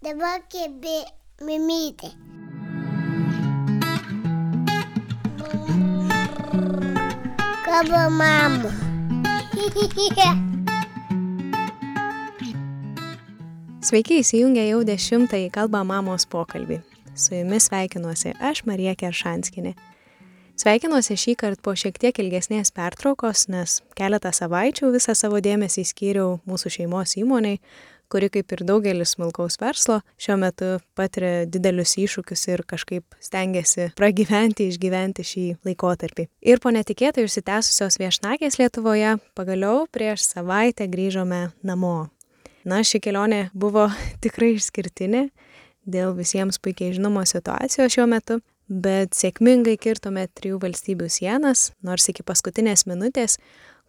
Dabar 0.00 0.40
kėbė 0.48 1.02
mimytė. 1.44 2.08
Kaba 7.66 8.06
mama. 8.08 8.70
Sveiki 13.84 14.22
įsijungę 14.22 14.64
jau 14.70 14.80
dešimtąjį 14.88 15.52
kalbą 15.52 15.84
mamos 15.84 16.24
pokalbį. 16.32 16.80
Su 17.12 17.36
jumis 17.36 17.68
sveikinuosi 17.68 18.32
aš, 18.40 18.64
Marija 18.64 18.96
Keršanskinė. 18.96 19.76
Sveikinuosi 20.56 21.20
šį 21.20 21.36
kartą 21.44 21.60
po 21.68 21.76
šiek 21.76 22.00
tiek 22.00 22.24
ilgesnės 22.24 22.72
pertraukos, 22.72 23.52
nes 23.52 23.84
keletą 24.00 24.32
savaičių 24.32 24.96
visą 24.96 25.12
savo 25.12 25.44
dėmesį 25.44 25.84
skyriau 25.92 26.40
mūsų 26.48 26.72
šeimos 26.80 27.20
įmoniai, 27.20 27.60
kuri 28.10 28.30
kaip 28.32 28.52
ir 28.54 28.64
daugelis 28.66 29.14
smulkaus 29.14 29.58
verslo 29.60 30.00
šiuo 30.20 30.36
metu 30.42 30.70
patiria 30.98 31.46
didelius 31.46 31.96
iššūkius 32.00 32.46
ir 32.50 32.64
kažkaip 32.68 33.18
stengiasi 33.22 33.90
pragyventi, 33.98 34.68
išgyventi 34.70 35.26
šį 35.26 35.46
laikotarpį. 35.68 36.28
Ir 36.42 36.62
po 36.62 36.72
netikėtai 36.74 37.26
užsitęsusios 37.28 38.00
viešnagės 38.02 38.58
Lietuvoje 38.60 39.16
pagaliau 39.38 39.86
prieš 39.92 40.26
savaitę 40.32 40.88
grįžome 40.90 41.50
namo. 41.62 42.10
Na, 42.64 42.82
ši 42.84 43.00
kelionė 43.00 43.48
buvo 43.56 43.88
tikrai 44.24 44.54
išskirtinė 44.58 45.28
dėl 45.90 46.14
visiems 46.18 46.60
puikiai 46.60 46.94
žinomos 46.96 47.32
situacijos 47.34 47.94
šiuo 47.94 48.06
metu, 48.10 48.40
bet 48.70 49.16
sėkmingai 49.16 49.76
kirtome 49.80 50.26
trijų 50.36 50.60
valstybių 50.62 51.08
sienas, 51.10 51.70
nors 51.82 52.06
iki 52.12 52.26
paskutinės 52.26 52.86
minutės, 52.86 53.38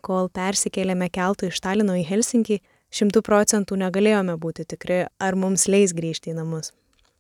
kol 0.02 0.32
persikėlėme 0.34 1.12
keltų 1.14 1.52
iš 1.52 1.62
Talino 1.62 1.96
į 2.00 2.06
Helsinkį, 2.08 2.58
šimtų 2.92 3.24
procentų 3.26 3.80
negalėjome 3.82 4.38
būti 4.42 4.68
tikri, 4.74 5.06
ar 5.20 5.38
mums 5.40 5.68
leis 5.72 5.96
grįžti 5.98 6.34
į 6.34 6.38
namus. 6.42 6.72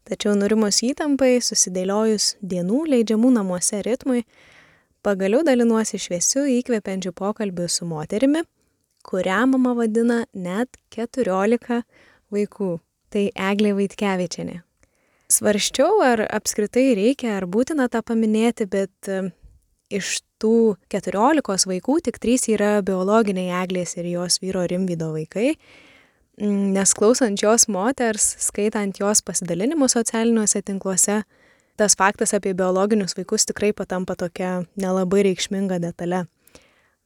Tačiau 0.08 0.34
nurimus 0.36 0.82
įtampai, 0.86 1.36
susidėliojus 1.46 2.36
dienų 2.42 2.86
leidžiamų 2.94 3.32
namuose 3.36 3.82
ritmui, 3.86 4.24
pagaliau 5.06 5.44
dalinuosi 5.46 6.00
šviesiu 6.02 6.48
įkvepiančiu 6.58 7.14
pokalbiu 7.18 7.68
su 7.70 7.86
moterimi, 7.86 8.42
kurią 9.06 9.44
mama 9.54 9.76
vadina 9.78 10.24
net 10.34 10.78
14 10.96 11.84
vaikų. 12.34 12.74
Tai 13.12 13.26
Eglė 13.36 13.74
Vaitkevičianė. 13.76 14.62
Svarščiau, 15.32 15.98
ar 16.04 16.22
apskritai 16.32 16.94
reikia, 16.96 17.34
ar 17.36 17.44
būtina 17.48 17.90
tą 17.92 18.00
paminėti, 18.08 18.68
bet 18.72 19.10
iš 19.92 20.20
tų 20.42 20.76
14 20.94 21.68
vaikų 21.70 22.00
tik 22.08 22.18
3 22.24 22.50
yra 22.56 22.72
biologiniai 22.86 23.52
Eglės 23.62 23.96
ir 24.00 24.10
jos 24.10 24.40
vyro 24.42 24.66
Rimvydo 24.68 25.12
vaikai. 25.14 25.56
Mm, 26.42 26.72
nes 26.74 26.94
klausant 26.98 27.42
jos 27.44 27.68
moters, 27.70 28.36
skaitant 28.42 28.98
jos 28.98 29.22
pasidalinimus 29.22 29.94
socialiniuose 29.98 30.64
tinkluose, 30.66 31.22
tas 31.78 31.98
faktas 31.98 32.34
apie 32.34 32.56
biologinius 32.58 33.18
vaikus 33.18 33.46
tikrai 33.50 33.74
patampa 33.78 34.16
tokia 34.16 34.64
nelabai 34.80 35.26
reikšminga 35.30 35.82
detalė. 35.84 36.26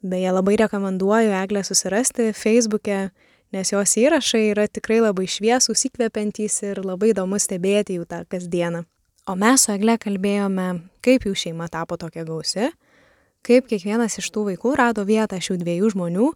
Beje, 0.06 0.31
labai 0.31 0.56
rekomenduoju 0.61 1.33
Eglę 1.33 1.63
susirasti 1.66 2.30
Facebook'e, 2.38 3.09
nes 3.56 3.72
jos 3.72 3.97
įrašai 3.97 4.44
yra 4.53 4.67
tikrai 4.69 5.02
labai 5.02 5.25
šviesūs, 5.25 5.88
įkvepiantys 5.89 6.61
ir 6.69 6.83
labai 6.86 7.11
įdomu 7.16 7.39
stebėti 7.41 7.97
jų 7.97 8.06
tą 8.09 8.22
kasdieną. 8.30 8.86
O 9.26 9.34
mes 9.34 9.64
su 9.66 9.72
Egle 9.73 9.95
kalbėjome, 9.98 10.68
kaip 11.02 11.23
jų 11.26 11.31
šeima 11.34 11.66
tapo 11.73 11.95
tokia 11.98 12.22
gausi, 12.28 12.68
kaip 13.45 13.66
kiekvienas 13.72 14.20
iš 14.22 14.28
tų 14.30 14.44
vaikų 14.52 14.76
rado 14.78 15.02
vietą 15.08 15.40
šių 15.42 15.56
dviejų 15.64 15.90
žmonių, 15.95 16.28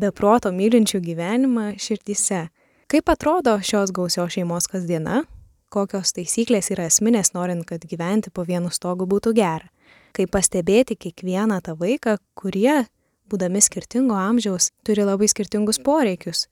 be 0.00 0.08
proto 0.16 0.48
mylinčių 0.48 1.02
gyvenimą 1.04 1.66
širdyse. 1.76 2.46
Kaip 2.88 3.12
atrodo 3.12 3.58
šios 3.60 3.92
gausios 3.92 4.32
šeimos 4.32 4.64
kasdiena, 4.72 5.26
kokios 5.68 6.14
taisyklės 6.16 6.72
yra 6.72 6.88
esminės 6.88 7.34
norint, 7.36 7.66
kad 7.68 7.84
gyventi 7.84 8.32
po 8.32 8.46
vienu 8.48 8.72
stogu 8.72 9.04
būtų 9.08 9.34
gera. 9.36 9.68
Kaip 10.16 10.32
pastebėti 10.32 10.96
kiekvieną 10.96 11.60
tą 11.60 11.76
vaiką, 11.76 12.16
kurie 12.32 12.86
būdami 13.28 13.60
skirtingo 13.60 14.16
amžiaus, 14.16 14.70
turi 14.88 15.04
labai 15.04 15.28
skirtingus 15.28 15.80
poreikius, 15.84 16.46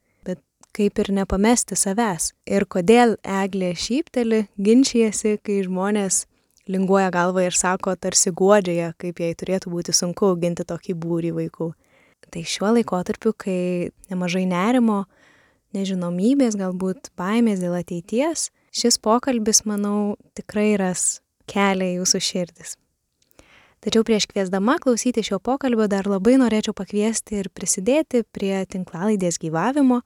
kaip 0.76 0.98
ir 1.02 1.10
nepamesti 1.14 1.76
savęs. 1.78 2.32
Ir 2.46 2.66
kodėl 2.70 3.16
eglė 3.24 3.72
šypteli, 3.78 4.44
ginčijasi, 4.58 5.36
kai 5.44 5.60
žmonės 5.66 6.24
linguoja 6.70 7.10
galvą 7.14 7.46
ir 7.48 7.56
sako 7.56 7.96
tarsi 7.96 8.32
guodžioje, 8.36 8.92
kaip 9.00 9.22
jai 9.22 9.32
turėtų 9.38 9.72
būti 9.72 9.94
sunku 9.96 10.32
auginti 10.32 10.66
tokį 10.66 10.96
būrį 11.02 11.32
vaikų. 11.38 11.72
Tai 12.30 12.42
šiuo 12.46 12.74
laikotarpiu, 12.76 13.32
kai 13.34 13.90
nemažai 14.10 14.44
nerimo, 14.46 15.04
nežinomybės, 15.74 16.58
galbūt 16.60 17.10
baimės 17.18 17.62
dėl 17.62 17.74
ateities, 17.80 18.50
šis 18.70 19.00
pokalbis, 19.02 19.64
manau, 19.66 20.14
tikrai 20.38 20.76
ras 20.78 21.18
kelią 21.50 21.96
jūsų 21.96 22.22
širdis. 22.22 22.76
Tačiau 23.80 24.04
prieš 24.04 24.26
kviesdama 24.28 24.76
klausyti 24.82 25.24
šio 25.24 25.38
pokalbio 25.40 25.86
dar 25.88 26.04
labai 26.04 26.34
norėčiau 26.36 26.74
pakviesti 26.76 27.38
ir 27.40 27.48
prisidėti 27.48 28.26
prie 28.28 28.58
tinklalaidės 28.68 29.40
gyvavimo. 29.40 30.02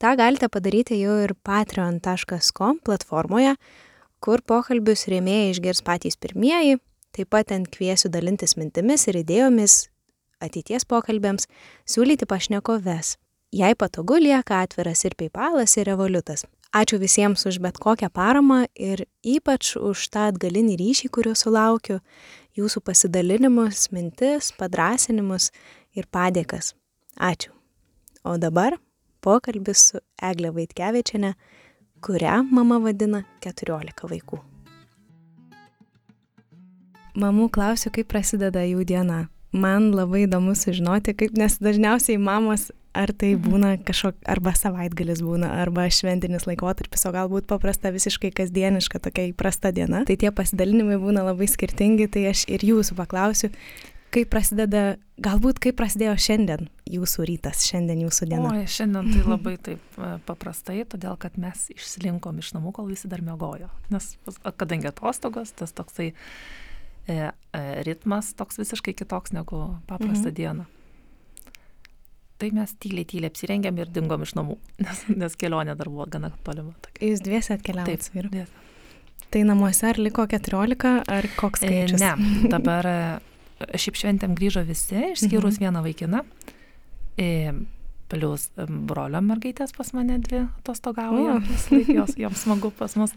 Ta 0.00 0.14
galite 0.16 0.48
padaryti 0.48 0.96
jau 0.96 1.18
ir 1.20 1.34
patreon.com 1.44 2.78
platformoje, 2.86 3.52
kur 4.24 4.40
pokalbius 4.40 5.04
rėmėjai 5.12 5.50
išgirs 5.52 5.84
patys 5.84 6.16
pirmieji. 6.16 6.78
Taip 7.12 7.28
pat 7.34 7.50
ten 7.50 7.66
kviesiu 7.68 8.08
dalintis 8.08 8.56
mintimis 8.56 9.04
ir 9.10 9.18
idėjomis 9.20 9.82
ateities 10.40 10.86
pokalbėms, 10.88 11.44
siūlyti 11.84 12.24
pašnekoves. 12.30 13.18
Jei 13.52 13.76
patogu 13.76 14.16
lieka 14.22 14.62
atviras 14.64 15.04
ir 15.04 15.18
PayPalas 15.20 15.76
ir 15.76 15.90
Revoliutas. 15.90 16.46
Ačiū 16.72 17.00
visiems 17.02 17.42
už 17.50 17.58
bet 17.60 17.80
kokią 17.82 18.08
paramą 18.14 18.62
ir 18.78 19.02
ypač 19.26 19.74
už 19.76 20.08
tą 20.14 20.28
atgalinį 20.30 20.76
ryšį, 20.80 21.10
kurio 21.12 21.34
sulaukiu 21.34 21.98
jūsų 22.56 22.80
pasidalinimus, 22.86 23.88
mintis, 23.92 24.52
padrasinimus 24.56 25.50
ir 25.92 26.06
padėkas. 26.06 26.76
Ačiū. 27.18 27.50
O 28.24 28.38
dabar 28.38 28.78
pokalbis 29.24 29.90
su 29.90 30.00
Eglė 30.22 30.52
Vaitkevičiane, 30.56 31.34
kurią 32.04 32.40
mama 32.50 32.80
vadina 32.82 33.24
14 33.44 34.08
vaikų. 34.10 34.40
Mamų 37.20 37.50
klausiu, 37.52 37.90
kaip 37.92 38.08
prasideda 38.12 38.62
jų 38.64 38.84
diena. 38.86 39.24
Man 39.50 39.90
labai 39.90 40.24
įdomu 40.28 40.54
sužinoti, 40.54 41.16
kaip, 41.18 41.34
nes 41.34 41.58
dažniausiai 41.58 42.20
mamos 42.22 42.68
ar 42.94 43.12
tai 43.14 43.34
mhm. 43.34 43.42
būna 43.46 43.70
kažkok, 43.86 44.18
arba 44.30 44.52
savaitgalis 44.58 45.22
būna, 45.22 45.50
arba 45.62 45.86
šventinis 45.92 46.46
laikotarpis, 46.48 47.06
o 47.06 47.14
galbūt 47.14 47.46
paprasta 47.50 47.92
visiškai 47.94 48.32
kasdieniška 48.34 49.02
tokia 49.02 49.28
įprasta 49.30 49.72
diena. 49.74 50.04
Tai 50.06 50.16
tie 50.18 50.32
pasidalinimai 50.34 50.98
būna 51.02 51.24
labai 51.26 51.48
skirtingi, 51.50 52.10
tai 52.10 52.28
aš 52.32 52.46
ir 52.50 52.66
jūsų 52.66 52.98
paklausiu, 52.98 53.52
kaip 54.14 54.30
prasideda, 54.32 54.82
galbūt 55.22 55.60
kaip 55.62 55.76
prasidėjo 55.78 56.16
šiandien 56.20 56.66
jūsų 56.90 57.26
rytas, 57.30 57.64
šiandien 57.68 58.02
jūsų 58.04 58.30
diena. 58.32 58.50
O, 58.50 58.64
šiandien 58.70 59.12
tai 59.14 59.22
labai 59.26 59.54
taip 59.70 59.98
e, 59.98 60.10
paprastai, 60.26 60.80
todėl 60.90 61.18
kad 61.20 61.38
mes 61.40 61.68
išslinkom 61.74 62.40
iš 62.42 62.52
namų, 62.56 62.74
kol 62.78 62.90
visi 62.90 63.10
dar 63.10 63.22
mėgojo. 63.26 63.70
Nes 63.94 64.12
kadangi 64.60 64.90
atostogos, 64.90 65.54
tas 65.56 65.74
toksai 65.76 66.10
e, 66.10 67.14
e, 67.14 67.62
ritmas 67.86 68.34
toks 68.38 68.60
visiškai 68.62 68.96
kitoks 68.98 69.34
negu 69.36 69.62
paprastą 69.90 70.30
mhm. 70.30 70.36
dieną 70.42 70.68
tai 72.40 72.48
mes 72.56 72.72
tyliai, 72.80 73.04
tyliai 73.04 73.28
apsirengėm 73.28 73.82
ir 73.82 73.90
dingom 73.92 74.22
iš 74.24 74.32
namų, 74.38 74.56
nes, 74.86 75.04
nes 75.12 75.36
kelionė 75.36 75.76
dar 75.76 75.90
buvo 75.92 76.08
gana 76.08 76.32
tolima. 76.46 76.72
Tokia. 76.86 77.10
Jūs 77.12 77.24
dviesi 77.26 77.52
atkeliavote 77.52 78.06
su 78.06 78.14
vyru? 78.16 78.46
Tai 79.30 79.42
namuose 79.46 79.84
ar 79.92 80.00
liko 80.00 80.24
14, 80.26 80.94
ar 81.04 81.28
koks 81.36 81.62
e, 81.62 81.68
skaičius? 81.68 82.00
Ne, 82.00 82.48
dabar 82.50 82.88
šiaip 83.74 83.98
šventėm 84.00 84.36
grįžo 84.38 84.64
visi, 84.68 84.98
išskyrus 85.12 85.58
mhm. 85.58 85.66
vieną 85.66 85.84
vaikiną. 85.86 86.24
E, 87.20 87.52
Plius 88.10 88.48
brolio 88.58 89.20
mergaitės 89.22 89.70
pas 89.76 89.92
mane 89.94 90.16
dvi 90.18 90.40
atostogauja, 90.48 91.36
jos, 91.98 92.16
joms 92.18 92.40
smagu 92.42 92.72
pas 92.74 92.96
mus. 92.98 93.14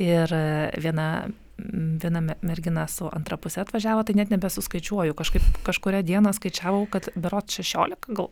Ir 0.00 0.32
viena 0.80 1.08
viena 1.56 2.20
mergina 2.44 2.86
su 2.88 3.08
antra 3.12 3.38
pusė 3.40 3.62
atvažiavo, 3.62 4.04
tai 4.04 4.16
net 4.18 4.32
nebesuskaičiuoju. 4.32 5.16
Kažkaip 5.16 5.62
kažkuria 5.66 6.02
diena 6.04 6.32
skaičiavau, 6.36 6.84
kad 6.92 7.08
berot 7.16 7.48
16 7.52 8.10
gal 8.16 8.30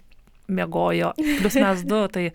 mėgojo, 0.48 1.14
plus 1.40 1.56
mes 1.56 1.84
du, 1.88 2.00
tai 2.12 2.26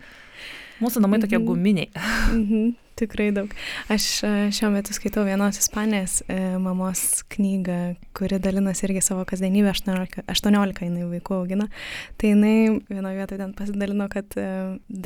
mūsų 0.80 1.04
namai 1.04 1.22
tokie 1.22 1.38
mhm. 1.38 1.48
guminiai. 1.48 1.90
-hmm 1.96 2.70
tikrai 3.00 3.30
daug. 3.34 3.52
Aš 3.92 4.06
e, 4.26 4.30
šiuo 4.54 4.70
metu 4.74 4.94
skaitau 4.96 5.24
vienos 5.26 5.58
ispanės 5.60 6.20
e, 6.28 6.36
mamos 6.62 7.22
knygą, 7.32 7.78
kuri 8.16 8.40
dalinasi 8.42 8.86
irgi 8.88 9.02
savo 9.04 9.24
kasdienybę, 9.28 9.72
18, 9.72 10.24
18 10.30 10.86
jinai 10.86 11.06
vaikų 11.14 11.38
augina. 11.38 11.68
Tai 12.20 12.32
jinai 12.34 12.54
vienoje 12.90 13.20
vietoje 13.20 13.40
ten 13.42 13.54
pasidalino, 13.56 14.08
kad 14.12 14.36
e, 14.40 14.46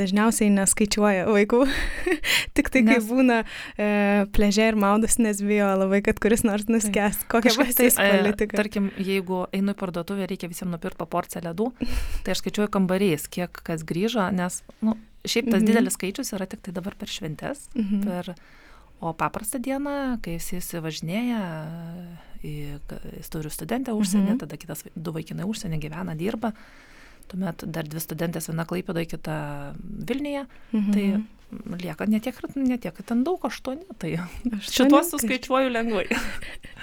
dažniausiai 0.00 0.50
neskaičiuoja 0.56 1.28
vaikų, 1.30 1.62
tik 2.56 2.72
tai 2.74 2.84
kai 2.86 2.98
nes... 2.98 3.08
būna 3.08 3.40
e, 3.44 3.88
pležė 4.34 4.70
ir 4.72 4.80
maudas, 4.80 5.18
nes 5.22 5.42
bijo 5.44 5.70
labai, 5.84 6.02
kad 6.06 6.20
kuris 6.22 6.44
nors 6.46 6.68
nuskęs. 6.70 7.24
Kokia 7.30 7.54
pasitys 7.58 7.98
tai, 8.00 8.10
politika. 8.18 8.58
Tarkim, 8.58 8.90
jeigu 8.98 9.44
einu 9.54 9.74
į 9.74 9.80
parduotuvę, 9.80 10.28
reikia 10.30 10.50
visiems 10.50 10.74
nupirkti 10.74 11.02
po 11.02 11.10
porciją 11.10 11.46
ledų, 11.48 11.70
tai 12.26 12.34
aš 12.34 12.44
skaičiuoju 12.44 12.74
kambariais, 12.74 13.30
kiek 13.30 13.64
kas 13.64 13.86
grįžo, 13.86 14.26
nes, 14.34 14.62
nu, 14.84 14.98
šiaip 15.24 15.50
tas 15.50 15.62
Mhm. 15.62 15.66
didelis 15.66 15.94
skaičius 15.96 16.32
yra 16.36 16.46
tik 16.46 16.62
tai 16.62 16.72
dabar 16.72 16.94
per 16.94 17.08
šventes, 17.08 17.68
Mhm. 17.74 18.02
per, 18.04 18.34
o 19.00 19.12
paprastą 19.12 19.58
dieną, 19.60 20.20
kai 20.22 20.38
jis 20.38 20.52
įsivažinėja, 20.60 21.40
jis 22.42 23.28
turi 23.32 23.50
studentę 23.50 23.92
užsienį, 23.92 24.34
Mhm. 24.34 24.38
tada 24.38 24.56
kitas 24.56 24.84
du 24.96 25.12
vaikinai 25.12 25.44
užsienį 25.44 25.80
gyvena, 25.80 26.16
dirba, 26.16 26.52
tuomet 27.28 27.64
dar 27.70 27.84
dvi 27.84 28.00
studentės, 28.00 28.48
viena 28.48 28.66
Klaipėdoje, 28.66 29.06
kita 29.16 29.74
Vilniuje, 29.80 30.46
Mhm. 30.72 30.92
tai 30.92 31.24
lieka 31.80 32.06
netiek, 32.10 32.38
netiek 32.56 32.96
ten 33.06 33.24
daug, 33.24 33.40
aštuoni, 33.46 33.84
tai 33.98 34.14
Aštuoni, 34.18 34.62
šituos 34.70 35.10
suskaičiuoju 35.14 35.70
lengvai. 35.74 36.06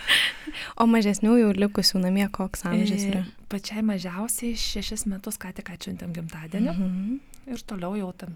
O 0.82 0.86
mažesnių 0.90 1.36
jau 1.40 1.52
likusių 1.56 2.00
namie 2.02 2.26
koks 2.34 2.64
amžius 2.68 3.04
yra? 3.08 3.22
E, 3.28 3.46
Pačiai 3.52 3.84
mažiausiai 3.86 4.56
šešis 4.58 5.06
metus 5.12 5.38
ką 5.42 5.52
tik 5.58 5.70
atšventėm 5.74 6.14
gimtadienį. 6.16 6.72
Mhm. 6.72 7.20
Ir 7.52 7.62
toliau 7.68 7.96
jau 7.98 8.10
tam 8.16 8.36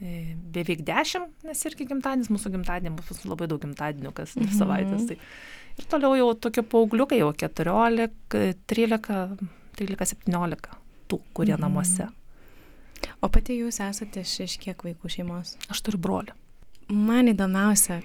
e, 0.00 0.36
beveik 0.54 0.84
dešimt, 0.86 1.32
nes 1.44 1.62
irgi 1.68 1.86
gimtadienis, 1.90 2.30
mūsų 2.32 2.52
gimtadienį 2.54 2.92
bus 2.96 3.24
labai 3.26 3.48
daug 3.50 3.60
gimtadienių, 3.64 4.12
kas 4.16 4.34
dvi 4.36 4.46
Mhm. 4.48 4.58
savaitės. 4.58 5.06
Tai. 5.10 5.16
Ir 5.76 5.88
toliau 5.92 6.14
jau 6.16 6.28
tokie 6.46 6.62
paaugliukai, 6.62 7.18
jau 7.20 7.32
14, 7.36 8.08
13, 8.66 9.38
13, 9.76 10.06
17 10.14 10.70
tų, 11.10 11.20
kurie 11.34 11.54
Mhm. 11.56 11.60
namuose. 11.66 12.08
O 13.24 13.30
pati 13.32 13.56
jūs 13.60 13.80
esate 13.84 14.22
iš, 14.26 14.34
iš 14.44 14.58
kiek 14.62 14.84
vaikų 14.86 15.10
šeimos? 15.12 15.56
Aš 15.72 15.82
turiu 15.86 16.00
brolį. 16.02 16.36
Man 16.92 17.32
įdomiausia, 17.32 18.00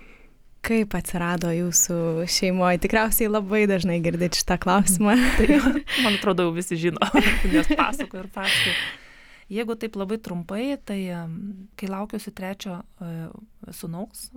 kaip 0.65 0.95
atsirado 0.97 1.51
jūsų 1.53 2.25
šeimoje. 2.29 2.81
Tikriausiai 2.85 3.29
labai 3.29 3.65
dažnai 3.69 3.99
girdit 4.03 4.37
šitą 4.39 4.57
klausimą. 4.61 5.17
Tai, 5.37 5.59
man 6.05 6.17
atrodo, 6.17 6.47
jau 6.47 6.55
visi 6.55 6.79
žino, 6.79 7.11
nes 7.53 7.69
pasakoju 7.69 8.25
ir 8.25 8.33
pasakoju. 8.33 8.75
Jeigu 9.51 9.75
taip 9.75 9.97
labai 9.99 10.15
trumpai, 10.23 10.65
tai 10.87 10.99
kai 11.75 11.87
laukiausi 11.91 12.31
trečio 12.31 12.77
e, 13.03 13.25
sunaus, 13.75 14.29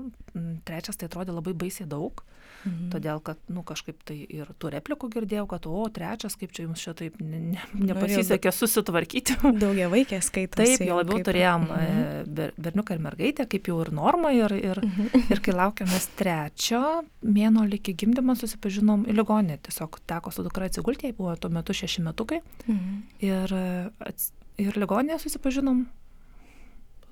trečias 0.66 0.98
tai 0.98 1.06
atrodė 1.06 1.36
labai 1.36 1.52
baisiai 1.54 1.86
daug, 1.86 2.24
Mhm. 2.64 2.90
todėl 2.94 3.20
kad, 3.22 3.36
nu, 3.52 3.62
kažkaip 3.62 3.98
tai 4.08 4.16
ir 4.28 4.46
tų 4.58 4.70
replikų 4.72 5.10
girdėjau, 5.12 5.46
kad, 5.50 5.66
o, 5.68 5.84
trečias, 5.92 6.36
kaip 6.40 6.52
čia 6.56 6.62
jums 6.64 6.80
šitaip 6.80 7.20
ne, 7.20 7.38
ne, 7.52 7.62
Nu, 7.74 7.86
nepasisekė 7.90 8.52
susitvarkyti. 8.56 9.36
Daugia 9.64 9.90
vaikė 9.92 10.20
skaito. 10.24 10.56
Taip, 10.62 10.80
jau 10.80 10.96
labiau 11.00 11.20
turėjom 11.26 11.66
Mhm. 11.68 11.80
e, 11.80 12.24
ber, 12.26 12.52
berniuką 12.56 12.94
ir 12.96 13.02
mergaitę, 13.04 13.46
kaip 13.48 13.68
jau 13.68 13.80
ir 13.84 13.92
norma, 13.92 14.32
ir, 14.32 14.52
ir, 14.56 14.80
Mhm. 14.84 15.10
ir 15.36 15.40
kai 15.44 15.52
laukiamės 15.52 16.08
trečio, 16.16 17.04
mėno 17.22 17.66
iki 17.74 17.92
gimdymo 17.94 18.34
susipažinom 18.36 19.04
į 19.06 19.12
ligoninę, 19.18 19.58
tiesiog 19.62 20.00
teko 20.06 20.32
su 20.32 20.42
dukra 20.42 20.66
atsigulti, 20.70 21.06
jai 21.10 21.12
buvo 21.12 21.36
tuo 21.36 21.50
metu 21.50 21.72
šeši 21.76 22.02
metukai. 22.02 22.40
Mhm. 22.66 23.02
Ir, 23.20 23.52
e, 23.52 24.14
ir 24.58 24.72
ligoninėje 24.80 25.20
susipažinom 25.26 25.84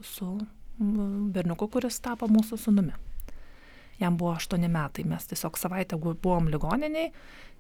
su 0.03 0.41
berniuku, 0.81 1.69
kuris 1.71 2.01
tapo 2.01 2.27
mūsų 2.27 2.57
sunumi. 2.59 2.93
Jam 4.03 4.17
buvo 4.19 4.35
aštuoni 4.37 4.69
metai, 4.73 5.05
mes 5.09 5.27
tiesiog 5.31 5.57
savaitę 5.61 5.97
buvom 6.03 6.49
ligoniniai, 6.51 7.13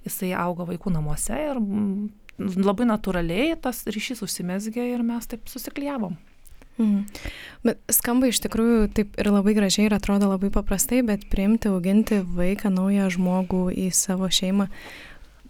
jisai 0.07 0.33
augo 0.35 0.67
vaikų 0.67 0.91
namuose 0.97 1.37
ir 1.39 1.61
mm, 1.61 2.11
labai 2.67 2.89
natūraliai 2.91 3.55
tas 3.63 3.85
ryšys 3.87 4.25
užsimesgė 4.27 4.89
ir 4.97 5.05
mes 5.07 5.29
taip 5.31 5.47
susikliavom. 5.53 6.17
Mhm. 6.81 7.03
Bet 7.69 7.79
skamba 7.93 8.31
iš 8.33 8.41
tikrųjų 8.47 8.87
taip 8.97 9.19
ir 9.21 9.29
labai 9.31 9.53
gražiai 9.55 9.87
ir 9.91 9.95
atrodo 9.95 10.31
labai 10.33 10.49
paprastai, 10.55 11.03
bet 11.07 11.27
priimti, 11.31 11.69
auginti 11.71 12.23
vaiką, 12.25 12.73
naują 12.73 13.11
žmogų 13.13 13.67
į 13.77 13.91
savo 13.95 14.31
šeimą. 14.33 14.67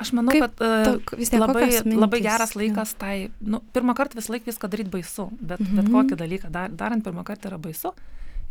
Aš 0.03 0.11
manau, 0.19 0.33
Kaip 0.35 0.43
kad 0.59 0.65
e, 0.67 0.71
to- 0.99 1.17
vis 1.21 1.31
tiek 1.31 1.39
labai, 1.41 1.69
labai 1.95 2.19
geras 2.25 2.57
laikas 2.59 2.97
tai, 2.99 3.29
nu, 3.41 3.61
pirmą 3.73 3.95
kartą 3.95 4.19
vis 4.19 4.27
laik 4.33 4.45
viską 4.49 4.69
daryti 4.73 4.91
baisu, 4.91 5.29
bet, 5.39 5.61
Mhm. 5.63 5.77
bet 5.79 5.91
kokį 5.95 6.19
dalyką 6.25 6.51
dar, 6.51 6.69
darant 6.75 7.05
pirmą 7.07 7.23
kartą 7.25 7.53
yra 7.53 7.59
baisu. 7.63 7.93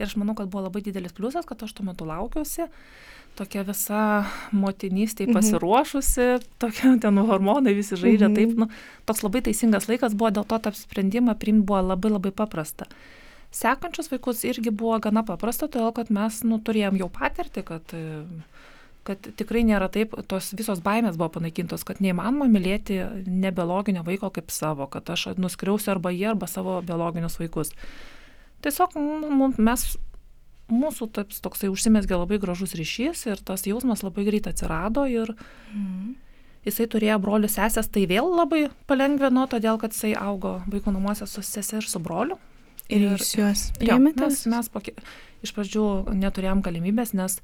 Ir 0.01 0.09
aš 0.09 0.18
manau, 0.19 0.33
kad 0.38 0.50
buvo 0.50 0.65
labai 0.65 0.81
didelis 0.81 1.13
pliusas, 1.13 1.45
kad 1.45 1.62
aš 1.63 1.75
tuo 1.77 1.86
metu 1.86 2.07
laukiausi, 2.09 2.65
tokia 3.38 3.62
visa 3.68 4.25
motinystė 4.51 5.27
Mhm. 5.30 5.33
pasiruošusi, 5.38 6.27
tokia 6.59 6.98
ten 7.00 7.21
hormonai 7.30 7.74
visi 7.77 7.95
žaidžia, 7.95 8.27
Mhm. 8.27 8.36
taip, 8.36 8.57
nu, 8.57 8.68
toks 9.06 9.21
labai 9.24 9.42
teisingas 9.45 9.88
laikas 9.88 10.13
buvo, 10.18 10.31
dėl 10.33 10.48
to 10.48 10.57
tą 10.59 10.71
sprendimą 10.75 11.38
priimti 11.39 11.65
buvo 11.65 11.81
labai 11.94 12.12
labai 12.12 12.31
paprasta. 12.31 12.86
Sekančius 13.51 14.09
vaikus 14.12 14.44
irgi 14.48 14.71
buvo 14.71 15.00
gana 15.00 15.24
paprasta, 15.24 15.68
todėl 15.68 15.94
kad 15.94 16.09
mes 16.09 16.44
nu, 16.44 16.57
turėjom 16.59 16.98
jau 16.98 17.09
patirti, 17.09 17.63
kad 17.63 17.83
kad 19.03 19.18
tikrai 19.36 19.63
nėra 19.65 19.88
taip, 19.89 20.12
tos 20.30 20.51
visos 20.53 20.80
baimės 20.80 21.18
buvo 21.18 21.30
panaikintos, 21.39 21.83
kad 21.83 21.98
neįmanoma 21.98 22.45
mylėti 22.45 23.00
nebiologinio 23.25 24.03
vaiko 24.06 24.30
kaip 24.30 24.51
savo, 24.53 24.86
kad 24.88 25.09
aš 25.09 25.24
nuskriausiu 25.42 25.89
arba 25.95 26.12
jį, 26.13 26.27
arba 26.30 26.45
savo 26.48 26.75
biologinius 26.86 27.39
vaikus. 27.42 27.71
Tiesiog 28.62 28.96
m- 28.96 29.42
m- 29.42 29.56
mes, 29.58 29.86
mūsų 30.72 31.08
taps, 31.16 31.42
toksai 31.44 31.69
užsimesgė 31.74 32.16
labai 32.19 32.38
gražus 32.40 32.75
ryšys 32.78 33.25
ir 33.28 33.42
tas 33.44 33.66
jausmas 33.68 34.04
labai 34.06 34.24
greit 34.28 34.48
atsirado 34.48 35.04
ir 35.10 35.34
Mhm. 35.74 36.16
jisai 36.66 36.86
turėjo 36.88 37.18
brolių 37.24 37.50
sesės, 37.50 37.90
tai 37.92 38.06
vėl 38.08 38.30
labai 38.38 38.69
palengvino, 38.88 39.48
todėl 39.50 39.80
kad 39.81 39.92
jisai 39.92 40.13
augo 40.16 40.62
vaikų 40.69 40.94
namuose 40.94 41.28
su 41.28 41.42
sese 41.42 41.78
ir 41.81 41.84
su 41.90 42.00
broliu. 42.00 42.38
Ir 42.92 43.02
jūs 43.16 43.36
juos 43.38 43.72
priėmėte? 43.80 44.19
mes, 44.19 44.46
mes 44.46 44.69
po, 44.69 44.80
ki- 44.80 44.94
iš 45.44 45.54
pradžių 45.56 46.13
neturėjom 46.13 46.62
galimybės, 46.62 47.13
nes 47.13 47.40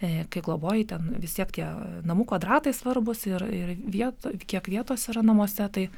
e, 0.00 0.24
kai 0.30 0.40
globoji 0.42 0.86
ten 0.86 1.16
vis 1.20 1.34
tiek 1.34 1.50
tie 1.52 1.66
namų 2.04 2.26
kvadratai 2.26 2.72
svarbus 2.72 3.26
ir, 3.26 3.42
ir 3.50 3.76
viet, 3.80 4.14
kiek 4.46 4.64
vietos 4.68 5.08
yra 5.08 5.22
namuose, 5.22 5.68
tai 5.72 5.88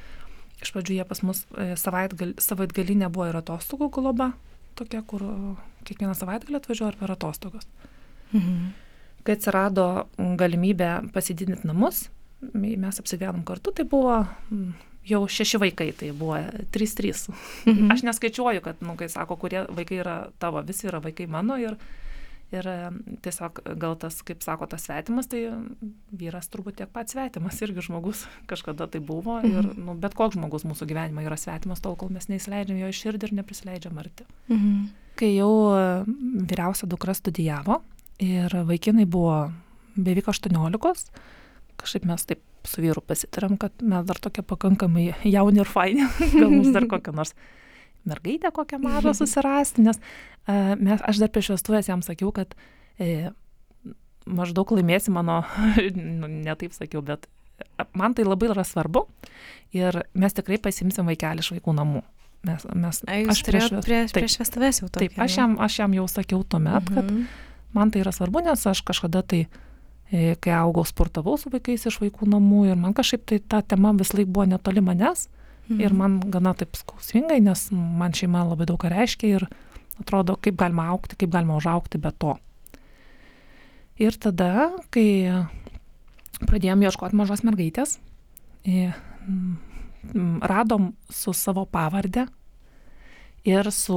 iš 0.63 0.73
pradžių 0.73 0.95
jie 0.99 1.05
pas 1.05 1.23
mus 1.23 1.45
e, 1.57 1.75
savaitgal, 1.77 2.33
savaitgalinė 2.39 3.11
buvo 3.13 3.29
ir 3.29 3.37
atostogų 3.43 3.91
globa, 3.91 4.33
tokia, 4.79 5.03
kur 5.07 5.25
kiekvieną 5.89 6.15
savaitgalį 6.19 6.61
atvažiuoja 6.61 6.95
ir 6.95 7.01
per 7.01 7.15
atostogas. 7.15 7.69
Mhm. 8.33 8.69
Kai 9.27 9.35
atsirado 9.37 10.09
galimybė 10.41 11.11
pasididinti 11.13 11.69
namus, 11.69 12.07
mes 12.55 13.01
apsigyvenom 13.03 13.43
kartu, 13.45 13.75
tai 13.75 13.85
buvo 13.89 14.23
jau 15.09 15.23
šeši 15.29 15.61
vaikai, 15.63 15.89
tai 15.97 16.11
buvo 16.17 16.39
3-3. 16.75 17.29
Mhm. 17.67 17.93
Aš 17.93 18.05
neskaičiuoju, 18.09 18.63
kad, 18.65 18.83
nu, 18.85 18.97
kai 18.97 19.09
sako, 19.13 19.37
kurie 19.37 19.65
vaikai 19.69 20.03
yra 20.03 20.19
tavo, 20.39 20.63
visi 20.63 20.89
yra 20.89 21.01
vaikai 21.05 21.27
mano 21.27 21.57
ir, 21.61 21.77
ir 22.53 22.65
tiesiog 23.25 23.59
gal 23.77 23.97
tas, 24.01 24.23
kaip 24.25 24.41
sako, 24.43 24.67
tas 24.73 24.87
svetimas, 24.89 25.27
tai 25.29 25.43
vyras 26.17 26.49
turbūt 26.49 26.79
tiek 26.81 26.89
pat 26.93 27.11
svetimas, 27.13 27.59
irgi 27.67 27.85
žmogus 27.89 28.25
kažkada 28.49 28.87
tai 28.89 29.01
buvo 29.05 29.39
ir, 29.45 29.67
Mhm. 29.69 29.85
nu, 29.85 29.95
bet 30.01 30.15
koks 30.17 30.37
žmogus 30.39 30.65
mūsų 30.65 30.89
gyvenime 30.89 31.25
yra 31.27 31.37
svetimas, 31.37 31.81
tol 31.85 31.97
kol 31.97 32.09
mes 32.15 32.29
neįsileidžiam 32.33 32.79
jo 32.81 32.89
į 32.89 32.97
širdį 33.03 33.29
ir 33.31 33.37
neprisileidžiam 33.43 33.99
arti. 34.01 34.25
Mhm. 34.49 34.89
Kai 35.19 35.33
jau 35.35 35.51
vyriausia 36.07 36.87
dukra 36.89 37.15
studijavo 37.15 37.81
ir 38.23 38.49
vaikinai 38.67 39.07
buvo 39.07 39.51
beveik 39.99 40.29
18, 40.31 41.11
kažkaip 41.79 42.05
mes 42.07 42.25
taip 42.27 42.41
su 42.69 42.83
vyru 42.83 43.01
pasitarėm, 43.07 43.57
kad 43.59 43.73
mes 43.83 44.05
dar 44.07 44.19
tokie 44.23 44.43
pakankamai 44.43 45.13
jauni 45.27 45.61
ir 45.63 45.69
faini, 45.71 46.07
gal 46.39 46.51
mums 46.51 46.73
dar 46.75 46.87
kokią 46.91 47.15
nors 47.15 47.35
mergaitę 48.09 48.51
kokią 48.57 48.81
mažą 48.83 49.13
susirasti, 49.21 49.85
nes 49.87 50.01
uh, 50.01 50.75
mes, 50.81 51.03
aš 51.05 51.21
dar 51.23 51.31
prieš 51.35 51.53
vestuvės 51.57 51.89
jam 51.91 52.03
sakiau, 52.05 52.33
kad 52.37 52.55
e, 52.99 53.31
maždaug 54.29 54.73
laimėsi 54.77 55.13
mano, 55.15 55.43
nu, 56.21 56.29
ne 56.29 56.55
taip 56.61 56.75
sakiau, 56.77 57.03
bet 57.05 57.29
e, 57.61 57.87
man 57.97 58.15
tai 58.17 58.27
labai 58.29 58.51
yra 58.53 58.65
svarbu 58.67 59.07
ir 59.77 60.03
mes 60.17 60.37
tikrai 60.37 60.59
pasimsim 60.65 61.09
vaikelį 61.09 61.45
iš 61.45 61.53
vaikų 61.57 61.75
namų. 61.81 62.03
Mes, 62.47 62.63
mes, 62.71 63.01
A, 63.11 63.17
vest- 63.27 63.49
prieš, 63.49 63.73
taip, 63.83 64.13
prieš 64.15 64.37
vestuves 64.39 64.79
jau 64.79 64.87
Taip, 64.95 65.17
aš 65.19 65.39
jam, 65.41 65.57
aš 65.65 65.81
jam 65.81 65.95
jau 65.97 66.05
sakiau 66.09 66.45
tuomet, 66.47 66.87
kad 66.95 67.09
Mhm. 67.11 67.25
man 67.75 67.91
tai 67.91 68.05
yra 68.05 68.13
svarbu, 68.15 68.45
nes 68.47 68.63
aš 68.71 68.85
kažkada 68.87 69.25
tai, 69.27 69.41
kai 70.41 70.53
augau, 70.57 70.85
sportavau 70.89 71.35
su 71.37 71.51
vaikais 71.53 71.83
iš 71.91 71.99
vaikų 72.01 72.29
namų 72.31 72.61
ir 72.71 72.79
man 72.81 72.95
kažkaip 72.97 73.27
tai 73.29 73.41
ta 73.43 73.59
tema 73.61 73.91
vis 73.99 74.15
laik 74.17 74.31
buvo 74.31 74.47
netoli 74.49 74.81
manęs 74.81 75.27
Mhm. 75.69 75.81
ir 75.81 75.93
man 75.93 76.21
gana 76.33 76.55
taip 76.55 76.77
skausmingai, 76.77 77.41
nes 77.45 77.69
man 77.73 78.13
šeima 78.13 78.45
labai 78.49 78.67
daug 78.67 78.81
ką 78.81 78.89
reiškia 78.93 79.37
ir 79.37 79.49
atrodo, 80.01 80.37
kaip 80.41 80.57
galima 80.57 80.89
aukti, 80.95 81.17
kaip 81.19 81.31
galima 81.31 81.57
užaukti 81.59 82.01
be 82.01 82.13
to. 82.19 82.39
Ir 83.99 84.15
tada, 84.15 84.71
kai 84.95 85.45
pradėjom 86.47 86.85
ieškoti 86.87 87.19
mažos 87.19 87.43
mergaitės, 87.43 87.99
radom 90.41 90.93
su 91.11 91.35
savo 91.35 91.67
pavardė 91.67 92.29
ir 93.47 93.71
su 93.73 93.97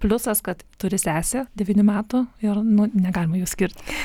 pliusas, 0.00 0.40
kad 0.44 0.62
turi 0.80 0.98
sesę 1.00 1.46
9 1.58 1.82
metų 1.86 2.22
ir 2.44 2.60
nu, 2.62 2.86
negalima 2.94 3.38
jų 3.40 3.48
skirti. 3.50 3.96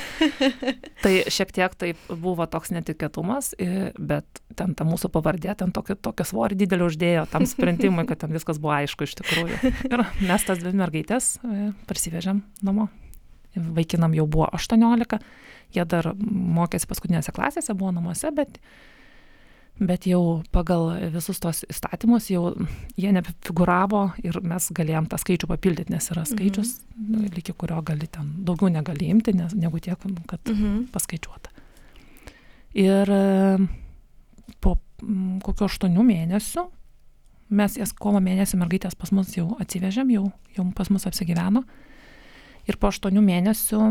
tai 1.03 1.13
šiek 1.31 1.53
tiek 1.55 1.75
taip 1.79 2.09
buvo 2.09 2.47
toks 2.49 2.73
netikėtumas, 2.75 3.53
bet 3.99 4.41
ten 4.57 4.75
ta 4.77 4.87
mūsų 4.87 5.11
pavardė, 5.13 5.53
ten 5.59 5.73
tokį, 5.75 5.99
tokį 6.03 6.27
svorį 6.31 6.59
didelį 6.63 6.87
uždėjo 6.89 7.27
tam 7.31 7.47
sprendimui, 7.49 8.07
kad 8.09 8.23
ten 8.23 8.33
viskas 8.35 8.61
buvo 8.61 8.75
aišku 8.79 9.07
iš 9.07 9.17
tikrųjų. 9.21 9.73
Ir 9.91 10.05
mes 10.27 10.47
tas 10.47 10.61
dvi 10.61 10.73
mergaitės 10.77 11.35
e, 11.43 11.71
parsivežėm 11.89 12.43
namo. 12.65 12.89
Vaikinam 13.51 14.13
jau 14.15 14.25
buvo 14.31 14.47
18, 14.55 15.19
jie 15.75 15.85
dar 15.91 16.13
mokėsi 16.21 16.87
paskutinėse 16.87 17.33
klasėse, 17.35 17.75
buvo 17.75 17.91
namuose, 17.95 18.31
bet, 18.35 18.61
bet 19.81 20.05
jau 20.05 20.41
pagal 20.53 20.91
visus 21.13 21.39
tos 21.41 21.63
įstatymus 21.69 22.29
jau 22.29 22.51
jie 22.99 23.11
nebefiguravo 23.15 24.03
ir 24.21 24.37
mes 24.45 24.67
galėjom 24.77 25.07
tą 25.09 25.17
skaičių 25.21 25.49
papildyti, 25.49 25.93
nes 25.93 26.11
yra 26.13 26.25
skaičius, 26.29 26.75
mhm. 26.95 27.31
iki 27.41 27.55
kurio 27.57 27.81
gali 27.85 28.09
ten 28.11 28.29
daugiau 28.45 28.69
negali 28.73 29.09
imti, 29.09 29.33
nes, 29.37 29.55
negu 29.57 29.81
tiek, 29.81 29.97
kad 30.29 30.53
mhm. 30.53 30.85
paskaičiuota. 30.93 31.49
Ir 32.77 33.09
po 34.63 34.77
kokio 35.41 35.67
aštuonių 35.67 36.05
mėnesių 36.07 36.67
mes 37.51 37.75
jas 37.75 37.91
kovo 37.97 38.21
mėnesį 38.23 38.61
mergaitės 38.61 38.95
pas 38.95 39.11
mus 39.11 39.33
jau 39.35 39.49
atsivežėm, 39.59 40.13
jau, 40.13 40.29
jau 40.55 40.65
pas 40.77 40.87
mus 40.93 41.07
apsigyveno. 41.09 41.65
Ir 42.69 42.77
po 42.79 42.91
aštuonių 42.93 43.23
mėnesių 43.25 43.81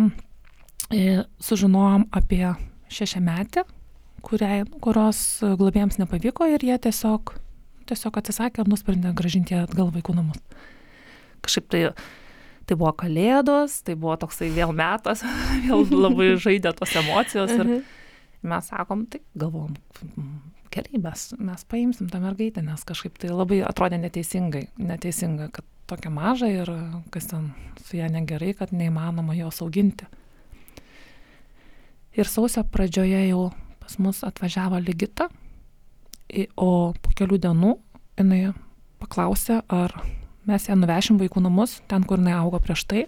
e, 0.94 1.24
sužinojom 1.42 2.06
apie 2.16 2.44
šešiametį, 2.94 3.66
kuriai, 4.24 4.64
kurios 4.84 5.20
globėjams 5.42 6.00
nepavyko 6.00 6.48
ir 6.52 6.64
jie 6.64 6.76
tiesiog, 6.86 7.34
tiesiog 7.90 8.20
atsisakė 8.20 8.64
ir 8.64 8.70
nusprendė 8.70 9.14
gražinti 9.16 9.58
atgal 9.58 9.92
vaikų 9.94 10.16
namus. 10.18 10.40
Kažkaip 11.44 11.70
tai, 11.72 11.82
tai 12.68 12.76
buvo 12.76 12.92
kalėdos, 13.00 13.80
tai 13.86 13.96
buvo 13.98 14.16
toksai 14.20 14.50
vėl 14.54 14.74
metas, 14.76 15.24
vėl 15.66 15.86
labai 15.90 16.34
žaidė 16.44 16.74
tos 16.76 16.94
emocijos 17.00 17.56
ir 17.56 17.64
mhm. 17.64 17.82
mes 18.52 18.70
sakom, 18.72 19.04
tai 19.10 19.22
galvom, 19.38 19.74
gerai, 20.70 21.02
mes, 21.02 21.26
mes 21.38 21.66
paimsim 21.70 22.10
tą 22.12 22.22
mergaitę, 22.22 22.62
nes 22.64 22.86
kažkaip 22.86 23.18
tai 23.20 23.32
labai 23.32 23.62
atrodė 23.66 23.98
neteisingai, 24.02 24.68
neteisinga, 24.78 25.50
kad 25.54 25.66
tokia 25.90 26.12
maža 26.14 26.48
ir 26.52 26.70
kas 27.10 27.26
ten 27.32 27.50
su 27.82 27.98
ją 27.98 28.10
negerai, 28.12 28.54
kad 28.58 28.74
neįmanoma 28.76 29.34
jos 29.38 29.60
auginti. 29.64 30.06
Ir 32.18 32.26
sausio 32.26 32.62
pradžioje 32.66 33.22
jau 33.28 33.50
pas 33.90 33.98
mus 33.98 34.22
atvažiavo 34.22 34.78
Ligita, 34.78 35.26
o 36.54 36.94
po 36.94 37.10
kelių 37.18 37.40
dienų 37.42 37.72
jinai 38.20 38.52
paklausė, 39.02 39.62
ar 39.66 39.90
mes 40.46 40.68
ją 40.68 40.76
nuvešim 40.78 41.18
vaikų 41.18 41.42
namus, 41.42 41.80
ten, 41.90 42.04
kur 42.06 42.20
jinai 42.20 42.36
augo 42.38 42.60
prieš 42.62 42.84
tai, 42.86 43.06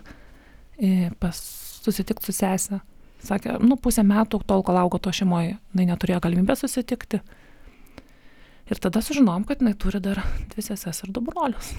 pas 1.23 1.39
susitikti 1.85 2.27
su 2.27 2.35
sesė. 2.35 2.81
Sakė, 3.23 3.61
nu, 3.63 3.77
pusę 3.79 4.03
metų, 4.03 4.41
tol, 4.43 4.65
kol 4.67 4.81
augo 4.81 4.99
to 4.99 5.13
šeimoje, 5.15 5.55
jinai 5.71 5.87
neturėjo 5.93 6.19
galimybę 6.25 6.57
susitikti. 6.59 7.21
Ir 8.67 8.81
tada 8.83 8.99
sužinom, 9.05 9.45
kad 9.47 9.63
jinai 9.63 9.77
turi 9.79 10.01
dar 10.03 10.19
dvi 10.51 10.67
seses 10.67 11.05
ir 11.05 11.15
du 11.15 11.23
brolius. 11.23 11.77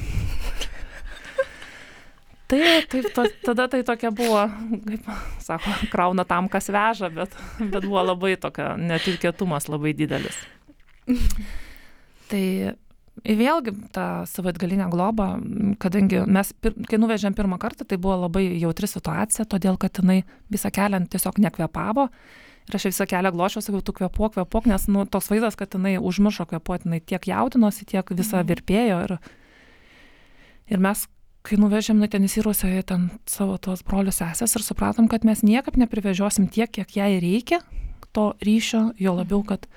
Taip, 2.54 2.90
taip, 2.92 3.10
to, 3.16 3.26
tada 3.48 3.66
tai 3.72 3.82
tokia 3.88 4.12
buvo, 4.14 4.44
kaip 4.86 5.10
sako, 5.42 5.74
krauna 5.90 6.26
tam, 6.30 6.50
kas 6.52 6.70
veža, 6.74 7.10
bet, 7.14 7.34
bet 7.60 7.82
buvo 7.82 8.04
labai 8.06 8.36
tokia 8.42 8.74
netikėtumas 8.78 9.70
labai 9.72 9.96
didelis. 9.98 10.38
Tai 12.30 12.44
vėlgi 13.24 13.74
tą 13.94 14.08
savaitgalinę 14.30 14.88
globą, 14.94 15.28
kadangi 15.82 16.24
mes, 16.30 16.54
kai 16.90 17.00
nuvežėm 17.02 17.36
pirmą 17.38 17.60
kartą, 17.62 17.88
tai 17.90 17.98
buvo 18.02 18.20
labai 18.26 18.46
jautri 18.62 18.90
situacija, 18.90 19.46
todėl 19.50 19.78
kad 19.82 20.02
jinai 20.02 20.22
visą 20.54 20.72
kelią 20.74 21.04
tiesiog 21.14 21.42
nekvepavo. 21.44 22.10
Ir 22.64 22.78
aš 22.78 22.88
visą 22.88 23.08
kelią 23.10 23.34
glošiau, 23.36 23.64
sakiau, 23.66 23.82
tu 23.84 23.96
kvepuok, 23.96 24.38
kvepuok, 24.38 24.70
nes 24.72 24.86
nu, 24.88 25.04
toks 25.10 25.28
vaizdas, 25.34 25.58
kad 25.60 25.74
jinai 25.76 25.98
užmiršo 26.00 26.46
kvepuoti, 26.48 26.88
jinai 26.88 27.02
tiek 27.04 27.26
jaudinosi, 27.28 27.88
tiek 27.90 28.14
visą 28.16 28.40
mhm. 28.40 28.50
virpėjo. 28.54 29.02
Ir, 29.08 29.18
ir 30.72 30.86
mes 30.86 31.04
kai 31.44 31.60
nuvežėm 31.60 32.00
nu 32.00 32.08
ten 32.08 32.24
įsirusę 32.24 32.72
ten 32.88 33.10
savo 33.30 33.58
tos 33.58 33.84
brolius 33.84 34.22
sesės 34.22 34.56
ir 34.56 34.64
supratom, 34.64 35.10
kad 35.12 35.26
mes 35.28 35.44
niekaip 35.44 35.78
neprivežiosim 35.80 36.48
tiek, 36.48 36.72
kiek 36.72 36.96
jai 36.96 37.18
reikia 37.20 37.60
to 38.14 38.32
ryšio, 38.46 38.94
jo 39.02 39.16
labiau, 39.18 39.42
kad 39.44 39.68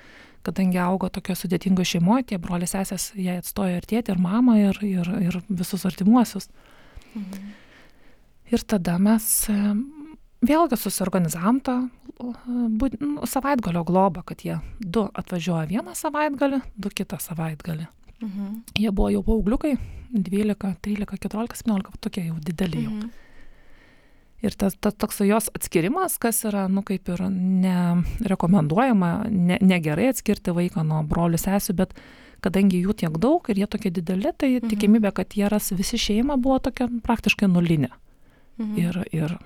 kadangi 0.47 0.79
augo 0.79 1.09
tokio 1.11 1.35
sudėtingo 1.35 1.83
šeimoje, 1.83 2.29
tie 2.31 2.39
brolius 2.39 2.75
sesės 2.75 3.09
jai 3.17 3.39
atstojo 3.41 3.81
ir 3.81 3.87
tėtį, 3.89 4.13
ir 4.13 4.21
mamą, 4.21 4.57
ir, 4.61 4.79
ir, 4.85 5.09
ir 5.27 5.39
visus 5.49 5.83
artimuosius. 5.89 6.47
Mhm. 7.17 7.53
Ir 8.47 8.63
tada 8.63 8.95
mes 9.01 9.25
vėlgi 10.47 10.77
susiorganizavom 10.79 11.59
tą 11.65 11.75
nu, 12.21 13.25
savaitgalio 13.27 13.83
globą, 13.83 14.23
kad 14.23 14.45
jie 14.45 14.59
du 14.79 15.03
atvažiuoja 15.11 15.67
vieną 15.67 15.97
savaitgalį, 15.97 16.61
du 16.77 16.93
kitą 16.93 17.19
savaitgalį. 17.21 17.89
Mhm. 18.21 18.63
Jie 18.79 18.91
buvo 18.91 19.09
jau 19.13 19.23
paaugliukai, 19.23 19.75
12, 20.13 20.75
13, 20.81 21.17
14, 21.21 21.57
17, 21.61 21.97
tokie 22.01 22.27
jau 22.27 22.37
dideli 22.41 22.83
jau. 22.85 22.91
Mhm. 22.91 23.09
Ir 24.45 24.53
tas, 24.53 24.75
tas 24.77 24.93
toks 24.93 25.23
jos 25.25 25.49
atskirimas, 25.57 26.19
kas 26.21 26.43
yra, 26.45 26.67
nu, 26.69 26.83
kaip 26.85 27.09
ir 27.09 27.23
nerekomenduojama, 27.33 29.09
ne, 29.33 29.57
negerai 29.65 30.11
atskirti 30.11 30.53
vaiką 30.53 30.83
nuo 30.85 31.01
brolių 31.09 31.39
sesių, 31.41 31.73
bet 31.79 31.95
kadangi 32.45 32.83
jų 32.83 32.93
tiek 33.01 33.17
daug 33.17 33.49
ir 33.49 33.63
jie 33.63 33.67
tokie 33.67 33.91
dideli, 33.93 34.29
tai 34.37 34.51
mhm. 34.59 34.69
tikimybė, 34.69 35.11
kad 35.17 35.33
jie 35.33 35.49
ras 35.49 35.71
visi 35.73 35.97
šeima 36.01 36.37
buvo 36.37 36.59
tokia 36.69 36.89
praktiškai 37.05 37.49
nulinė. 37.49 37.89
Mhm. 38.61 38.77
Ir, 38.81 39.01
ir, 39.13 39.37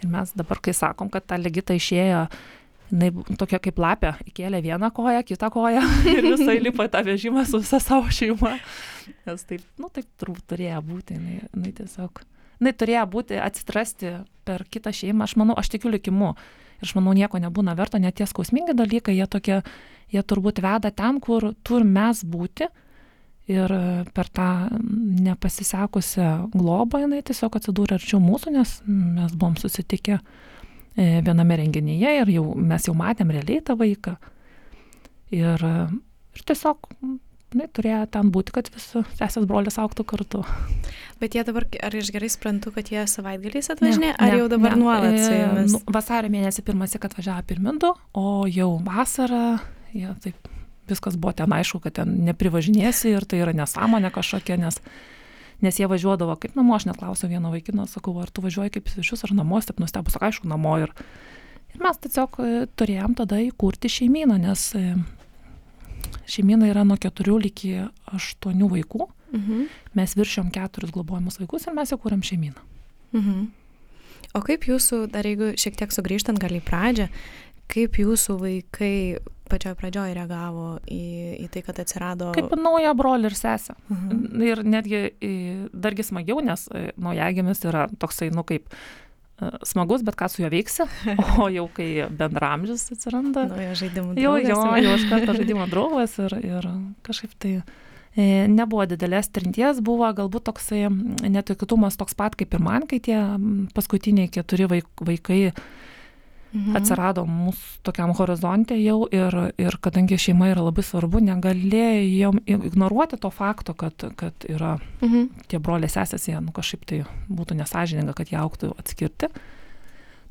ir 0.00 0.12
mes 0.12 0.32
dabar, 0.36 0.60
kai 0.64 0.72
sakom, 0.76 1.12
kad 1.12 1.28
ta 1.28 1.36
legita 1.40 1.76
išėjo 1.76 2.26
jinai 2.90 3.10
tokia 3.38 3.60
kaip 3.62 3.80
lapė, 3.82 4.12
įkėlė 4.30 4.60
vieną 4.64 4.90
koją, 4.94 5.22
kitą 5.26 5.50
koją 5.54 5.82
ir 6.14 6.30
visai 6.32 6.58
lipa 6.62 6.88
tą 6.92 7.02
vežimą 7.06 7.46
su 7.48 7.60
visa 7.62 7.80
savo 7.82 8.10
šeima. 8.12 8.56
Nes 9.26 9.44
taip, 9.48 9.64
nu 9.80 9.90
taip 9.92 10.08
turbūt 10.20 10.46
turėjo 10.54 10.82
būti, 10.86 11.18
jinai, 11.18 11.40
jinai 11.50 11.74
tiesiog, 11.80 12.22
jinai 12.60 12.74
turėjo 12.78 13.04
būti 13.12 13.42
atsitrasti 13.42 14.14
per 14.46 14.64
kitą 14.70 14.94
šeimą, 14.94 15.26
aš 15.26 15.36
manau, 15.40 15.58
aš 15.58 15.72
tikiu 15.74 15.92
likimu. 15.92 16.32
Ir 16.76 16.88
aš 16.88 16.96
manau, 16.98 17.14
nieko 17.16 17.40
nebūna 17.40 17.76
verto, 17.76 17.98
net 17.98 18.18
tie 18.18 18.26
skausmingi 18.28 18.74
dalykai, 18.76 19.14
jie 19.16 19.26
tokie, 19.30 19.60
jie 20.12 20.22
turbūt 20.22 20.60
veda 20.64 20.92
ten, 20.92 21.22
kur 21.24 21.54
turim 21.64 21.94
mes 21.96 22.20
būti. 22.24 22.68
Ir 23.46 23.70
per 24.10 24.26
tą 24.34 24.48
nepasisekusią 25.22 26.50
globą 26.50 27.04
jinai 27.04 27.20
tiesiog 27.22 27.60
atsidūrė 27.60 27.94
arčiau 27.94 28.18
mūsų, 28.18 28.52
nes 28.56 28.72
mes 28.90 29.36
buvom 29.38 29.54
susitikę 29.60 30.18
viename 30.96 31.60
renginyje 31.60 32.16
ir 32.22 32.34
jau 32.38 32.48
mes 32.56 32.88
jau 32.88 32.96
matėm 32.96 33.30
realiai 33.34 33.62
tą 33.64 33.76
vaiką. 33.78 34.16
Ir, 35.34 35.62
ir 36.36 36.44
tiesiog 36.48 36.88
na, 37.56 37.66
turėjo 37.72 38.02
ten 38.14 38.30
būti, 38.34 38.54
kad 38.54 38.68
visi 38.74 39.02
sesės 39.18 39.46
brolis 39.48 39.78
auktų 39.82 40.06
kartu. 40.08 40.42
Bet 41.20 41.36
jie 41.36 41.44
dabar, 41.46 41.66
ar 41.84 41.94
aš 41.96 42.10
gerai 42.14 42.30
suprantu, 42.32 42.72
kad 42.74 42.90
jie 42.92 43.06
savaitgaliais 43.10 43.70
atvažinė, 43.72 44.12
ar 44.16 44.32
ne, 44.32 44.40
jau 44.42 44.50
dabar 44.52 44.76
ne. 44.76 44.82
nuolat 44.82 45.16
su 45.20 45.30
e, 45.30 45.38
jumis? 45.40 45.76
Nu, 45.76 45.80
vasario 45.96 46.32
mėnesį 46.32 46.66
pirmąjį, 46.66 47.00
kad 47.02 47.16
važiavo 47.16 47.46
pirmindu, 47.48 47.92
o 48.18 48.28
jau 48.50 48.70
vasarą 48.86 49.44
jie 49.94 50.12
taip 50.24 50.52
viskas 50.86 51.16
buvo 51.18 51.34
ten 51.34 51.52
aišku, 51.52 51.80
kad 51.82 51.96
ten 51.98 52.12
neprivažinėsi 52.28 53.10
ir 53.16 53.26
tai 53.26 53.40
yra 53.42 53.54
nesąmonė 53.56 54.12
kažkokia, 54.14 54.58
nes 54.60 54.78
nes 55.64 55.80
jie 55.80 55.88
važiuodavo 55.88 56.36
kaip 56.40 56.56
namo, 56.58 56.74
aš 56.76 56.88
net 56.88 57.00
klausiau 57.00 57.30
vieno 57.30 57.52
vaikino, 57.52 57.86
sakau, 57.90 58.16
ar 58.22 58.30
tu 58.30 58.44
važiuoji 58.44 58.76
kaip 58.76 58.90
svečius 58.92 59.24
ar 59.26 59.34
namo, 59.36 59.60
taip 59.64 59.80
nustebus, 59.82 60.18
aišku, 60.20 60.48
namo. 60.50 60.76
Ir, 60.84 60.92
ir 61.74 61.82
mes 61.82 62.00
tiesiog 62.02 62.40
e, 62.42 62.54
turėjom 62.76 63.16
tada 63.18 63.40
įkurti 63.44 63.90
šeimyną, 63.92 64.38
nes 64.44 64.68
e, 64.78 64.96
šeimyna 66.30 66.70
yra 66.72 66.86
nuo 66.88 66.98
keturių 67.00 67.38
iki 67.50 67.76
aštuonių 68.12 68.72
vaikų. 68.76 69.06
Mhm. 69.36 69.62
Mes 69.98 70.16
viršiom 70.16 70.50
keturis 70.54 70.92
globojimus 70.94 71.40
vaikus 71.40 71.66
ir 71.66 71.74
mes 71.76 71.92
įkūrėm 71.94 72.22
šeimyną. 72.24 72.66
Mhm. 73.16 73.46
O 74.36 74.42
kaip 74.44 74.66
jūsų, 74.68 75.06
dar 75.12 75.26
jeigu 75.26 75.54
šiek 75.56 75.76
tiek 75.78 75.92
sugrįžtant 75.94 76.40
gal 76.40 76.52
į 76.52 76.60
pradžią, 76.66 77.06
kaip 77.72 77.98
jūsų 78.00 78.38
vaikai 78.40 78.96
pačioj 79.50 79.76
pradžioj 79.78 80.14
reagavo 80.16 80.66
į, 80.90 81.00
į 81.44 81.48
tai, 81.54 81.62
kad 81.66 81.78
atsirado. 81.82 82.32
Kaip 82.36 82.54
nauja 82.58 82.92
broli 82.98 83.30
ir 83.30 83.36
sesė. 83.38 83.76
Mhm. 83.92 84.44
Ir 84.46 84.62
netgi 84.66 85.02
dargi 85.72 86.06
smagiau, 86.06 86.42
nes 86.44 86.66
naujagimis 86.98 87.64
yra 87.68 87.86
toksai, 88.02 88.32
nu 88.34 88.42
kaip 88.46 88.68
e, 88.72 89.50
smagus, 89.68 90.04
bet 90.06 90.18
ką 90.18 90.28
su 90.32 90.42
juo 90.42 90.50
veiksi, 90.52 90.88
o 91.42 91.48
jau 91.52 91.66
kai 91.76 91.90
bendramžis 92.10 92.88
atsiranda. 92.96 93.46
Naujo 93.52 93.80
žaidimo 93.82 94.14
draugas. 94.16 94.50
Jau, 94.50 94.60
jo, 94.66 94.86
jau 94.88 94.94
iš 94.98 95.08
karto 95.12 95.38
žaidimo 95.38 95.70
draugas 95.70 96.18
ir, 96.26 96.38
ir 96.42 96.70
kažkaip 97.06 97.36
tai 97.42 97.54
e, 97.58 98.46
nebuvo 98.50 98.88
didelės 98.90 99.30
trinties, 99.30 99.82
buvo 99.84 100.10
galbūt 100.18 100.48
toksai 100.50 100.86
netikėtumas 101.22 101.98
toks 102.00 102.18
pat 102.18 102.38
kaip 102.38 102.56
ir 102.56 102.66
man, 102.66 102.90
kai 102.90 102.98
tie 102.98 103.20
paskutiniai 103.78 104.32
keturi 104.32 104.66
vaikai 104.74 105.42
mhm. 106.56 106.76
atsirado 106.78 107.26
mūsų 107.28 107.82
tokiam 107.86 108.12
horizonte 108.16 108.78
jau 108.80 109.02
ir, 109.12 109.36
ir 109.60 109.78
kadangi 109.82 110.18
šeima 110.20 110.50
yra 110.52 110.64
labai 110.66 110.84
svarbu, 110.86 111.22
negalėjom 111.28 112.40
ignoruoti 112.46 113.20
to 113.20 113.30
fakto, 113.34 113.76
kad, 113.78 114.08
kad 114.18 114.48
yra 114.48 114.76
mhm. 115.02 115.28
tie 115.50 115.60
broliai 115.62 115.92
sesės, 115.92 116.28
jie 116.30 116.38
nu, 116.40 116.54
kažkaip 116.56 116.88
tai 116.88 117.04
būtų 117.28 117.60
nesažininga, 117.60 118.16
kad 118.16 118.32
jie 118.32 118.40
auktų 118.40 118.74
atskirti. 118.80 119.30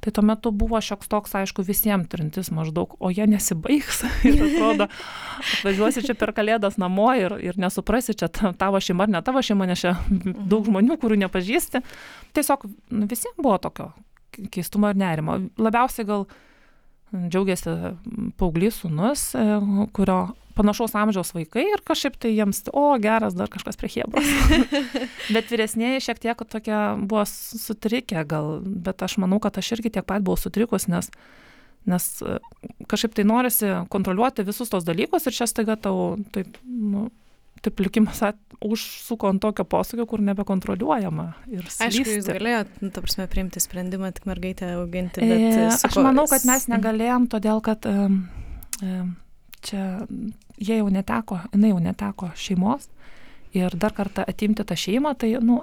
Tai 0.05 0.11
tuo 0.13 0.21
metu 0.21 0.51
buvo 0.53 0.77
šioks 0.77 1.07
toks, 1.09 1.31
aišku, 1.33 1.63
visiems 1.65 2.05
trintis 2.11 2.51
maždaug, 2.53 2.91
o 3.01 3.09
jie 3.09 3.25
nesibaigs. 3.25 4.03
ir 4.29 4.43
atrodo, 4.51 4.85
atvažiuosi 5.39 6.03
čia 6.05 6.13
per 6.19 6.29
kalėdas 6.37 6.77
namo 6.77 7.07
ir, 7.17 7.33
ir 7.41 7.57
nesuprasi, 7.57 8.13
čia 8.13 8.29
tavo 8.29 8.77
šeima 8.77 9.07
ar 9.07 9.15
ne 9.15 9.23
tavo 9.25 9.41
šeima, 9.41 9.65
nes 9.65 9.81
čia 9.81 9.95
mhm. 9.97 10.45
daug 10.51 10.67
žmonių, 10.69 10.99
kurių 11.01 11.17
nepažįsti. 11.25 11.81
Tiesiog 12.37 12.67
nu, 12.69 13.07
visiems 13.09 13.39
buvo 13.39 13.57
tokio 13.63 13.93
keistumo 14.53 14.91
ir 14.91 14.99
nerimo. 14.99 15.39
Labiausiai 15.61 16.07
gal 16.07 16.25
džiaugiasi 17.13 17.75
paauglys 18.39 18.81
sūnus, 18.81 19.29
e, 19.37 19.45
kurio 19.95 20.19
panašaus 20.55 20.95
amžiaus 20.95 21.33
vaikai 21.35 21.65
ir 21.67 21.83
kažkaip 21.85 22.15
tai 22.21 22.31
jiems, 22.31 22.63
o 22.71 22.87
geras, 23.01 23.35
dar 23.35 23.51
kažkas 23.51 23.79
prie 23.79 23.91
Hebros. 23.97 24.29
bet 25.35 25.51
vyresnėje 25.51 26.03
šiek 26.07 26.21
tiek 26.23 26.45
tokie 26.51 26.77
buvo 27.03 27.25
sutrikę 27.29 28.23
gal, 28.29 28.59
bet 28.63 29.03
aš 29.05 29.17
manau, 29.23 29.41
kad 29.43 29.57
aš 29.59 29.75
irgi 29.77 29.97
tiek 29.97 30.07
pat 30.07 30.23
buvau 30.25 30.39
sutrikus, 30.39 30.87
nes, 30.91 31.11
nes 31.89 32.07
e, 32.23 32.39
kažkaip 32.91 33.17
tai 33.17 33.27
norisi 33.27 33.73
kontroliuoti 33.91 34.47
visus 34.47 34.71
tos 34.71 34.87
dalykus 34.87 35.27
ir 35.27 35.35
čia 35.35 35.49
staiga 35.51 35.77
tau 35.79 36.15
taip, 36.35 36.59
nu, 36.63 37.09
taip 37.65 37.81
likimas 37.83 38.21
at, 38.25 38.39
užsuko 38.65 39.29
ant 39.33 39.41
tokio 39.43 39.65
posūkio, 39.67 40.05
kur 40.09 40.23
nebekontroliuojama. 40.25 41.27
Aišku, 41.85 42.05
jūs 42.17 42.29
galėjote, 42.29 42.79
nu, 42.83 42.91
ta 42.93 43.03
prasme, 43.03 43.27
priimti 43.31 43.61
sprendimą 43.63 44.11
tik 44.15 44.27
mergaitę 44.29 44.71
auginti. 44.79 45.21
Bet 45.25 45.45
e, 45.49 45.67
aš 45.73 45.99
manau, 46.05 46.27
kad 46.31 46.47
mes 46.47 46.67
negalėjom, 46.71 47.27
todėl 47.31 47.61
kad 47.65 47.85
e, 47.89 48.09
e, 48.85 48.97
čia 49.65 49.85
jie 50.57 50.79
jau 50.79 50.89
neteko, 50.93 51.41
jinai 51.53 51.73
jau 51.73 51.83
neteko 51.83 52.31
šeimos 52.39 52.89
ir 53.55 53.75
dar 53.79 53.95
kartą 53.95 54.25
atimti 54.27 54.65
tą 54.67 54.77
šeimą, 54.79 55.15
tai, 55.19 55.35
nu, 55.43 55.61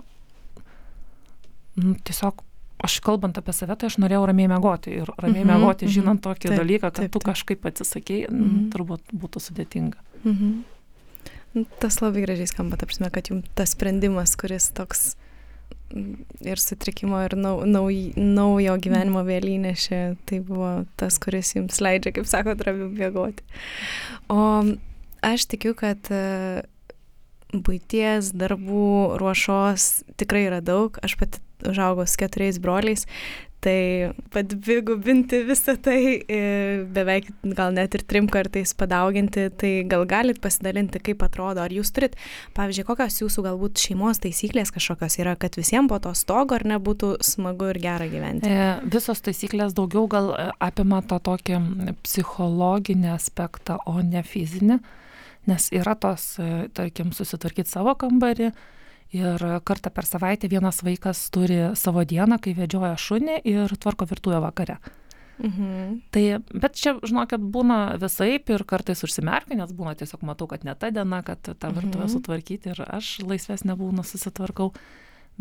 nu 1.80 1.94
tiesiog 2.04 2.44
aš 2.82 2.98
kalbant 3.04 3.38
apie 3.38 3.54
save, 3.54 3.76
tai 3.78 3.88
aš 3.92 3.98
norėjau 4.02 4.24
ramiai 4.26 4.50
mėgoti 4.50 4.96
ir 4.96 5.10
ramiai 5.14 5.44
mm 5.44 5.48
-hmm, 5.48 5.60
mėgoti, 5.62 5.88
žinant 5.92 6.22
tokį 6.24 6.48
taip, 6.48 6.58
dalyką, 6.58 6.88
kad 6.88 7.04
taip, 7.04 7.12
tu 7.14 7.20
kažkaip 7.22 7.66
atsisakėjai, 7.70 8.30
mm 8.30 8.42
-hmm. 8.42 8.70
turbūt 8.74 9.14
būtų 9.14 9.42
sudėtinga. 9.46 9.98
Mm 10.24 10.32
-hmm. 10.32 10.56
Tas 11.82 11.98
labai 12.00 12.24
gražiai 12.24 12.48
skamba, 12.48 12.78
ta 12.80 12.88
prasme, 12.88 13.10
kad 13.12 13.28
jums 13.28 13.48
tas 13.58 13.74
sprendimas, 13.76 14.32
kuris 14.40 14.70
toks 14.72 15.12
ir 16.40 16.60
sutrikimo, 16.60 17.18
ir 17.26 17.36
nau, 17.36 17.54
nauj, 17.68 18.14
naujo 18.16 18.76
gyvenimo 18.82 19.22
vėlį 19.26 19.58
nešė, 19.66 20.00
tai 20.28 20.40
buvo 20.44 20.72
tas, 21.00 21.18
kuris 21.22 21.52
jums 21.56 21.80
leidžia, 21.84 22.14
kaip 22.16 22.28
sako, 22.30 22.56
ramiau 22.64 22.88
mėgoti. 22.92 23.44
O 24.32 24.40
aš 25.22 25.46
tikiu, 25.52 25.74
kad 25.78 26.08
e, 26.12 26.64
būties, 27.52 28.32
darbų, 28.38 29.18
ruošos 29.20 29.90
tikrai 30.20 30.46
yra 30.48 30.62
daug. 30.64 30.96
Aš 31.04 31.18
pati 31.20 31.42
užaugau 31.68 32.08
su 32.08 32.18
keturiais 32.22 32.58
broliais, 32.62 33.06
tai 33.62 34.10
padvigubinti 34.34 35.42
visą 35.46 35.76
tai, 35.78 36.22
e, 36.26 36.38
beveik 36.90 37.28
gal 37.54 37.70
net 37.76 37.94
ir 37.94 38.02
trim 38.10 38.26
kartais 38.30 38.72
padauginti, 38.74 39.46
tai 39.58 39.70
gal 39.88 40.02
galit 40.10 40.40
pasidalinti, 40.42 40.98
kaip 41.02 41.22
atrodo, 41.22 41.62
ar 41.62 41.70
jūs 41.74 41.92
turit, 41.94 42.16
pavyzdžiui, 42.56 42.86
kokios 42.88 43.20
jūsų 43.22 43.44
galbūt 43.46 43.84
šeimos 43.84 44.18
taisyklės 44.24 44.74
kažkokios 44.74 45.18
yra, 45.22 45.36
kad 45.38 45.54
visiems 45.58 45.90
po 45.92 46.00
to 46.02 46.14
stogo 46.18 46.58
ar 46.58 46.66
nebūtų 46.74 47.14
smagu 47.22 47.70
ir 47.70 47.78
gera 47.84 48.10
gyventi? 48.10 48.50
E, 48.50 48.66
visos 48.90 49.22
taisyklės 49.22 49.76
daugiau 49.78 50.08
gal 50.10 50.32
e, 50.34 50.50
apima 50.62 50.98
tą 51.06 51.20
tokį 51.22 51.62
psichologinį 52.02 53.14
aspektą, 53.14 53.78
o 53.86 54.02
ne 54.02 54.24
fizinį, 54.26 54.80
nes 55.50 55.70
yra 55.74 55.94
tos, 55.94 56.32
e, 56.42 56.66
tarkim, 56.74 57.14
susitvarkyti 57.14 57.70
savo 57.70 57.94
kambarį, 57.98 58.50
ir 59.12 59.44
kartą 59.68 59.92
per 59.92 60.08
savaitę 60.08 60.48
vienas 60.48 60.82
vaikas 60.84 61.26
turi 61.34 61.60
savo 61.78 62.04
dieną, 62.08 62.40
kai 62.42 62.56
vedžioja 62.56 62.96
šunį 62.98 63.38
ir 63.48 63.76
tvarko 63.76 64.08
virtuvę 64.10 64.40
vakare. 64.44 64.78
Mhm. 65.42 66.00
Tai, 66.14 66.24
bet 66.54 66.76
čia, 66.78 66.94
žinokit, 67.02 67.42
būna 67.54 67.96
visaip 68.00 68.50
ir 68.52 68.64
kartais 68.68 69.02
užsimerkia, 69.02 69.56
nes 69.58 69.72
būna 69.74 69.94
tiesiog 69.98 70.22
matau, 70.28 70.46
kad 70.50 70.66
ne 70.66 70.74
ta 70.78 70.92
diena, 70.94 71.22
kad 71.26 71.40
tą 71.42 71.72
virtuvę 71.72 72.06
mhm. 72.06 72.12
sutvarkyti 72.14 72.74
ir 72.74 72.84
aš 72.86 73.18
laisvesnė 73.26 73.76
būna 73.78 74.06
susitvarkau. 74.06 74.72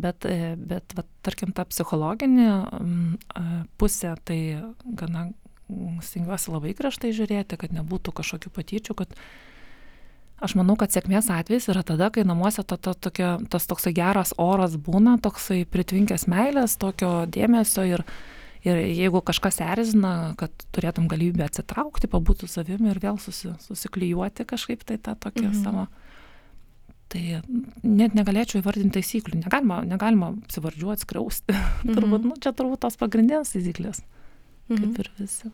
Bet, 0.02 0.24
e, 0.24 0.56
bet 0.56 0.96
va, 0.96 1.04
tarkim, 1.20 1.52
ta 1.52 1.66
psichologinė 1.68 2.48
pusė, 3.78 4.14
tai 4.24 4.40
gana 4.88 5.28
stengiuosi 6.04 6.52
labai 6.52 6.72
griežtai 6.78 7.12
žiūrėti, 7.16 7.60
kad 7.60 7.76
nebūtų 7.76 8.14
kažkokių 8.16 8.52
patyčių, 8.56 8.96
kad 9.04 9.16
Aš 10.42 10.56
manau, 10.58 10.74
kad 10.80 10.90
sėkmės 10.90 11.28
atvejs 11.30 11.68
yra 11.70 11.84
tada, 11.86 12.10
kai 12.14 12.24
namuose 12.26 12.64
to, 12.66 12.74
to, 12.82 12.96
tokia, 12.98 13.36
tas 13.54 13.68
toksai 13.70 13.94
geras 13.94 14.34
oras 14.42 14.74
būna, 14.74 15.20
toksai 15.22 15.62
pritvinkęs 15.70 16.26
meilės, 16.32 16.80
tokio 16.82 17.28
dėmesio 17.30 17.86
ir, 17.86 18.02
ir 18.66 18.80
jeigu 18.82 19.22
kažkas 19.28 19.62
erzina, 19.62 20.34
kad 20.42 20.66
turėtum 20.74 21.06
galimybę 21.12 21.46
atsitraukti, 21.46 22.10
pabūti 22.10 22.50
savimi 22.50 22.90
ir 22.90 23.02
vėl 23.04 23.22
susi, 23.22 23.54
susiklyjuoti 23.68 24.48
kažkaip 24.50 24.82
tai 24.82 24.98
tą 24.98 25.14
tokią 25.28 25.52
mhm. 25.52 25.62
savo. 25.62 25.86
Tai 27.12 27.24
net 27.86 28.16
negalėčiau 28.18 28.64
įvardinti 28.64 28.98
taisyklių, 28.98 29.44
negalima, 29.44 29.82
negalima 29.86 30.32
apsivardžiuoti, 30.48 31.06
skriausti. 31.06 31.54
Mhm. 31.86 31.94
turbūt, 32.00 32.26
nu, 32.32 32.42
čia 32.42 32.56
turbūt 32.58 32.82
tos 32.88 32.98
pagrindinės 32.98 33.54
taisyklės, 33.54 34.02
mhm. 34.72 34.82
kaip 34.82 35.06
ir 35.06 35.14
visi. 35.22 35.54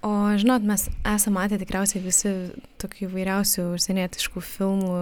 O 0.00 0.10
žinot, 0.40 0.64
mes 0.64 0.86
esame 1.04 1.34
matę 1.36 1.58
tikriausiai 1.60 2.00
visi 2.00 2.30
tokių 2.80 3.04
įvairiausių 3.10 3.64
užsienietiškų 3.74 4.40
filmų, 4.40 4.94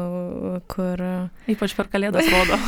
kur... 0.67 1.03
Ypač 1.55 1.75
per 1.79 1.87
kalėdas 1.93 2.27
rodo. 2.33 2.59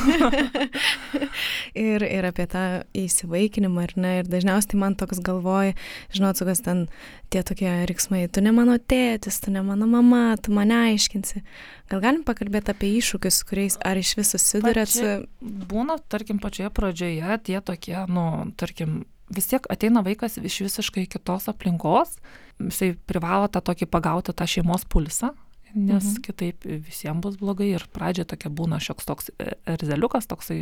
ir, 1.90 2.04
ir 2.06 2.28
apie 2.28 2.46
tą 2.52 2.62
įsivaikinimą, 2.94 3.82
ar 3.88 3.96
ne? 3.98 4.14
Ir 4.20 4.30
dažniausiai 4.30 4.78
man 4.78 4.94
toks 5.00 5.18
galvoj, 5.26 5.74
žinot, 6.14 6.38
su 6.38 6.46
kas 6.46 6.62
ten 6.62 6.86
tie 7.34 7.42
tokie 7.46 7.72
riksmai, 7.90 8.28
tu 8.30 8.46
ne 8.46 8.54
mano 8.54 8.78
tėtis, 8.78 9.42
tu 9.42 9.50
ne 9.50 9.66
mano 9.66 9.90
mama, 9.90 10.36
tu 10.38 10.54
mane 10.54 10.78
aiškinsi. 10.92 11.42
Gal 11.90 12.04
galim 12.04 12.22
pakalbėti 12.26 12.70
apie 12.70 12.94
iššūkius, 13.00 13.42
kuriais 13.50 13.80
ar 13.82 13.98
iš 13.98 14.14
viso 14.20 14.38
susidurėt 14.38 14.94
su... 14.94 15.16
Būna, 15.42 15.98
tarkim, 16.06 16.38
pačioje 16.38 16.70
pradžioje 16.78 17.40
tie 17.50 17.58
tokie, 17.58 17.98
nu, 18.06 18.52
tarkim, 18.54 19.00
vis 19.34 19.50
tiek 19.50 19.66
ateina 19.72 20.02
vaikas 20.06 20.38
iš 20.40 20.60
visiškai 20.66 21.06
kitos 21.10 21.48
aplinkos, 21.52 22.18
jisai 22.60 22.94
privalo 23.08 23.48
tą 23.48 23.62
tokį 23.70 23.88
pagauti 23.90 24.34
tą 24.36 24.48
šeimos 24.50 24.84
pulsą, 24.90 25.32
nes 25.74 26.02
mhm. 26.02 26.22
kitaip 26.26 26.66
visiems 26.66 27.22
bus 27.22 27.38
blogai 27.38 27.70
ir 27.76 27.84
pradžioje 27.94 28.32
tokia 28.32 28.50
būna 28.50 28.80
šioks 28.82 29.06
toks 29.06 29.30
erzeliukas 29.70 30.26
toksai 30.30 30.58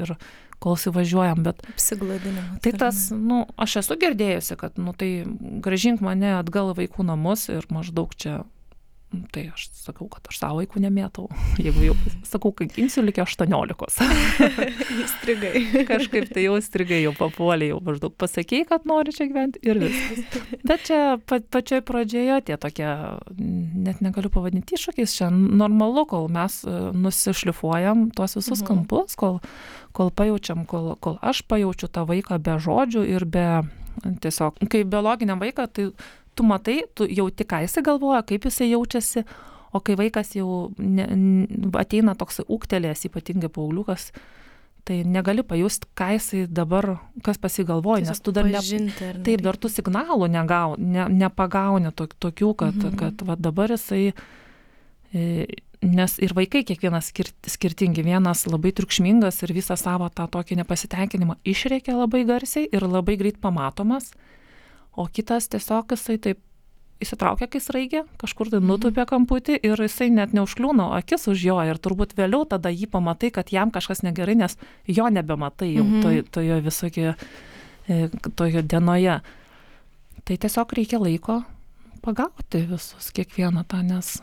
ir 0.00 0.14
kol 0.62 0.76
įsivažiuojam, 0.78 1.42
bet... 1.44 1.60
Apsigladinimas. 1.74 2.60
Tai 2.64 2.72
tas, 2.80 3.00
nu, 3.12 3.42
aš 3.60 3.82
esu 3.82 3.98
girdėjusi, 4.00 4.56
kad, 4.60 4.78
nu, 4.80 4.96
tai 4.96 5.10
gražink 5.64 6.00
mane 6.04 6.32
atgal 6.38 6.72
vaikų 6.78 7.04
namus 7.04 7.50
ir 7.52 7.68
maždaug 7.68 8.14
čia 8.16 8.38
Tai 9.06 9.42
aš 9.54 9.68
sakau, 9.70 10.08
kad 10.10 10.26
aš 10.26 10.40
savo 10.40 10.58
vaikų 10.58 10.80
nemėtau. 10.82 11.28
Jeigu 11.62 11.84
jau 11.84 11.94
sakau, 12.26 12.50
kai 12.56 12.66
imsiu 12.82 13.04
likę 13.06 13.22
18. 13.22 13.86
strigai. 15.12 15.62
Kažkaip 15.90 16.32
tai 16.34 16.46
jau 16.48 16.56
strigai, 16.64 16.98
jau 17.04 17.12
papuolė, 17.16 17.70
jau 17.70 17.78
maždaug 17.86 18.16
pasakėjai, 18.18 18.66
kad 18.72 18.88
nori 18.90 19.14
čia 19.14 19.28
gyventi 19.30 19.62
ir 19.66 19.78
viskas. 19.84 20.42
Bet 20.66 20.88
čia 20.90 21.00
pa, 21.22 21.38
pačioj 21.38 21.84
pradžioje 21.86 22.40
tie 22.50 22.58
tokie, 22.60 22.90
net 23.38 24.02
negaliu 24.04 24.32
pavadinti 24.34 24.74
iššūkiais, 24.74 25.16
čia 25.20 25.30
normalu, 25.30 26.02
kol 26.10 26.26
mes 26.32 26.60
e, 26.66 26.76
nusišlifuojam 26.98 28.08
tuos 28.16 28.36
visus 28.40 28.58
mhm. 28.58 28.66
kampus, 28.68 29.14
kol, 29.18 29.38
kol 29.96 30.10
pajaučiam, 30.10 30.66
kol, 30.68 30.96
kol 30.98 31.20
aš 31.22 31.46
pajaučiu 31.46 31.88
tą 31.94 32.08
vaiką 32.10 32.42
be 32.42 32.58
žodžių 32.66 33.06
ir 33.14 33.30
be 33.30 33.48
tiesiog, 34.22 34.58
kai 34.70 34.82
biologiniam 34.84 35.40
vaiką, 35.40 35.70
tai 35.72 35.90
tu 36.36 36.44
matai, 36.46 36.82
tu 36.94 37.06
jauti, 37.08 37.46
ką 37.48 37.62
jisai 37.64 37.82
galvoja, 37.86 38.22
kaip 38.26 38.46
jisai 38.46 38.70
jaučiasi, 38.70 39.24
o 39.72 39.80
kai 39.84 39.96
vaikas 39.98 40.34
jau 40.36 40.70
ne, 40.78 41.06
ateina 41.80 42.16
toks 42.18 42.42
ūktelės, 42.44 43.06
ypatingai 43.08 43.50
pauliukas, 43.52 44.10
tai 44.86 45.00
negali 45.08 45.42
pajusti, 45.46 45.88
ką 45.98 46.12
jisai 46.14 46.44
dabar, 46.46 46.92
kas 47.26 47.40
pasigalvoja, 47.42 48.06
nes 48.06 48.22
tu 48.22 48.34
dar, 48.36 48.46
ne, 48.46 48.62
taip, 49.26 49.42
dar 49.44 49.58
tų 49.58 49.72
signalų 49.72 50.28
negau, 50.30 50.76
ne, 50.78 51.08
nepagauni 51.24 51.92
to, 51.96 52.08
tokių, 52.28 52.52
kad, 52.64 52.76
mhm. 52.76 52.98
kad 53.00 53.24
va, 53.26 53.38
dabar 53.48 53.74
jisai, 53.74 54.12
e, 55.10 55.46
nes 55.82 56.16
ir 56.22 56.36
vaikai 56.36 56.62
kiekvienas 56.68 57.10
skir, 57.10 57.32
skirtingi, 57.48 58.04
vienas 58.06 58.44
labai 58.48 58.72
triukšmingas 58.76 59.42
ir 59.42 59.56
visą 59.56 59.76
savo 59.80 60.08
tą 60.12 60.28
tokį 60.30 60.60
nepasitenkinimą 60.62 61.40
išreikia 61.48 61.98
labai 61.98 62.22
garsiai 62.28 62.68
ir 62.70 62.86
labai 62.86 63.18
greit 63.20 63.42
pamatomas 63.42 64.12
o 64.96 65.06
kitas 65.12 65.48
tiesiog 65.52 65.94
jisai 65.94 66.18
taip 66.22 66.42
įsitraukia, 67.02 67.48
kai 67.50 67.60
sraigė, 67.60 68.02
kažkur 68.20 68.50
tai 68.50 68.60
mhm. 68.60 68.70
nutupia 68.72 69.04
kamputį 69.08 69.58
ir 69.68 69.82
jisai 69.84 70.08
net 70.14 70.32
neužkliūna 70.36 70.88
akis 70.96 71.28
už 71.32 71.42
jo 71.44 71.56
ir 71.68 71.80
turbūt 71.82 72.16
vėliau 72.16 72.46
tada 72.48 72.72
jį 72.72 72.88
pamatai, 72.92 73.32
kad 73.34 73.52
jam 73.52 73.72
kažkas 73.74 74.02
negerai, 74.06 74.38
nes 74.40 74.56
jo 74.88 75.08
nebematai 75.12 75.74
jau 75.74 75.84
mhm. 75.84 76.06
toje 76.06 76.24
to 76.32 76.62
visokie, 76.64 77.10
toje 78.38 78.62
dienoje. 78.62 79.20
Tai 80.26 80.38
tiesiog 80.42 80.72
reikia 80.74 80.98
laiko 81.02 81.42
pagauti 82.02 82.64
visus, 82.66 83.12
kiekvieną 83.14 83.66
tą, 83.68 83.82
nes 83.86 84.16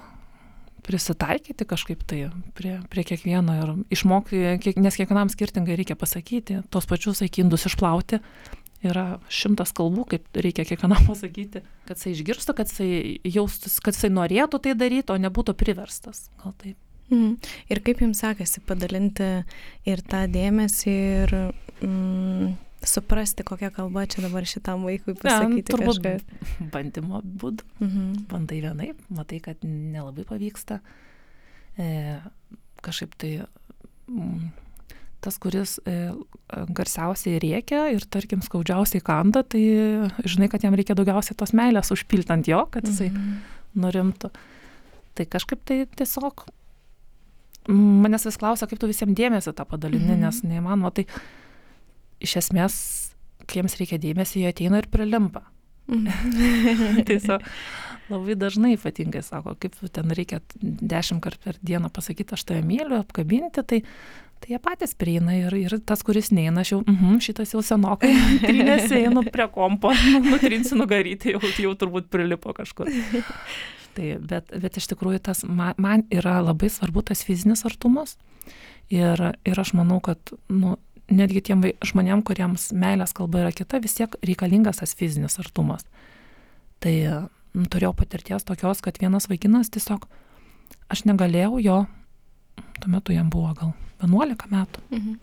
prisitaikyti 0.83 1.65
kažkaip 1.67 2.01
tai 2.07 2.25
prie, 2.57 2.73
prie 2.91 3.03
kiekvieno 3.07 3.55
ir 3.55 3.69
išmokti, 3.95 4.41
nes 4.83 4.97
kiekvienam 4.99 5.31
skirtingai 5.31 5.77
reikia 5.79 5.95
pasakyti, 5.99 6.59
tos 6.73 6.87
pačius 6.89 7.23
aikindus 7.23 7.69
išplauti, 7.69 8.19
yra 8.83 9.05
šimtas 9.31 9.73
kalbų, 9.75 10.05
kaip 10.13 10.41
reikia 10.45 10.65
kiekvienam 10.67 11.05
pasakyti, 11.09 11.63
kad 11.87 11.99
jisai 11.99 12.15
išgirstų, 12.17 12.55
kad 12.57 12.71
jisai 12.71 12.89
jaustus, 13.35 13.79
kad 13.83 13.97
jisai 13.97 14.11
norėtų 14.13 14.61
tai 14.63 14.75
daryti, 14.79 15.13
o 15.13 15.19
nebūtų 15.21 15.55
priverstas. 15.59 16.27
Gal 16.43 16.55
taip. 16.61 16.77
Mhm. 17.11 17.33
Ir 17.71 17.81
kaip 17.85 18.01
jums 18.01 18.21
sekasi 18.23 18.63
padalinti 18.65 19.29
ir 19.89 20.03
tą 20.09 20.23
dėmesį, 20.31 20.93
ir 21.23 21.33
mm, 21.83 22.53
suprasti, 22.87 23.45
kokia 23.47 23.69
kalba 23.75 24.05
čia 24.09 24.23
dabar 24.25 24.47
šitam 24.47 24.85
vaikui 24.87 25.15
pasakyti. 25.19 25.61
Ne, 25.61 25.67
turbūt 25.69 26.01
kažką. 26.03 26.47
bandymo 26.73 27.21
būdu. 27.23 27.67
Mhm. 27.83 28.25
Bandai 28.31 28.61
vienaip, 28.63 29.03
matai, 29.13 29.41
kad 29.43 29.63
nelabai 29.67 30.25
pavyksta. 30.29 30.79
E, 31.79 32.19
kažkaip 32.85 33.15
tai 33.19 33.31
mm, 34.07 34.51
tas, 35.23 35.37
kuris 35.41 35.77
e, 35.87 35.93
garsiausiai 36.75 37.39
rėkia 37.41 37.85
ir, 37.95 38.03
tarkim, 38.11 38.41
skaudžiausiai 38.45 39.01
kanda, 39.05 39.41
tai 39.47 39.61
žinai, 40.27 40.49
kad 40.51 40.65
jam 40.65 40.75
reikia 40.77 40.95
daugiausiai 40.99 41.37
tos 41.39 41.53
meilės 41.55 41.91
užpiltant 41.95 42.47
jo, 42.51 42.65
kad 42.73 42.83
jisai 42.89 43.09
Mhm. 43.13 43.37
nurimtų. 43.79 44.29
Tai 45.15 45.25
kažkaip 45.29 45.63
tai 45.65 45.83
tiesiog 45.97 46.45
manęs 47.69 48.25
vis 48.27 48.37
klausia, 48.41 48.67
kaip 48.67 48.79
tu 48.81 48.89
visiems 48.91 49.15
dėmesį 49.15 49.53
tą 49.55 49.65
padalini, 49.65 50.11
Mhm. 50.17 50.19
nes 50.25 50.41
neįmanoma. 50.43 50.91
Tai 50.93 51.05
iš 52.21 52.35
esmės, 52.41 52.75
kai 53.47 53.61
jiems 53.61 53.77
reikia 53.79 53.99
dėmesio, 53.99 54.41
jie 54.43 54.51
ateina 54.51 54.77
ir 54.83 54.87
prilimpa. 54.91 55.43
Mhm. 55.87 56.07
Tiesiog 57.07 57.41
labai 58.09 58.35
dažnai 58.35 58.73
ypatingai 58.77 59.23
sako, 59.23 59.55
kaip 59.59 59.75
ten 59.91 60.11
reikia 60.11 60.41
dešimt 60.61 61.21
kartų 61.23 61.39
per 61.43 61.55
dieną 61.63 61.89
pasakyti, 61.91 62.33
aš 62.35 62.43
tave 62.43 62.61
myliu, 62.63 62.99
apkabinti, 62.99 63.63
tai, 63.67 63.81
tai 64.43 64.51
jie 64.51 64.59
patys 64.59 64.91
prieina 64.99 65.35
ir, 65.37 65.55
ir 65.55 65.77
tas, 65.87 66.03
kuris 66.03 66.33
neina, 66.35 66.61
aš 66.61 66.73
jau, 66.73 66.79
uh 66.83 67.01
-huh, 67.01 67.19
šitas 67.23 67.53
jau 67.55 67.61
senokai, 67.63 68.11
trynėsi, 68.43 69.05
einu 69.07 69.23
prie 69.31 69.47
kompo, 69.47 69.93
nu, 69.93 70.19
nutrinsiu 70.33 70.75
nugaryti, 70.75 71.31
jau, 71.31 71.41
jau 71.63 71.73
turbūt 71.79 72.09
prilipo 72.11 72.53
kažkur. 72.53 72.91
Tai, 73.95 74.07
bet, 74.19 74.49
bet 74.61 74.77
iš 74.77 74.87
tikrųjų 74.89 75.19
tas 75.21 75.43
man, 75.45 75.73
man 75.77 76.03
yra 76.09 76.41
labai 76.41 76.69
svarbu 76.69 77.03
tas 77.05 77.23
fizinis 77.23 77.61
artumas. 77.65 78.17
Ir, 78.89 79.21
ir 79.45 79.59
aš 79.59 79.73
manau, 79.73 79.99
kad 80.01 80.17
nu, 80.49 80.77
netgi 81.11 81.41
tiem 81.41 81.61
žmonėm, 81.85 82.23
kuriems 82.25 82.71
meilės 82.73 83.13
kalba 83.13 83.43
yra 83.43 83.51
kita, 83.51 83.79
vis 83.79 83.93
tiek 83.93 84.15
reikalingas 84.25 84.81
tas 84.81 84.95
fizinis 84.95 85.39
artumas. 85.39 85.85
Tai 86.79 86.95
nu, 87.53 87.65
turėjau 87.69 87.93
patirties 87.93 88.43
tokios, 88.43 88.81
kad 88.81 88.97
vienas 88.97 89.29
vaikinas 89.29 89.69
tiesiog, 89.69 90.07
aš 90.89 91.05
negalėjau 91.05 91.61
jo, 91.61 91.85
tuo 92.79 92.91
metu 92.91 93.13
jam 93.13 93.29
buvo 93.29 93.53
gal 93.53 93.73
11 94.01 94.49
metų. 94.51 94.81
Mhm. 94.91 95.13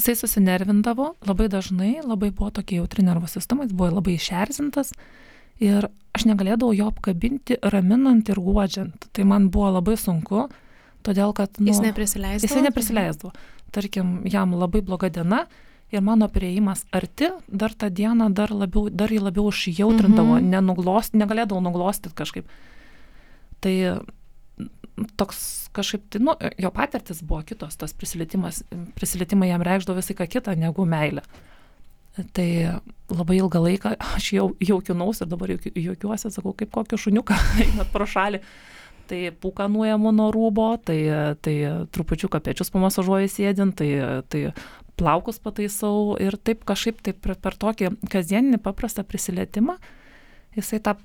Jisai 0.00 0.14
susinervindavo 0.16 1.14
labai 1.28 1.48
dažnai, 1.52 2.00
labai 2.02 2.30
buvo 2.32 2.50
tokia 2.50 2.80
jautri 2.80 3.04
nervų 3.04 3.28
sistema, 3.28 3.66
jis 3.66 3.74
buvo 3.76 3.90
labai 3.98 4.14
išerzintas 4.16 4.94
ir 5.60 5.90
aš 6.16 6.24
negalėdavau 6.24 6.72
jo 6.74 6.86
apkabinti, 6.88 7.58
raminant 7.62 8.28
ir 8.32 8.40
guodžiant. 8.40 9.10
Tai 9.12 9.24
man 9.28 9.50
buvo 9.52 9.68
labai 9.76 9.96
sunku, 10.00 10.46
todėl 11.04 11.34
kad... 11.36 11.50
Nu, 11.60 11.68
Jis 11.68 11.82
neprisileisdavo? 11.84 12.48
Jisai 12.48 12.62
neprisileisdavo. 12.64 13.32
Tarkim, 13.70 14.22
jam 14.24 14.54
labai 14.56 14.80
bloga 14.80 15.10
diena 15.12 15.44
ir 15.92 16.00
mano 16.00 16.28
prieimas 16.32 16.86
arti 16.96 17.28
dar 17.46 17.74
tą 17.74 17.90
dieną 17.92 18.32
dar, 18.32 18.48
labiau, 18.56 18.88
dar 18.90 19.12
jį 19.12 19.20
labiau 19.28 19.50
užjautrindavo, 19.52 20.38
Mhm. 20.40 20.48
nenuglost, 20.50 21.12
negalėdavau 21.12 21.60
nuglostyti 21.62 22.14
kažkaip. 22.14 22.46
Tai 23.60 24.00
toks 25.20 25.70
kažkaip, 25.76 26.06
tai, 26.10 26.22
nu, 26.24 26.34
jo 26.58 26.70
patirtis 26.74 27.22
buvo 27.22 27.42
kitos, 27.46 27.76
tas 27.78 27.94
prisilietimas, 27.96 28.62
prisilietimai 28.98 29.50
jam 29.50 29.64
reikšdavo 29.66 30.00
visai 30.00 30.16
ką 30.18 30.26
kitą 30.30 30.56
negu 30.58 30.86
meilę. 30.88 31.22
Tai 32.34 32.48
labai 33.12 33.38
ilgą 33.38 33.62
laiką 33.62 33.94
aš 34.16 34.32
jau 34.34 34.50
jaukinausi 34.58 35.24
ir 35.24 35.30
dabar 35.30 35.52
juokiuosi, 35.54 36.32
sakau, 36.34 36.52
kaip 36.58 36.72
kokį 36.74 36.98
šuniuką 36.98 37.38
einat 37.66 37.92
pro 37.94 38.08
šalį. 38.08 38.42
Tai 39.10 39.20
pūkanuojamu 39.42 40.12
nuo 40.14 40.28
rūbo, 40.34 40.68
tai, 40.86 40.98
tai 41.42 41.54
trupučiuką 41.94 42.38
pečius 42.46 42.70
pamasažuoju 42.70 43.30
sėdint, 43.30 43.74
tai, 43.78 43.88
tai 44.30 44.42
plaukus 45.00 45.40
pataisau 45.42 46.14
ir 46.22 46.36
taip 46.38 46.62
kažkaip 46.68 47.00
taip 47.02 47.18
per, 47.24 47.34
per 47.40 47.56
tokį 47.58 47.94
kasdieninį 48.10 48.60
paprastą 48.62 49.02
prisilietimą 49.06 49.78
jisai 50.56 50.80
tą, 50.84 50.96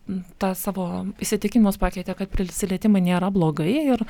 tą 0.41 0.51
savo 0.57 0.87
įsitikinimus 1.21 1.79
pakeitė, 1.81 2.15
kad 2.17 2.31
prisilietimai 2.33 3.03
nėra 3.05 3.31
blogai 3.33 3.71
ir, 3.93 4.05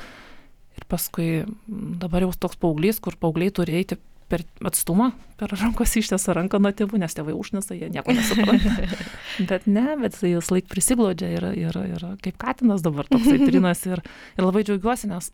ir 0.76 0.86
paskui 0.90 1.30
dabar 1.66 2.26
jau 2.26 2.32
toks 2.46 2.60
paauglys, 2.60 3.00
kur 3.02 3.18
paaugliai 3.20 3.54
turi 3.54 3.80
eiti 3.80 3.98
per 4.26 4.42
atstumą, 4.66 5.12
per 5.38 5.52
rankos 5.54 5.92
ištiesą 6.00 6.34
ranką 6.34 6.58
nuo 6.58 6.72
tėvų, 6.74 6.98
nes 6.98 7.14
tėvai 7.14 7.34
užnesa, 7.36 7.76
jie 7.78 7.88
nieko 7.94 8.14
nesupranta. 8.14 8.88
bet 9.50 9.68
ne, 9.70 9.86
bet 10.00 10.16
jisai 10.16 10.32
vis 10.34 10.50
laik 10.50 10.70
prisiglaudžia 10.72 11.30
ir, 11.36 11.46
ir, 11.54 11.78
ir 11.94 12.06
kaip 12.24 12.40
katinas 12.42 12.82
dabar 12.82 13.06
toksai 13.10 13.38
trinas 13.46 13.84
ir, 13.86 14.02
ir 14.34 14.46
labai 14.48 14.64
džiaugiuosi, 14.66 15.12
nes, 15.12 15.30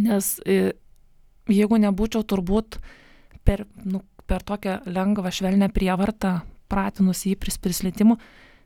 nes 0.00 0.30
e, 0.48 0.72
jeigu 1.52 1.80
nebūčiau 1.82 2.24
turbūt 2.32 2.80
per, 3.44 3.66
nu, 3.84 4.00
per 4.24 4.46
tokią 4.48 4.80
lengvą 4.88 5.34
švelnę 5.34 5.68
prievartą 5.74 6.38
pratinus 6.72 7.26
jį 7.28 7.36
pris 7.36 7.60
prisilietimų, 7.60 8.16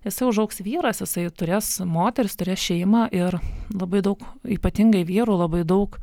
jisai 0.08 0.28
užauks 0.30 0.62
vyras, 0.64 1.02
jisai 1.04 1.28
turės 1.30 1.68
moteris, 1.86 2.36
turės 2.40 2.62
šeimą 2.64 3.06
ir 3.14 3.38
labai 3.74 4.00
daug, 4.04 4.22
ypatingai 4.44 5.04
vyrų, 5.08 5.36
labai 5.44 5.64
daug 5.68 5.98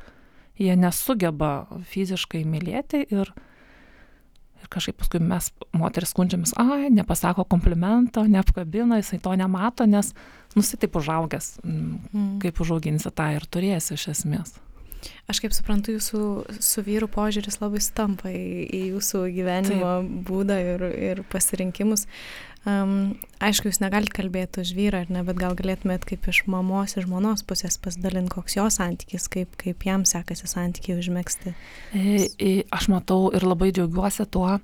jie 0.61 0.75
nesugeba 0.79 1.67
fiziškai 1.91 2.43
mylėti 2.47 3.01
ir, 3.11 3.31
ir 4.61 4.69
kažkaip 4.71 4.97
paskui 5.01 5.19
mes, 5.19 5.49
moteris 5.75 6.13
skundžiamės, 6.15 6.55
ai, 6.61 6.87
nepasako 6.93 7.43
komplimento, 7.51 8.23
neapkabina, 8.23 9.01
jisai 9.01 9.19
to 9.23 9.33
nemato, 9.35 9.87
nes 9.89 10.13
nusitaip 10.55 10.95
užaugęs, 10.95 11.57
Mhm. 11.63 12.39
kaip 12.39 12.61
užauginsi 12.63 13.11
tą 13.11 13.33
ir 13.35 13.43
turėsi 13.51 13.93
iš 13.99 14.07
esmės. 14.15 14.55
Aš 15.31 15.41
kaip 15.43 15.53
suprantu, 15.55 15.95
jūsų 15.95 16.21
su 16.63 16.83
vyru 16.85 17.09
požiūris 17.11 17.59
labai 17.61 17.81
stampa 17.83 18.31
į, 18.31 18.65
į 18.69 18.81
jūsų 18.95 19.23
gyvenimo 19.35 19.93
Taip. 20.01 20.11
būdą 20.27 20.59
ir, 20.73 20.85
ir 21.11 21.23
pasirinkimus. 21.31 22.05
Um, 22.65 23.13
aišku, 23.45 23.69
jūs 23.69 23.77
negalit 23.77 24.09
kalbėti 24.09 24.63
už 24.63 24.71
vyrą, 24.73 25.03
ar 25.05 25.11
ne, 25.13 25.21
bet 25.27 25.37
gal 25.37 25.53
galėtumėt 25.53 26.07
kaip 26.09 26.25
iš 26.31 26.39
mamos 26.49 26.95
ir 26.97 27.05
žmonos 27.05 27.45
pusės 27.45 27.77
pasidalinti, 27.77 28.33
koks 28.33 28.57
jo 28.57 28.65
santykis, 28.73 29.27
kaip, 29.29 29.53
kaip 29.61 29.85
jam 29.85 30.01
sekasi 30.09 30.49
santykiai 30.49 30.97
užmėgsti. 30.97 31.53
E, 31.93 32.25
e, 32.41 32.55
Aš 32.73 32.89
matau 32.89 33.29
ir 33.37 33.45
labai 33.45 33.69
džiaugiuosi 33.69 34.25
tuo 34.33 34.55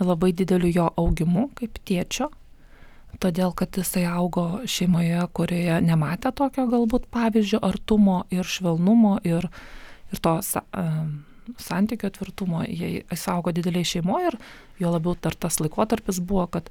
labai 0.00 0.32
dideliu 0.32 0.70
jo 0.72 0.86
augimu 0.96 1.48
kaip 1.58 1.76
tėčio, 1.86 2.30
todėl 3.22 3.52
kad 3.56 3.76
jisai 3.76 4.04
augo 4.08 4.62
šeimoje, 4.64 5.20
kurioje 5.36 5.78
nematė 5.84 6.32
tokio 6.36 6.66
galbūt 6.70 7.08
pavyzdžio 7.12 7.60
artumo 7.62 8.22
ir 8.32 8.48
švelnumo 8.48 9.18
ir, 9.28 9.48
ir 10.12 10.18
to 10.20 10.36
sa, 10.42 10.62
um, 10.76 11.24
santykio 11.58 12.10
tvirtumo. 12.10 12.62
Jie- 12.68 13.04
Jis 13.10 13.28
augo 13.28 13.52
dideliai 13.52 13.84
šeimoje 13.84 14.32
ir 14.32 14.38
jo 14.78 14.90
labiau 14.92 15.16
dar 15.20 15.34
tas 15.34 15.58
laikotarpis 15.60 16.20
buvo, 16.20 16.46
kad 16.46 16.70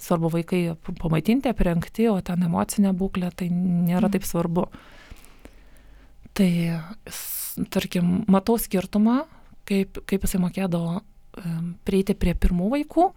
svarbu 0.00 0.30
vaikai 0.32 0.76
pamaitinti, 0.98 1.48
aprengti, 1.48 2.08
o 2.08 2.20
ten 2.20 2.42
emocinė 2.42 2.92
būklė 2.96 3.32
tai 3.36 3.48
nėra 3.48 4.08
Mhm. 4.08 4.12
taip 4.12 4.22
svarbu. 4.24 4.68
Tai, 6.34 6.50
tarkim, 7.70 8.24
matau 8.30 8.56
skirtumą, 8.58 9.24
kaip, 9.68 9.98
kaip 10.06 10.22
jisai 10.24 10.40
mokėdavo 10.40 11.00
prieiti 11.84 12.14
prie 12.18 12.34
pirmų 12.34 12.70
vaikų. 12.76 13.12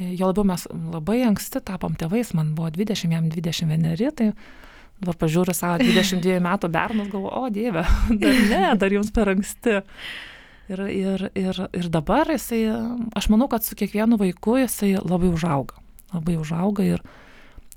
E, 0.00 0.14
Jo 0.16 0.26
labiau 0.32 0.44
mes 0.44 0.66
labai 0.72 1.20
anksti 1.26 1.60
tapom 1.64 1.94
tėvais, 1.96 2.32
man 2.34 2.54
buvo 2.54 2.70
20, 2.70 3.12
jam 3.12 3.28
21, 3.28 4.10
tai 4.16 4.32
dabar 5.02 5.18
pažiūriu 5.18 5.54
savo 5.56 5.80
22 5.82 6.38
metų 6.42 6.70
bernus, 6.72 7.08
galvoju, 7.12 7.32
o 7.42 7.48
dieve, 7.52 7.82
dar 8.22 8.44
ne, 8.52 8.62
dar 8.78 8.94
jums 8.94 9.10
per 9.14 9.32
anksti. 9.34 9.80
Ir, 10.72 10.84
ir, 10.88 11.24
ir, 11.36 11.58
ir 11.74 11.88
dabar 11.92 12.30
jisai, 12.30 12.62
aš 13.18 13.26
manau, 13.32 13.48
kad 13.50 13.66
su 13.66 13.76
kiekvienu 13.76 14.16
vaiku 14.20 14.60
jisai 14.62 14.94
labai 15.02 15.32
užauga. 15.34 15.80
Labai 16.14 16.36
užauga 16.38 16.86
ir, 16.86 17.02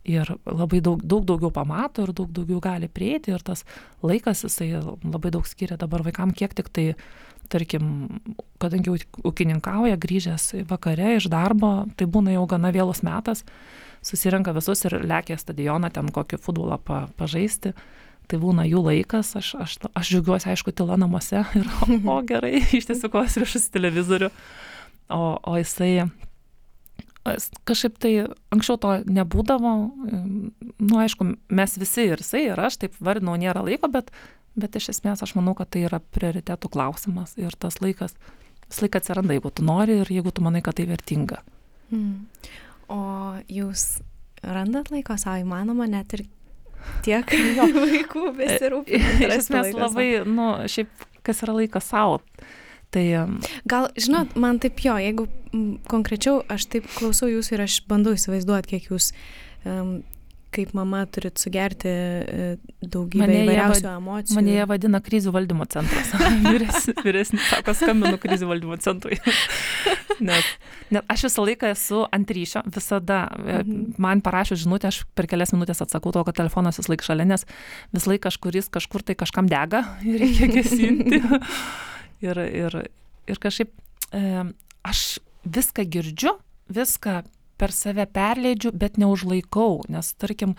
ir 0.06 0.30
labai 0.46 0.80
daug, 0.86 1.02
daug 1.02 1.26
daugiau 1.28 1.50
pamato 1.52 2.06
ir 2.06 2.14
daug 2.16 2.30
daugiau 2.36 2.62
gali 2.64 2.88
prieiti. 2.88 3.34
Ir 3.34 3.44
tas 3.44 3.66
laikas 4.06 4.46
jisai 4.46 4.70
labai 4.78 5.34
daug 5.34 5.48
skiria 5.50 5.80
dabar 5.82 6.06
vaikam, 6.06 6.32
kiek 6.36 6.54
tik 6.56 6.70
tai, 6.72 6.92
tarkim, 7.52 8.22
kadangi 8.62 8.94
ūk- 8.94 9.24
ūkininkauja, 9.28 9.98
grįžęs 10.02 10.52
vakare 10.70 11.16
iš 11.18 11.28
darbo, 11.34 11.88
tai 11.98 12.08
būna 12.10 12.38
jau 12.38 12.46
gana 12.50 12.72
vėlus 12.76 13.04
metas, 13.06 13.44
susirenka 14.06 14.54
visus 14.56 14.86
ir 14.86 15.00
lekia 15.06 15.38
stadioną 15.42 15.92
ten 15.94 16.12
kokį 16.14 16.40
futbolą 16.42 16.78
pa, 16.82 17.06
pažaisti. 17.20 17.74
Tai 18.26 18.40
būna 18.42 18.66
jų 18.66 18.82
laikas, 18.88 19.36
aš, 19.38 19.52
aš, 19.62 19.74
aš 19.94 20.12
džiaugiuosi, 20.14 20.50
aišku, 20.50 20.74
tyla 20.74 20.98
namuose 20.98 21.44
ir, 21.60 21.68
o 22.10 22.20
gerai, 22.26 22.58
iš 22.78 22.90
tiesų 22.90 23.12
kos 23.14 23.38
priešas 23.38 23.70
televizorių. 23.74 24.32
O, 25.14 25.20
o 25.38 25.58
jisai, 25.60 26.08
kažkaip 27.70 28.00
tai 28.02 28.14
anksčiau 28.54 28.80
to 28.82 28.96
nebūdavo, 29.06 29.74
nu 30.82 30.98
aišku, 31.04 31.28
mes 31.54 31.78
visi 31.78 32.08
ir 32.10 32.24
jisai, 32.24 32.48
ir 32.50 32.64
aš, 32.66 32.80
taip 32.82 32.98
vardinau, 32.98 33.38
nėra 33.38 33.62
laiko, 33.66 33.92
bet, 33.94 34.10
bet 34.58 34.78
iš 34.80 34.90
esmės 34.96 35.22
aš 35.26 35.36
manau, 35.38 35.54
kad 35.58 35.70
tai 35.74 35.86
yra 35.86 36.02
prioritetų 36.18 36.74
klausimas 36.74 37.38
ir 37.38 37.54
tas 37.54 37.78
laikas 37.84 38.18
vis 38.66 38.82
laik 38.82 38.98
atsiranda, 38.98 39.38
jeigu 39.38 39.54
tu 39.54 39.66
nori 39.66 40.00
ir 40.02 40.10
jeigu 40.10 40.34
tu 40.34 40.42
manai, 40.46 40.64
kad 40.66 40.78
tai 40.78 40.88
vertinga. 40.90 41.42
Mm. 41.94 42.26
O 42.92 43.02
jūs 43.50 44.00
randat 44.46 44.92
laiko 44.94 45.18
savo 45.18 45.42
įmanoma 45.42 45.88
net 45.90 46.14
ir 46.18 46.26
tiek 47.06 47.32
vaikų 47.86 48.28
besirūpinti? 48.38 49.26
Iš 49.26 49.38
esmės 49.40 49.74
labai, 49.78 50.10
nu, 50.30 50.52
šiaip, 50.72 51.08
kas 51.26 51.44
yra 51.46 51.58
laikas 51.58 51.90
savo. 51.94 52.22
Tai 52.94 53.04
em, 53.20 53.40
Gal, 53.68 53.90
žinot, 54.00 54.36
man 54.40 54.60
taip 54.64 54.80
jo, 54.86 54.96
jeigu 55.02 55.26
m, 55.52 55.78
konkrečiau 55.92 56.44
aš 56.52 56.70
taip 56.72 56.86
klausau 56.96 57.28
jūsų 57.32 57.58
ir 57.58 57.66
aš 57.66 57.80
bandau 57.90 58.14
įsivaizduoti, 58.16 58.76
kiek 58.76 58.92
jūs 58.94 59.10
um, 59.66 59.98
kaip 60.56 60.72
mama 60.78 61.04
turit 61.12 61.38
sugerti 61.42 61.90
e, 61.92 62.48
daugybę 62.82 63.26
Mane 63.26 63.42
įvairiausių 63.44 63.84
vad- 63.86 64.00
emocijų. 64.00 64.38
mane 64.40 64.56
jie 64.56 64.66
vadina 64.72 65.02
krizių 65.04 65.34
valdymo 65.36 65.68
centras. 65.72 66.14
Vyresni, 66.48 66.96
vyresni 67.04 67.40
sako, 67.50 67.76
skambinu 67.78 68.18
krizių 68.24 68.48
valdymo 68.54 68.78
centrui. 68.84 69.20
Nes, 70.24 70.46
nes 70.96 71.04
aš 71.12 71.26
visą 71.28 71.44
laiką 71.44 71.68
esu 71.74 71.98
ant 72.16 72.30
ryšio, 72.32 72.62
visada. 72.72 73.18
Mhm. 73.36 73.82
Man 74.00 74.22
parašo 74.24 74.56
žinutę, 74.56 74.88
aš 74.88 75.02
per 75.12 75.28
kelias 75.28 75.52
minutės 75.52 75.84
atsakau 75.84 76.14
to, 76.16 76.24
kad 76.30 76.38
telefonas 76.40 76.80
vis 76.80 76.88
laik 76.88 77.04
šalia, 77.04 77.26
nes 77.28 77.44
vis 77.92 78.08
laik 78.08 78.24
kažkuris 78.24 78.70
kažkur 78.72 79.04
tai 79.04 79.18
kažkam 79.20 79.50
dega 79.52 79.84
ir 80.08 80.24
reikia 80.24 80.48
gesinti. 80.56 81.20
ir, 82.24 82.40
ir, 82.48 82.78
ir 83.28 83.42
kažkaip 83.44 83.74
e, 84.16 84.24
aš 84.88 85.04
viską 85.44 85.84
girdžiu, 85.92 86.38
viską 86.72 87.20
per 87.58 87.72
save 87.72 88.06
perleidžiu, 88.06 88.72
bet 88.74 88.98
neužlaikau, 88.98 89.84
nes 89.90 90.14
tarkim, 90.20 90.56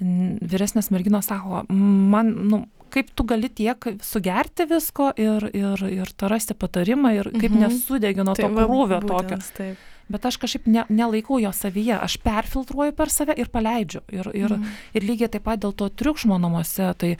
vyresnės 0.00 0.90
merginos 0.90 1.28
sako, 1.30 1.62
man, 1.72 2.32
nu, 2.50 2.64
kaip 2.92 3.12
tu 3.16 3.24
gali 3.28 3.48
tiek 3.48 3.76
sugerti 4.04 4.66
visko 4.68 5.12
ir, 5.16 5.46
ir, 5.56 5.84
ir 5.88 6.10
ta 6.18 6.28
rasti 6.28 6.54
patarimą 6.58 7.14
ir 7.16 7.30
kaip 7.32 7.50
Mhm. 7.52 7.60
nesudegi 7.66 8.24
nuo 8.24 8.34
to 8.34 8.42
Tai 8.42 8.50
va, 8.52 8.64
krūvio 8.66 9.00
tokio. 9.06 9.38
Taip. 9.56 9.78
Bet 10.12 10.26
aš 10.26 10.36
kažkaip 10.36 10.66
ne, 10.66 10.84
nelaikau 10.90 11.38
jo 11.40 11.52
savyje, 11.52 11.94
aš 12.02 12.18
perfiltruoju 12.18 12.92
per 12.92 13.08
save 13.08 13.34
ir 13.38 13.48
paleidžiu. 13.48 14.02
Ir, 14.10 14.28
ir, 14.34 14.50
Mhm. 14.50 14.66
ir 14.94 15.02
lygiai 15.02 15.30
taip 15.30 15.44
pat 15.44 15.60
dėl 15.60 15.72
to 15.74 15.88
triukšmo 15.88 16.38
namuose, 16.40 16.92
tai, 16.98 17.16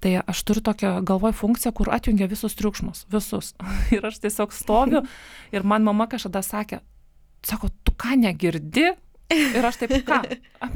tai 0.00 0.22
aš 0.26 0.42
turiu 0.44 0.62
tokią 0.62 1.04
galvoj 1.04 1.32
funkciją, 1.32 1.72
kur 1.74 1.86
atjungia 1.90 2.28
visus 2.28 2.54
triukšmus, 2.54 3.04
visus. 3.10 3.52
Ir 3.92 4.00
aš 4.06 4.18
tiesiog 4.20 4.52
stoviu 4.52 5.02
ir 5.52 5.62
man 5.62 5.82
mama 5.84 6.06
kažkada 6.06 6.40
sakė, 6.42 6.80
sako, 7.46 7.68
tu 7.84 7.92
ką 7.92 8.16
negirdi? 8.16 8.92
Ir 9.32 9.66
aš 9.66 9.80
taip, 9.82 9.94
ką? 10.06 10.20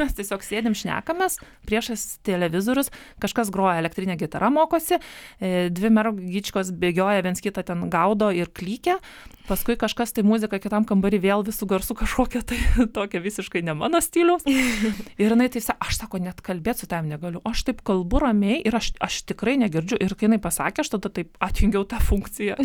Mes 0.00 0.16
tiesiog 0.16 0.44
sėdim 0.44 0.74
šnekamės, 0.76 1.38
priešas 1.68 2.06
televizorius, 2.26 2.90
kažkas 3.22 3.52
groja 3.54 3.78
elektrinė 3.82 4.16
gitara 4.20 4.50
mokosi, 4.52 4.98
e, 5.40 5.68
dvi 5.72 5.92
mergyčkos 5.94 6.72
bėgioja, 6.76 7.24
viens 7.26 7.42
kitą 7.44 7.64
ten 7.66 7.86
gaudo 7.92 8.32
ir 8.34 8.50
klykia, 8.50 8.98
paskui 9.46 9.76
kažkas 9.78 10.12
tai 10.16 10.24
muzika 10.26 10.58
kitam 10.62 10.84
kambarį 10.88 11.20
vėl 11.22 11.44
visų 11.46 11.68
garsų 11.70 11.96
kažkokia 12.00 12.42
tai 12.46 12.58
tokia 12.96 13.22
visiškai 13.22 13.62
ne 13.66 13.76
mano 13.78 14.00
stiliaus. 14.02 14.46
Ir 14.46 15.32
jinai 15.32 15.48
tai 15.52 15.62
aš 15.76 16.00
sako, 16.00 16.20
net 16.22 16.42
kalbėti 16.44 16.84
su 16.84 16.90
tavim 16.90 17.10
negaliu, 17.12 17.42
aš 17.46 17.66
taip 17.70 17.82
kalbu 17.86 18.20
ramiai 18.24 18.58
ir 18.66 18.76
aš, 18.76 18.92
aš 19.02 19.22
tikrai 19.30 19.56
negirdžiu. 19.62 19.98
Ir 20.02 20.16
kai 20.18 20.28
jinai 20.28 20.40
pasakė, 20.42 20.82
aš 20.82 20.94
tada 20.96 21.12
taip 21.20 21.36
atjungiau 21.42 21.86
tą 21.88 22.00
funkciją. 22.02 22.58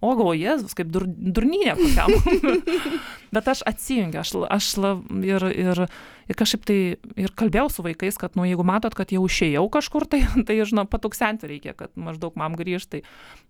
O, 0.00 0.12
galvoju, 0.12 0.42
Jėzus, 0.42 0.76
kaip 0.76 0.92
dur, 0.92 1.06
durnynė 1.06 1.76
kokiam. 1.78 2.12
Bet 3.34 3.48
aš 3.50 3.62
atsijungiu, 3.68 4.20
aš, 4.22 4.34
aš 4.52 4.70
la, 4.80 4.92
ir, 5.36 5.46
ir, 5.52 5.80
ir 6.30 6.38
kažkaip 6.38 6.64
tai 6.68 6.78
ir 7.20 7.34
kalbėjau 7.38 7.68
su 7.72 7.84
vaikais, 7.86 8.18
kad, 8.20 8.34
nu, 8.38 8.46
jeigu 8.48 8.64
matot, 8.66 8.94
kad 8.96 9.12
jau 9.14 9.22
išėjau 9.28 9.66
kažkur, 9.76 10.08
tai, 10.10 10.22
tai 10.48 10.58
žinau, 10.62 10.86
patuksenti 10.90 11.50
reikia, 11.50 11.76
kad 11.78 11.92
maždaug 12.00 12.36
mam 12.40 12.56
grįžtai. 12.58 13.02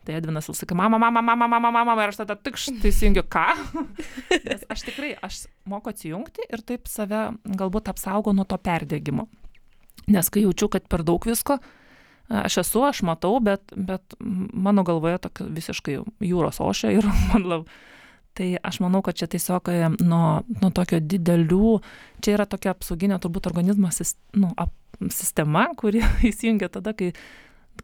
Tai 0.07 0.19
Edvinas 0.19 0.51
vis 0.51 0.61
sakė, 0.63 0.77
mama, 0.79 1.01
mama, 1.03 1.23
mama, 1.23 1.49
mama, 1.51 1.73
mama, 1.73 1.97
ir 2.03 2.13
aš 2.13 2.21
tada 2.23 2.37
tik 2.39 2.61
štai 2.61 2.93
įsijungiu, 2.93 3.25
ką? 3.31 3.49
Nes 4.47 4.63
aš 4.73 4.87
tikrai, 4.91 5.15
aš 5.27 5.47
moku 5.69 5.91
atsijungti 5.91 6.47
ir 6.51 6.63
taip 6.67 6.87
save 6.91 7.29
galbūt 7.59 7.91
apsaugo 7.91 8.35
nuo 8.37 8.47
to 8.49 8.59
perdėgymo. 8.61 9.27
Nes 10.13 10.31
kai 10.31 10.45
jaučiu, 10.45 10.69
kad 10.71 10.87
per 10.87 11.03
daug 11.07 11.25
visko, 11.27 11.59
aš 12.31 12.61
esu, 12.63 12.85
aš 12.87 13.03
matau, 13.07 13.39
bet, 13.43 13.75
bet 13.75 14.15
mano 14.21 14.85
galvoje 14.87 15.19
tokia 15.27 15.49
visiškai 15.59 15.99
jūros 16.23 16.63
ošia 16.63 16.95
ir 16.95 17.07
man 17.33 17.51
labai... 17.55 17.83
Tai 18.37 18.51
aš 18.69 18.83
manau, 18.85 19.01
kad 19.05 19.17
čia 19.17 19.29
tiesiog 19.33 19.71
e, 19.73 19.79
nuo, 20.05 20.43
nuo 20.61 20.71
tokio 20.77 21.01
didelių, 21.01 21.79
čia 22.21 22.37
yra 22.37 22.45
tokia 22.49 22.75
apsauginė 22.75 23.17
turbūt 23.23 23.49
organizmo 23.49 23.89
sis, 23.95 24.13
nu, 24.37 24.51
ap, 24.61 24.75
sistema, 25.13 25.67
kuri 25.77 26.03
įsijungia 26.31 26.69
tada, 26.73 26.93
kai, 26.97 27.15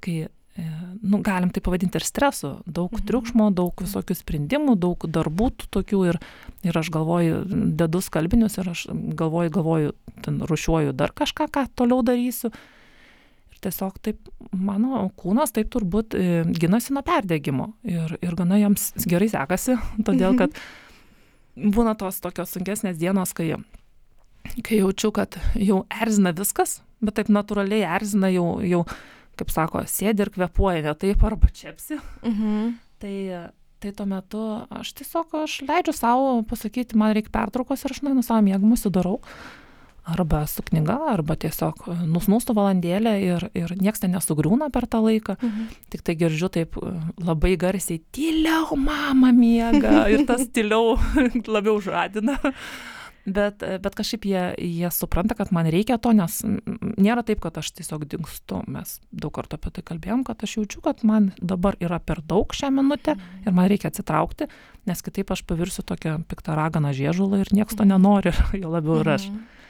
kai 0.04 0.16
e, 0.26 0.66
nu, 1.00 1.22
galim 1.24 1.52
tai 1.52 1.62
pavadinti 1.64 1.96
ir 2.00 2.04
stresu. 2.04 2.58
Daug 2.66 2.92
Mhm. 2.92 3.06
triukšmo, 3.08 3.48
daug 3.56 3.80
visokių 3.80 4.18
sprendimų, 4.18 4.76
daug 4.76 5.08
darbų 5.08 5.48
tų 5.56 5.70
tokių 5.78 6.02
ir, 6.10 6.20
ir 6.68 6.78
aš 6.78 6.92
galvoju, 6.92 7.42
dedu 7.80 8.04
skalbinius 8.04 8.60
ir 8.60 8.68
aš 8.74 8.86
galvoju, 8.92 9.56
galvoju, 9.56 9.96
ten 10.22 10.40
rušiuoju 10.44 10.92
dar 10.92 11.16
kažką, 11.16 11.48
ką 11.48 11.66
toliau 11.74 12.04
darysiu. 12.04 12.52
Tiesiog 13.62 13.98
taip, 14.03 14.31
mano 14.51 15.05
kūnas 15.18 15.55
taip 15.55 15.68
turbūt 15.70 16.16
e, 16.18 16.42
ginasi 16.59 16.94
nuo 16.96 17.05
perdėgymo 17.07 17.68
ir, 17.87 18.16
ir 18.18 18.35
gana 18.38 18.59
jiems 18.59 18.90
gerai 19.07 19.29
sekasi, 19.31 19.77
todėl 20.07 20.35
kad 20.40 20.57
būna 21.55 21.94
tos 21.98 22.18
tokios 22.25 22.55
sunkesnės 22.57 22.98
dienos, 22.98 23.35
kai, 23.37 23.53
kai 24.66 24.81
jaučiu, 24.81 25.12
kad 25.14 25.38
jau 25.55 25.85
erzina 25.94 26.35
viskas, 26.35 26.81
bet 27.05 27.20
taip 27.20 27.31
natūraliai 27.31 27.87
erzina 27.87 28.33
jau, 28.33 28.57
jau 28.66 28.83
kaip 29.38 29.53
sako, 29.53 29.87
sėdi 29.88 30.27
ir 30.27 30.33
kvepuoja 30.35 30.85
ne 30.87 30.94
taip 30.98 31.22
arba 31.27 31.51
čiapsi. 31.55 31.98
Mhm. 32.27 32.75
Tai, 33.03 33.16
tai 33.83 33.90
tuo 33.98 34.07
metu 34.07 34.42
aš 34.70 34.92
tiesiog 34.98 35.35
aš 35.42 35.57
leidžiu 35.66 35.94
savo 35.96 36.37
pasakyti, 36.46 36.98
man 36.98 37.14
reikia 37.16 37.33
pertraukos 37.35 37.83
ir 37.83 37.94
aš 37.94 38.03
nueinu 38.05 38.22
savo 38.27 38.44
mėgamus 38.46 38.87
įdarau. 38.90 39.20
Arba 40.02 40.46
su 40.50 40.64
knyga, 40.66 40.96
arba 41.12 41.36
tiesiog 41.38 41.84
nusnūstu 42.10 42.56
valandėlę 42.58 43.12
ir, 43.22 43.44
ir 43.54 43.74
niekas 43.78 44.02
ten 44.02 44.10
nesugriūna 44.16 44.66
per 44.74 44.88
tą 44.90 44.98
laiką. 45.04 45.36
Mhm. 45.38 45.68
Tik 45.94 46.02
tai 46.02 46.16
girdžiu 46.18 46.50
taip 46.50 46.78
e, 46.80 46.94
labai 47.22 47.54
garsiai, 47.60 48.00
tyliau 48.10 48.74
mama 48.74 49.30
miega 49.36 50.08
ir 50.10 50.26
tas 50.26 50.48
tyliau 50.50 50.96
labiau 51.54 51.78
žadina. 51.82 52.40
Bet, 53.22 53.62
e, 53.62 53.78
bet 53.78 53.94
kažkaip 53.94 54.26
jie, 54.26 54.42
jie 54.58 54.90
supranta, 54.90 55.36
kad 55.38 55.52
man 55.54 55.68
reikia 55.70 56.00
to, 56.02 56.10
nes 56.16 56.40
nėra 56.42 57.22
taip, 57.22 57.38
kad 57.44 57.60
aš 57.60 57.70
tiesiog 57.78 58.08
dinkstu. 58.10 58.64
Mes 58.66 58.98
daug 59.14 59.30
kartų 59.38 59.60
apie 59.60 59.70
tai 59.78 59.86
kalbėjom, 59.92 60.26
kad 60.26 60.42
aš 60.42 60.56
jaučiu, 60.58 60.82
kad 60.82 61.06
man 61.06 61.30
dabar 61.38 61.78
yra 61.78 62.02
per 62.02 62.24
daug 62.26 62.50
šią 62.50 62.72
minutę 62.74 63.14
ir 63.46 63.54
man 63.54 63.70
reikia 63.70 63.92
atsitraukti, 63.92 64.50
nes 64.90 65.06
kitaip 65.06 65.30
aš 65.30 65.46
pavirsiu 65.46 65.86
tokią 65.86 66.18
piktą 66.26 66.58
raganą 66.58 66.90
žiežulą 66.90 67.44
ir 67.44 67.54
niekas 67.54 67.78
to 67.78 67.86
nenori, 67.86 68.34
jo 68.62 68.74
labiau 68.74 69.04
ir 69.04 69.14
aš. 69.14 69.30
Mhm. 69.30 69.62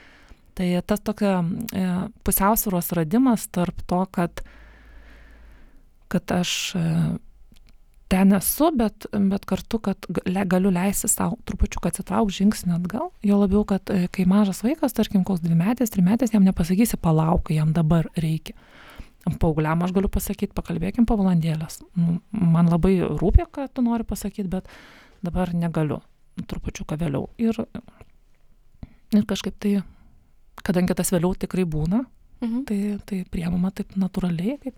Tai 0.53 0.69
tas 0.85 1.01
tokia 1.01 1.39
e, 1.73 1.83
pusiausvėros 2.25 2.91
radimas 2.93 3.47
tarp 3.49 3.79
to, 3.89 4.03
kad, 4.13 4.43
kad 6.13 6.33
aš 6.35 6.51
e, 6.77 6.83
ten 8.13 8.35
esu, 8.37 8.69
bet, 8.77 9.07
bet 9.31 9.47
kartu, 9.49 9.79
kad 9.81 10.05
ga- 10.13 10.45
galiu 10.45 10.69
leisti 10.73 11.09
savo 11.09 11.39
trupučiu 11.49 11.81
atsitraukti 11.89 12.37
žingsnį 12.43 12.75
atgal. 12.77 13.09
Jo 13.25 13.39
labiau, 13.41 13.63
kad 13.65 13.89
e, 13.89 14.05
kai 14.13 14.27
mažas 14.29 14.61
vaikas, 14.65 14.93
tarkim, 14.93 15.23
koks 15.25 15.41
dvimetės, 15.41 15.93
trimetės, 15.95 16.35
jam 16.35 16.45
nepasakysi 16.45 17.01
palauk, 17.01 17.49
jam 17.53 17.73
dabar 17.73 18.11
reikia. 18.13 18.53
Paugliam 19.39 19.81
aš 19.85 19.93
galiu 19.95 20.11
pasakyti, 20.11 20.51
pakalbėkim 20.53 21.07
po 21.07 21.15
valandėlės. 21.15 21.79
Nu, 21.95 22.19
Man 22.35 22.67
labai 22.69 22.97
rūpia, 23.01 23.47
ką 23.47 23.69
tu 23.71 23.81
nori 23.81 24.03
pasakyti, 24.05 24.49
bet 24.51 24.67
dabar 25.23 25.53
negaliu. 25.55 26.01
Trupučiu 26.49 26.85
vėliau. 26.89 27.29
Ir, 27.39 27.55
ir 29.15 29.25
kažkaip 29.29 29.55
tai 29.61 29.77
kadangi 30.63 30.95
tas 30.95 31.11
vėliau 31.13 31.35
tikrai 31.37 31.65
būna, 31.65 32.05
Mhm. 32.43 32.63
tai, 32.67 32.79
tai 33.07 33.23
priemama 33.31 33.69
taip 33.71 33.93
natūraliai, 33.95 34.57
kaip 34.59 34.75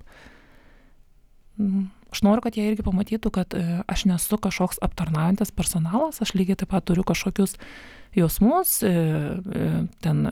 mm, 1.57 1.87
aš 2.13 2.21
noriu, 2.25 2.43
kad 2.45 2.57
jie 2.57 2.67
irgi 2.69 2.83
pamatytų, 2.85 3.31
kad 3.33 3.55
e, 3.57 3.63
aš 3.89 4.05
nesu 4.09 4.37
kažkoks 4.41 4.77
aptarnaujantis 4.85 5.51
personalas, 5.55 6.21
aš 6.21 6.35
lygiai 6.37 6.59
taip 6.61 6.69
pat 6.75 6.85
turiu 6.85 7.03
kažkokius 7.07 7.55
jausmus, 8.15 8.77
e, 8.85 8.91
e, 8.91 9.71
ten 10.05 10.29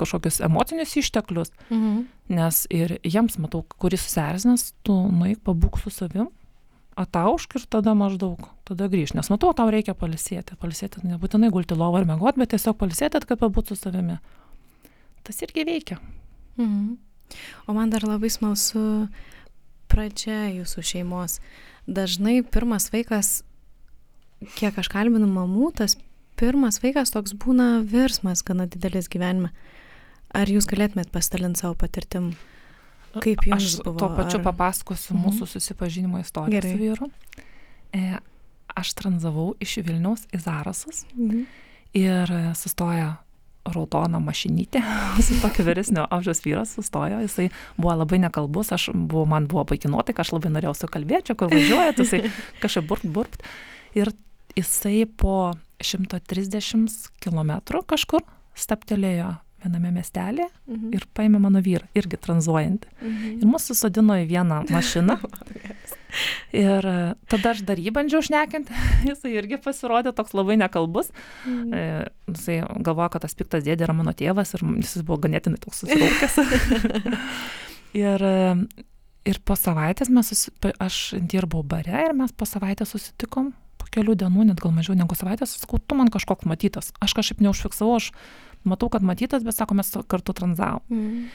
kažkokius 0.00 0.38
emocinius 0.46 0.94
išteklius, 1.02 1.50
Mhm. 1.70 2.04
nes 2.28 2.66
ir 2.70 2.98
jiems 3.02 3.36
matau, 3.38 3.64
kuris 3.78 4.06
susierzinęs, 4.06 4.72
tu 4.84 4.94
nueik 5.10 5.42
pabūk 5.44 5.80
su 5.82 5.90
savim, 5.90 6.28
ataušk 6.96 7.56
ir 7.58 7.66
tada 7.66 7.92
maždaug, 7.98 8.38
tada 8.64 8.86
grįž, 8.88 9.14
nes 9.18 9.28
matau, 9.28 9.50
tau 9.52 9.66
reikia 9.68 9.94
palisėti, 9.98 10.54
palisėti 10.56 11.02
nebūtinai 11.02 11.50
gulti 11.50 11.74
lovą 11.74 11.98
ar 11.98 12.04
mėgoti, 12.06 12.38
bet 12.38 12.50
tiesiog 12.54 12.78
palisėti, 12.78 13.26
kad 13.26 13.38
pabūt 13.42 13.68
su 13.68 13.74
savimi. 13.76 14.20
Tas 15.24 15.40
irgi 15.42 15.64
veikia. 15.64 15.98
Mhm. 16.58 16.96
O 17.66 17.72
man 17.74 17.90
dar 17.90 18.04
labai 18.06 18.28
smalsu 18.30 19.08
pradžia 19.88 20.50
jūsų 20.52 20.82
šeimos. 20.84 21.38
Dažnai 21.88 22.42
pirmas 22.46 22.90
vaikas, 22.92 23.42
kiek 24.58 24.76
aš 24.80 24.88
kalbinu 24.92 25.26
mamų, 25.30 25.70
tas 25.80 25.96
pirmas 26.36 26.80
vaikas 26.82 27.12
toks 27.14 27.32
būna 27.36 27.82
virsmas 27.88 28.42
gana 28.44 28.66
didelis 28.66 29.08
gyvenime. 29.08 29.50
Ar 30.34 30.46
jūs 30.50 30.66
galėtumėt 30.66 31.12
pasidalinti 31.14 31.62
savo 31.62 31.74
patirtim? 31.78 32.32
Kaip 33.14 33.44
jums 33.46 33.62
Aš 33.78 33.82
buvo? 33.84 33.98
tuo 34.00 34.08
pačiu 34.16 34.40
Ar- 34.40 34.44
papasakosiu 34.52 35.14
Mhm. 35.14 35.24
mūsų 35.24 35.46
susipažinimo 35.46 36.18
istoriją 36.20 36.60
Gerai. 36.60 36.72
su 36.72 36.78
vyru. 36.78 37.10
E, 37.94 38.18
aš 38.76 38.94
tranzavau 38.94 39.54
iš 39.60 39.76
Vilniaus 39.86 40.26
į 40.32 40.40
Zarasus 40.42 41.04
Mhm. 41.16 41.46
ir 41.94 42.26
sustoja 42.54 43.18
raudona 43.64 44.20
mašinytė 44.22 44.82
su 45.24 45.38
tokiu 45.42 45.66
vyresnio 45.68 46.06
amžiaus 46.12 46.42
vyras 46.44 46.74
sustojo, 46.76 47.20
jisai 47.24 47.48
buvo 47.78 47.94
labai 48.02 48.20
nekalbus, 48.26 48.72
aš 48.76 48.90
buvo, 48.94 49.24
man 49.30 49.48
buvo 49.50 49.64
baiginuotai, 49.72 50.16
aš 50.18 50.34
labai 50.36 50.52
norėjau 50.56 50.74
su 50.82 50.90
kalbėti, 50.92 51.36
kur 51.38 51.52
važiuoja, 51.52 51.94
jisai 51.98 52.24
kažkaip 52.62 52.88
burpt, 52.90 53.08
burpt. 53.14 53.48
Ir 53.94 54.10
jisai 54.58 55.04
po 55.06 55.54
130 55.82 57.10
km 57.22 57.56
kažkur 57.88 58.24
staptelėjo 58.54 59.34
viename 59.64 59.92
miestelėje 59.94 60.48
mhm. 60.68 60.92
ir 60.96 61.06
paėmė 61.16 61.40
mano 61.42 61.62
vyrą, 61.64 61.88
irgi 61.96 62.20
tranzuojantį. 62.20 62.92
Mhm. 63.00 63.34
Ir 63.40 63.50
mus 63.50 63.66
susodino 63.70 64.16
į 64.22 64.28
vieną 64.30 64.62
mašiną. 64.70 65.18
ir 66.54 66.86
e, 66.86 66.96
tada 67.30 67.52
aš 67.54 67.64
dar 67.66 67.80
jį 67.80 67.92
bandžiau 67.94 68.22
šnekinti, 68.24 68.74
jisai 69.10 69.34
irgi 69.38 69.58
pasirodė 69.62 70.14
toks 70.16 70.34
labai 70.36 70.58
nekalbus. 70.60 71.10
Mhm. 71.46 71.74
E, 71.74 71.84
jisai 72.34 72.60
galvoja, 72.84 73.10
kad 73.14 73.26
tas 73.26 73.36
piktas 73.38 73.66
dėdė 73.66 73.88
yra 73.88 73.96
mano 73.96 74.14
tėvas 74.16 74.54
ir 74.56 74.64
jis 74.82 75.02
buvo 75.02 75.20
ganėtinai 75.26 75.60
toks 75.62 75.84
susiraukęs. 75.84 76.38
ir, 78.04 78.28
e, 78.30 78.86
ir 79.30 79.42
po 79.46 79.58
savaitės 79.58 80.12
mes, 80.12 80.32
susi... 80.32 80.54
aš 80.78 81.02
dirbau 81.20 81.64
bare 81.66 82.08
ir 82.08 82.16
mes 82.16 82.34
po 82.36 82.48
savaitę 82.48 82.86
susitikom 82.88 83.52
po 83.80 83.90
kelių 83.92 84.16
dienų, 84.22 84.48
net 84.50 84.62
gal 84.62 84.72
mažiau 84.74 84.96
negu 84.96 85.16
savaitės, 85.18 85.58
sakau, 85.60 85.80
tu 85.82 85.98
man 85.98 86.08
kažkoks 86.12 86.48
matytas. 86.48 86.92
Aš 87.04 87.16
kažkaip 87.18 87.42
neužfiksavau, 87.44 87.98
aš 87.98 88.12
matau, 88.68 88.90
kad 88.92 89.04
matytas, 89.06 89.44
bet 89.46 89.56
sako, 89.56 89.76
mes 89.78 89.92
kartu 90.10 90.34
tranzavom. 90.36 90.84
Mm. 90.92 91.26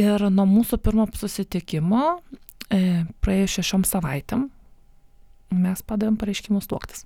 Ir 0.00 0.26
nuo 0.32 0.46
mūsų 0.48 0.78
pirmo 0.82 1.06
susitikimo, 1.18 2.04
e, 2.72 3.04
praėjus 3.24 3.58
šešiom 3.58 3.84
savaitėm, 3.88 4.48
mes 5.54 5.84
padavėm 5.86 6.16
pareiškimus 6.20 6.70
tuoktis. 6.70 7.04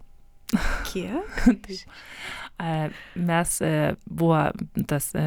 Kiek? 0.88 1.42
mes 3.30 3.56
e, 3.62 3.72
buvo 4.06 4.40
tas 4.90 5.10
e, 5.14 5.26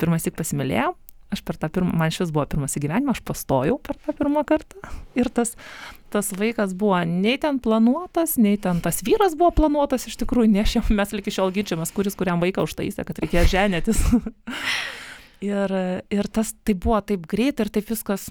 pirmas 0.00 0.24
tik 0.26 0.38
pasimylėjom, 0.38 0.96
aš 1.32 1.42
per 1.46 1.58
tą 1.60 1.70
pirmą, 1.72 1.94
man 1.98 2.12
šis 2.12 2.32
buvo 2.34 2.44
pirmas 2.50 2.76
gyvenimą, 2.76 3.14
aš 3.16 3.22
pastojau 3.26 3.78
per 3.82 3.98
tą 4.00 4.14
pirmą 4.18 4.44
kartą. 4.48 4.78
Ir 5.18 5.30
tas, 5.32 5.54
tas 6.12 6.30
vaikas 6.36 6.74
buvo 6.78 7.00
nei 7.08 7.38
ten 7.42 7.60
planuotas, 7.62 8.36
nei 8.40 8.60
ten 8.60 8.82
tas 8.84 9.02
vyras 9.06 9.36
buvo 9.38 9.52
planuotas, 9.62 10.06
iš 10.10 10.18
tikrųjų, 10.22 10.52
ne 10.52 10.64
šiam, 10.68 10.86
mes 10.98 11.14
iki 11.16 11.34
šiol 11.34 11.54
ginčiamės, 11.56 11.94
kuris 11.96 12.18
kuriam 12.18 12.42
vaiką 12.42 12.66
užtaisė, 12.68 13.06
kad 13.08 13.20
reikėjo 13.22 13.48
ženėtis. 13.56 14.00
ir, 15.52 15.76
ir 16.12 16.32
tas 16.32 16.54
tai 16.62 16.76
buvo 16.78 17.00
taip 17.04 17.28
greit 17.30 17.62
ir 17.62 17.72
taip 17.72 17.88
viskas, 17.92 18.28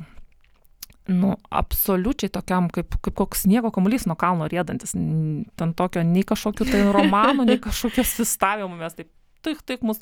nu, 1.12 1.34
absoliučiai 1.50 2.32
tokiam, 2.34 2.70
kaip, 2.74 2.94
kaip 3.02 3.16
koks 3.18 3.46
sniego 3.48 3.72
kamuolys 3.74 4.06
nuo 4.10 4.18
kalno 4.20 4.48
rėdantis. 4.52 4.94
Ten 4.94 5.74
tokio 5.78 6.06
nei 6.06 6.24
kažkokių 6.28 6.70
tai 6.70 6.86
romanų, 6.94 7.48
nei 7.50 7.62
kažkokio 7.68 8.06
sistavimo 8.08 8.78
mes 8.78 8.96
taip 9.00 9.10
tik, 9.46 9.64
tik 9.68 9.86
mus 9.88 10.02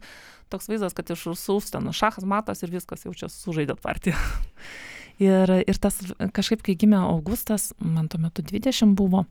toks 0.49 0.69
vaizdas, 0.71 0.95
kad 0.97 1.10
iš 1.13 1.28
rusūs 1.30 1.71
ten 1.73 1.89
šachas 1.93 2.28
matas 2.28 2.63
ir 2.65 2.73
viskas 2.73 3.06
jau 3.06 3.13
čia 3.17 3.30
sužaidėt 3.32 3.82
partiją. 3.84 4.17
ir, 5.23 5.56
ir 5.67 5.82
tas 5.82 5.99
kažkaip, 6.36 6.63
kai 6.65 6.78
gimė 6.80 7.02
Augustas, 7.04 7.71
man 7.80 8.10
tuo 8.12 8.21
metu 8.23 8.45
20 8.45 8.95
buvo, 8.97 9.25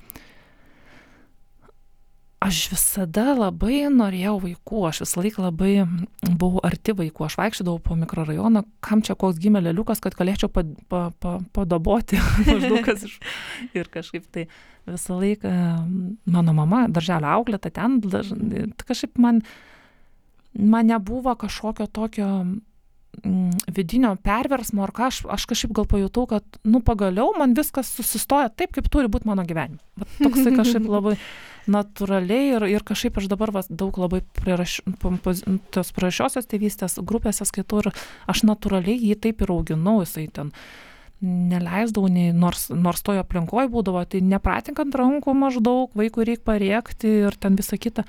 aš 2.44 2.68
visada 2.70 3.32
labai 3.34 3.88
norėjau 3.90 4.36
vaikų, 4.44 4.82
aš 4.88 5.02
visą 5.02 5.22
laiką 5.24 5.42
labai 5.42 5.72
buvau 6.22 6.62
arti 6.66 6.94
vaikų, 6.96 7.24
aš 7.26 7.36
vaikščiodavau 7.40 7.80
po 7.82 7.96
mikrorajoną, 7.98 8.62
kam 8.84 9.02
čia 9.06 9.16
koks 9.18 9.40
gimė 9.42 9.64
leliukas, 9.66 10.02
kad 10.04 10.14
galėčiau 10.18 10.50
pa, 10.52 10.62
pa, 10.90 11.00
pa, 11.18 11.38
padoboti 11.56 12.20
maždaug 12.46 12.92
ir 13.74 13.90
kažkaip 13.90 14.28
tai 14.34 14.46
visą 14.86 15.18
laiką 15.18 15.54
mano 16.30 16.54
mama, 16.54 16.86
darželio 16.92 17.32
auklėta 17.40 17.74
ten, 17.74 17.98
daž, 18.06 18.30
kažkaip 18.86 19.18
man 19.18 19.42
man 20.54 20.86
nebuvo 20.86 21.34
kažkokio 21.34 21.86
tokio 21.86 22.28
mm, 23.24 23.50
vidinio 23.74 24.14
perversmo 24.22 24.82
ar 24.86 24.92
ką, 24.94 25.10
aš, 25.10 25.20
aš 25.28 25.46
kažkaip 25.50 25.74
gal 25.76 25.86
pajutau, 25.90 26.26
kad, 26.30 26.58
nu, 26.64 26.80
pagaliau 26.84 27.34
man 27.38 27.54
viskas 27.58 27.90
susistoja 27.94 28.48
taip, 28.48 28.72
kaip 28.76 28.88
turi 28.92 29.10
būti 29.10 29.28
mano 29.28 29.44
gyvenime. 29.48 29.80
Bet 29.98 30.18
toksai 30.22 30.56
kažkaip 30.56 30.88
labai 30.96 31.16
natūraliai 31.68 32.56
ir, 32.56 32.66
ir 32.72 32.84
kažkaip 32.86 33.20
aš 33.20 33.28
dabar 33.30 33.52
vas, 33.54 33.68
daug 33.68 33.96
labai 34.00 34.22
priraš, 34.40 34.80
tos 35.74 35.92
prirašiosios 35.96 36.48
tėvystės 36.48 36.98
grupėse 37.04 37.44
skaitau 37.48 37.82
ir 37.84 37.90
aš 38.30 38.44
natūraliai 38.48 38.96
jį 39.10 39.18
taip 39.26 39.44
ir 39.44 39.52
auginau, 39.52 40.00
jisai 40.04 40.28
ten 40.32 40.54
neleisdavau, 41.24 42.10
nei, 42.12 42.30
nors, 42.34 42.68
nors 42.70 43.02
toje 43.02 43.22
aplinkoje 43.22 43.70
būdavo, 43.72 44.04
tai 44.10 44.20
nepratink 44.22 44.78
ant 44.82 44.94
rankų 44.98 45.34
maždaug, 45.34 45.90
vaikui 45.98 46.28
reikia 46.28 46.46
pariekti 46.46 47.10
ir 47.26 47.38
ten 47.40 47.58
visa 47.58 47.78
kita. 47.80 48.04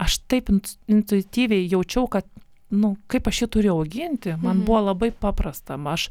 Aš 0.00 0.22
taip 0.30 0.48
intuityviai 0.50 1.66
jaučiau, 1.68 2.08
kad, 2.10 2.28
nu, 2.72 2.94
kaip 3.12 3.28
aš 3.28 3.42
jį 3.44 3.50
turiu 3.56 3.74
auginti, 3.76 4.32
man 4.38 4.58
mhm. 4.58 4.64
buvo 4.68 4.80
labai 4.88 5.10
paprasta. 5.12 5.76
Aš, 5.76 6.08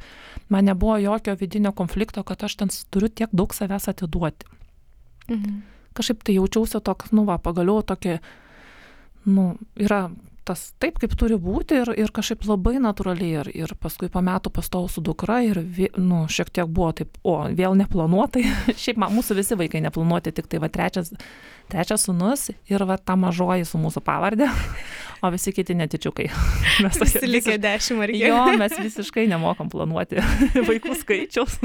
man 0.54 0.70
nebuvo 0.70 1.00
jokio 1.02 1.36
vidinio 1.40 1.74
konflikto, 1.74 2.26
kad 2.28 2.46
aš 2.46 2.60
ten 2.62 2.74
turiu 2.94 3.10
tiek 3.10 3.34
daug 3.34 3.56
savęs 3.56 3.90
atiduoti. 3.90 4.50
Mhm. 5.32 5.62
Kažkaip 5.94 6.24
tai 6.26 6.38
jaučiausi 6.38 6.82
toks, 6.82 7.12
nu, 7.14 7.26
va, 7.26 7.38
pagaliau 7.42 7.84
tokia, 7.86 8.20
nu, 9.30 9.54
yra 9.78 10.08
tas 10.48 10.64
taip, 10.82 11.00
kaip 11.02 11.16
turi 11.20 11.38
būti 11.40 11.80
ir, 11.82 11.92
ir 12.00 12.12
kažkaip 12.14 12.46
labai 12.48 12.76
natūraliai. 12.84 13.32
Ir, 13.44 13.50
ir 13.64 13.74
paskui 13.82 14.10
po 14.12 14.22
metų 14.24 14.52
pastojau 14.54 14.92
su 14.92 15.04
dukra 15.06 15.40
ir, 15.46 15.62
nu, 15.98 16.24
šiek 16.32 16.52
tiek 16.54 16.70
buvo 16.70 16.92
taip, 17.00 17.18
o, 17.24 17.38
vėl 17.56 17.78
neplanuotai. 17.80 18.44
Šiaip 18.84 19.00
man, 19.02 19.14
mūsų 19.16 19.38
visi 19.40 19.58
vaikai 19.60 19.84
neplanuoti, 19.86 20.34
tik 20.36 20.50
tai 20.52 20.62
va 20.64 20.70
trečias, 20.74 21.14
trečias 21.72 22.08
sunus 22.08 22.50
ir 22.72 22.86
va 22.90 23.00
ta 23.00 23.18
mažoji 23.20 23.68
su 23.68 23.82
mūsų 23.82 24.04
pavardė, 24.06 24.50
o 25.24 25.32
visi 25.34 25.56
kiti 25.56 25.78
netičiukai. 25.80 26.30
Mes 26.86 27.02
visi 27.04 27.30
likę 27.30 27.58
dešimt 27.64 28.06
ar 28.06 28.14
kiek. 28.14 28.28
Jo, 28.28 28.42
mes 28.60 28.76
visiškai 28.80 29.28
nemokam 29.32 29.72
planuoti 29.72 30.22
vaikų 30.70 30.98
skaičiaus. 31.00 31.60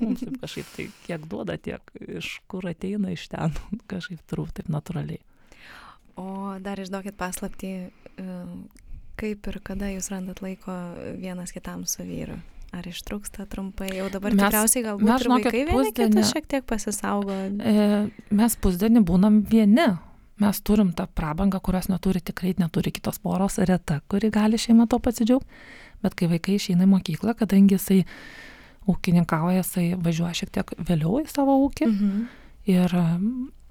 Mums 0.00 0.24
taip 0.24 0.38
kažkaip 0.42 0.70
tai 0.74 0.86
kiek 1.06 1.26
duoda, 1.30 1.58
tiek 1.58 1.98
iš 2.18 2.38
kur 2.50 2.66
ateina 2.66 3.12
iš 3.14 3.28
ten, 3.30 3.54
kažkaip 3.90 4.22
turbūt 4.30 4.58
taip 4.58 4.70
natūraliai. 4.74 5.22
O 6.18 6.56
dar 6.62 6.80
išduokit 6.82 7.14
paslapti, 7.18 7.72
kaip 9.18 9.50
ir 9.50 9.58
kada 9.64 9.90
jūs 9.92 10.10
randat 10.12 10.42
laiko 10.42 10.74
vienas 11.18 11.54
kitam 11.54 11.84
su 11.86 12.06
vyru? 12.06 12.38
Ar 12.74 12.84
ištrūksta 12.84 13.46
trumpai? 13.48 13.88
Jau 13.96 14.10
dabar 14.12 14.34
mes, 14.36 14.42
tikriausiai 14.44 14.84
galbūt 14.84 15.08
mes, 15.08 15.22
žinokit, 15.24 15.46
ir 15.56 15.70
vaikai 15.70 15.78
vieni 15.78 15.92
kitus 15.96 16.32
šiek 16.34 16.48
tiek 16.52 16.66
pasisaugo. 16.68 17.36
E, 17.64 17.86
mes 18.36 18.56
pusdienį 18.60 19.04
būnam 19.08 19.40
vieni. 19.48 19.86
Mes 20.38 20.60
turim 20.62 20.92
tą 20.94 21.08
prabangą, 21.18 21.58
kurios 21.64 21.88
neturi 21.90 22.20
tikrai, 22.22 22.52
neturi 22.60 22.92
kitos 22.94 23.16
poros, 23.24 23.56
reta, 23.66 23.98
kuri 24.10 24.28
gali 24.30 24.60
šeima 24.60 24.86
to 24.90 25.00
pasidžiaugti. 25.02 25.48
Bet 26.04 26.14
kai 26.18 26.28
vaikai 26.30 26.58
išeina 26.60 26.86
į 26.86 26.92
mokyklą, 26.92 27.34
kadangi 27.40 27.74
jisai 27.74 28.02
ūkininkauja, 28.88 29.64
jisai 29.64 29.86
važiuoja 29.98 30.36
šiek 30.38 30.52
tiek 30.54 30.76
vėliau 30.78 31.22
į 31.24 31.26
savo 31.32 31.56
ūkį. 31.64 31.88
Mhm. 31.88 32.20
Ir 32.68 32.94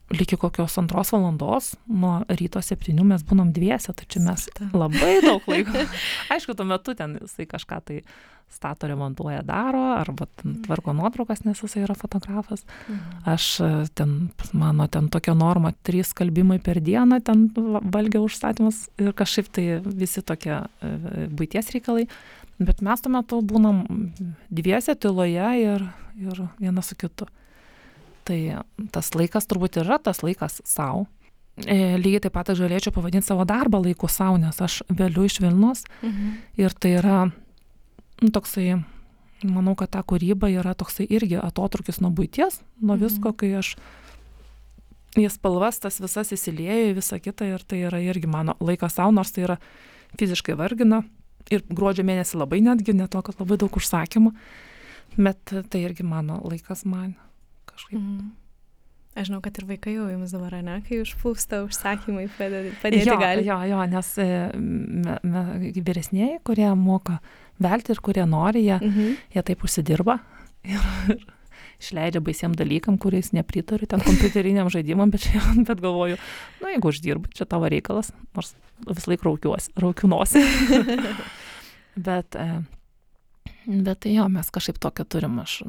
Lygi 0.07 0.37
kokios 0.39 0.77
antros 0.79 1.11
valandos, 1.11 1.73
nuo 1.91 2.21
ryto 2.39 2.61
septynių 2.63 3.03
mes 3.09 3.25
būnam 3.27 3.51
dviese, 3.55 3.91
čia 4.07 4.21
mes 4.23 4.47
labai 4.71 5.17
daug 5.25 5.43
laiko. 5.51 5.83
Aišku, 6.31 6.55
tuo 6.55 6.67
metu 6.69 6.95
ten 6.95 7.17
jisai 7.19 7.47
kažką 7.49 7.79
tai 7.89 8.01
stato, 8.49 8.87
remontuoja, 8.87 9.41
daro, 9.43 9.81
arba 9.97 10.29
tvarko 10.39 10.93
nuotraukas, 10.95 11.43
nes 11.43 11.59
jisai 11.59 11.83
yra 11.83 11.95
fotografas. 11.99 12.63
Mhm. 12.87 13.17
Aš 13.27 13.47
e, 13.59 13.71
ten, 13.99 14.13
mano 14.55 14.87
ten 14.87 15.09
tokia 15.11 15.35
norma, 15.35 15.73
trys 15.83 16.13
kalbimai 16.15 16.59
per 16.63 16.79
dieną, 16.79 17.19
ten 17.27 17.49
valgia 17.91 18.23
užstatymas 18.23 18.87
ir 19.03 19.11
kažkaip 19.17 19.51
tai 19.51 19.65
visi 19.83 20.23
tokie 20.23 20.55
e, 20.55 21.27
būties 21.27 21.73
reikalai. 21.75 22.07
Bet 22.57 22.79
mes 22.81 23.03
tuo 23.03 23.11
metu 23.13 23.41
būnam 23.45 23.83
dviese 24.49 24.95
tyloje 24.95 25.51
ir, 25.61 25.83
ir 26.17 26.45
vienas 26.57 26.89
su 26.89 26.97
kitu. 26.97 27.27
Tai 28.27 28.39
tas 28.91 29.13
laikas 29.15 29.47
turbūt 29.47 29.79
yra 29.83 29.99
tas 30.03 30.19
laikas 30.25 30.59
savo. 30.67 31.05
E, 31.65 31.95
lygiai 31.97 32.21
taip 32.27 32.35
pat 32.35 32.51
aš 32.53 32.59
galėčiau 32.61 32.93
pavadinti 32.93 33.25
savo 33.25 33.45
darbą 33.47 33.79
laiku 33.81 34.09
savo, 34.11 34.37
nes 34.37 34.59
aš 34.61 34.83
vėliau 34.93 35.25
iš 35.25 35.39
Vilnos 35.41 35.87
mhm. 36.03 36.35
ir 36.61 36.75
tai 36.77 36.91
yra 36.99 37.21
nu, 38.21 38.29
toksai, 38.29 38.75
manau, 39.41 39.73
kad 39.79 39.95
ta 39.95 40.03
kūryba 40.05 40.51
yra 40.53 40.75
toksai 40.77 41.07
irgi 41.09 41.39
atotrukis 41.41 41.97
nuo 42.03 42.11
būties, 42.13 42.59
nuo 42.77 42.93
mhm. 42.93 43.01
visko, 43.07 43.33
kai 43.33 43.55
aš 43.63 43.73
į 45.17 45.25
spalvas 45.33 45.81
tas 45.81 45.97
visas 46.03 46.29
įsilieju 46.35 46.93
visą 46.99 47.17
kitą 47.23 47.49
ir 47.55 47.65
tai 47.65 47.81
yra 47.89 48.03
irgi 48.05 48.29
mano 48.29 48.53
laikas 48.61 48.99
savo, 48.99 49.15
nors 49.15 49.33
tai 49.33 49.47
yra 49.47 49.57
fiziškai 50.19 50.53
vargina 50.59 51.01
ir 51.49 51.63
gruodžio 51.71 52.05
mėnesį 52.05 52.37
labai 52.37 52.61
netgi, 52.61 52.93
ne 52.93 53.07
to, 53.09 53.23
kad 53.25 53.39
labai 53.41 53.57
daug 53.57 53.81
užsakymų, 53.81 54.35
bet 55.17 55.57
tai 55.71 55.87
irgi 55.87 56.05
mano 56.05 56.37
laikas 56.45 56.85
man 56.85 57.15
kažkaip. 57.77 58.01
Mm. 58.01 58.35
Aš 59.17 59.31
žinau, 59.31 59.39
kad 59.41 59.55
ir 59.57 59.65
vaikai 59.65 59.95
jau 59.95 60.09
jums 60.11 60.33
dabar, 60.35 60.59
ne, 60.61 60.75
kai 60.85 60.99
užplūsta 61.01 61.63
užsakymai 61.65 62.27
padėti, 62.37 62.75
padėti 62.83 63.09
jo, 63.09 63.15
gali. 63.21 63.47
Jo, 63.47 63.57
jo, 63.71 63.79
nes 63.89 64.11
e, 64.21 64.27
me, 64.57 65.15
me, 65.23 65.71
vyresnėji, 65.77 66.43
kurie 66.45 66.67
moka 66.77 67.17
velti 67.63 67.95
ir 67.95 68.03
kurie 68.05 68.27
nori, 68.29 68.67
jie, 68.67 68.77
mhm. 68.77 69.17
jie 69.33 69.45
taip 69.47 69.65
užsidirba. 69.65 70.19
Ir, 70.67 70.85
ir, 71.15 71.25
išleidžia 71.81 72.21
baisiem 72.25 72.53
dalykam, 72.57 72.97
kuriais 73.01 73.31
nepritariu, 73.37 73.89
ten 73.89 74.01
kompiuteriniam 74.05 74.69
žaidimam, 74.73 75.11
bet, 75.13 75.27
čia, 75.27 75.41
bet 75.67 75.81
galvoju, 75.83 76.17
nu 76.61 76.71
jeigu 76.73 76.93
uždirbu, 76.93 77.33
čia 77.37 77.49
tavo 77.49 77.69
reikalas, 77.71 78.11
nors 78.37 78.55
vis 78.87 79.09
laik 79.09 79.25
raukiuosi, 79.25 79.73
raukiuosi. 79.81 80.41
bet, 82.07 82.37
e, 82.37 82.47
bet 83.67 84.01
tai 84.05 84.13
jo, 84.15 84.25
mes 84.31 84.49
kažkaip 84.53 84.79
tokią 84.81 85.05
turim, 85.11 85.37
aš, 85.43 85.59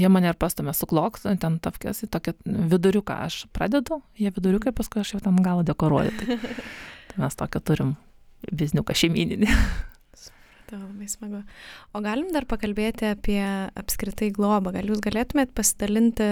jie 0.00 0.10
mane 0.12 0.30
ir 0.32 0.38
pastumė 0.40 0.72
suklok, 0.76 1.20
ten 1.22 1.58
tafkės 1.62 2.04
į 2.06 2.10
tokį 2.14 2.36
viduriuką 2.72 3.18
aš 3.26 3.44
pradedu, 3.54 4.00
jie 4.20 4.32
viduriukai, 4.34 4.72
paskui 4.76 5.02
aš 5.02 5.16
jau 5.16 5.22
ten 5.24 5.40
galą 5.44 5.64
dekoruoju. 5.68 6.14
Tai, 6.20 6.38
tai 7.10 7.24
mes 7.24 7.40
tokią 7.40 7.62
turim 7.68 7.94
bizniuką 8.52 8.96
šeimininį. 8.96 9.50
Tai 10.64 10.78
labai 10.80 11.06
smagu. 11.12 11.42
O 11.92 12.00
galim 12.00 12.30
dar 12.32 12.46
pakalbėti 12.48 13.10
apie 13.10 13.42
apskritai 13.76 14.30
globą. 14.32 14.72
Gal 14.72 14.88
jūs 14.88 15.02
galėtumėt 15.04 15.52
pasidalinti, 15.52 16.28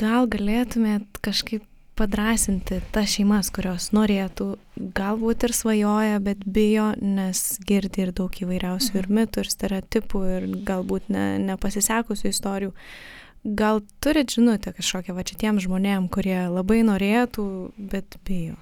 gal 0.00 0.24
galėtumėt 0.32 1.20
kažkaip 1.24 1.66
padrasinti 1.96 2.80
tas 2.94 3.10
šeimas, 3.14 3.50
kurios 3.54 3.90
norėtų, 3.96 4.50
galbūt 4.96 5.46
ir 5.48 5.54
svajoja, 5.56 6.20
bet 6.24 6.44
bijo, 6.44 6.90
nes 7.00 7.42
girdi 7.66 8.04
ir 8.06 8.12
daug 8.16 8.32
įvairiausių 8.32 8.92
mhm. 8.92 9.00
ir 9.02 9.20
mitų, 9.20 9.44
ir 9.44 9.52
stereotipų, 9.52 10.24
ir 10.36 10.50
galbūt 10.68 11.08
ne, 11.12 11.26
nepasisekusių 11.46 12.30
istorijų. 12.32 12.74
Gal 13.46 13.80
turit 14.02 14.32
žinutę 14.34 14.72
kažkokią 14.74 15.14
va 15.14 15.22
šitiem 15.26 15.60
žmonėm, 15.62 16.08
kurie 16.10 16.40
labai 16.50 16.80
norėtų, 16.86 17.48
bet 17.78 18.18
bijo? 18.26 18.56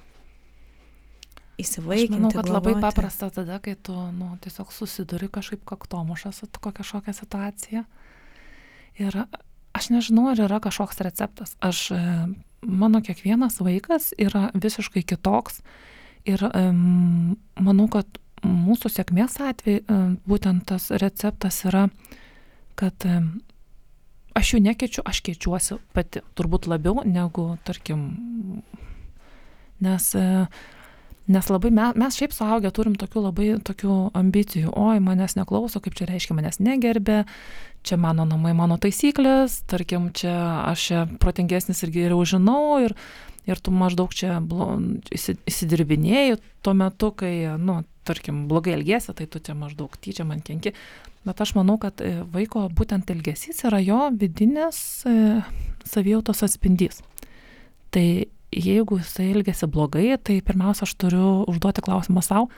įsivaikinti. 1.61 2.15
Aš 2.15 2.19
manau, 2.19 2.31
kad 2.35 2.49
globoti. 2.49 2.75
labai 2.75 2.83
paprasta 2.83 3.31
tada, 3.31 3.59
kai 3.63 3.75
tu 3.77 3.95
nu, 3.95 4.35
tiesiog 4.43 4.73
susiduri 4.75 5.29
kažkaip 5.33 5.65
kaktomušą 5.69 6.33
su 6.35 6.49
kokia 6.61 6.87
šokia 6.87 7.15
situacija. 7.15 7.85
Ir 8.99 9.19
aš 9.75 9.91
nežinau, 9.91 10.29
ar 10.33 10.43
yra 10.47 10.61
kažkoks 10.63 11.03
receptas. 11.07 11.55
Aš, 11.65 11.89
mano 12.67 13.01
kiekvienas 13.05 13.61
vaikas 13.63 14.13
yra 14.21 14.49
visiškai 14.55 15.05
kitoks. 15.07 15.63
Ir 16.25 16.41
manau, 17.61 17.89
kad 17.93 18.21
mūsų 18.45 18.91
sėkmės 18.93 19.37
atveju 19.45 19.83
um, 19.89 20.15
būtent 20.29 20.65
tas 20.69 20.89
receptas 21.01 21.63
yra, 21.69 21.89
kad 22.81 23.05
aš 24.35 24.55
jų 24.55 24.63
nekeičiu, 24.65 25.05
aš 25.05 25.21
keičiuosi 25.25 25.79
pati. 25.97 26.25
Turbūt 26.37 26.69
labiau 26.69 27.05
negu, 27.05 27.51
tarkim, 27.65 28.07
nes 29.85 30.09
uh, 30.17 30.49
Nes 31.25 31.47
labai 31.49 31.71
mes, 31.73 31.95
mes 31.97 32.17
šiaip 32.19 32.35
suaugę 32.37 32.69
turim 32.77 32.99
tokių 33.01 33.21
labai 33.25 33.47
tokių 33.65 33.95
ambicijų, 34.19 34.75
oi, 34.77 34.99
manęs 35.01 35.39
neklauso, 35.39 35.81
kaip 35.81 35.97
čia 35.97 36.05
reiškia, 36.11 36.37
manęs 36.37 36.61
negerbė, 36.61 37.23
čia 37.85 37.99
mano 38.01 38.25
namai, 38.29 38.55
mano 38.57 38.79
taisyklės, 38.81 39.61
tarkim, 39.71 40.09
čia 40.17 40.35
aš 40.71 40.89
čia 40.89 41.05
protingesnis 41.21 41.85
ir 41.85 41.93
geriau 41.95 42.25
žinau 42.29 42.81
ir, 42.83 42.97
ir 43.49 43.61
tu 43.61 43.75
maždaug 43.75 44.13
čia 44.17 44.41
blo, 44.41 44.75
įsidirbinėjai 45.15 46.39
tuo 46.65 46.75
metu, 46.79 47.13
kai, 47.13 47.35
nu, 47.61 47.83
tarkim, 48.09 48.47
blogai 48.49 48.79
elgėsi, 48.79 49.15
tai 49.17 49.29
tu 49.31 49.41
čia 49.41 49.57
maždaug 49.59 49.93
tyčia 50.01 50.27
man 50.29 50.43
kenki. 50.45 50.75
Bet 51.25 51.41
aš 51.41 51.55
manau, 51.57 51.79
kad 51.81 52.03
e, 52.05 52.19
vaiko 52.29 52.67
būtent 52.69 53.09
elgesys 53.15 53.63
yra 53.65 53.81
jo 53.81 54.11
vidinės 54.13 54.79
e, 55.09 55.41
savijautos 55.89 56.45
atspindys. 56.45 57.01
Tai 57.95 58.05
jeigu 58.53 58.99
jisai 59.01 59.31
elgesi 59.33 59.69
blogai, 59.71 60.11
tai 60.21 60.41
pirmiausia, 60.45 60.85
aš 60.85 60.93
turiu 61.01 61.29
užduoti 61.49 61.85
klausimą 61.85 62.21
savo, 62.25 62.51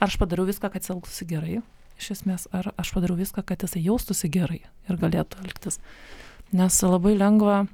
ar 0.00 0.08
aš 0.08 0.16
padariau 0.20 0.48
viską, 0.48 0.72
kad 0.72 0.84
jis 0.84 0.94
elgtųsi 0.94 1.28
gerai. 1.28 1.58
Iš 1.98 2.12
esmės, 2.14 2.46
ar 2.54 2.70
aš 2.78 2.92
padariau 2.94 3.18
viską, 3.18 3.42
kad 3.46 3.64
jisai 3.64 3.82
jaustųsi 3.84 4.30
gerai 4.30 4.62
ir 4.62 5.00
galėtų 5.00 5.42
elgtis. 5.44 5.80
Nes 6.54 6.78
labai 6.84 7.16
lengva, 7.18 7.64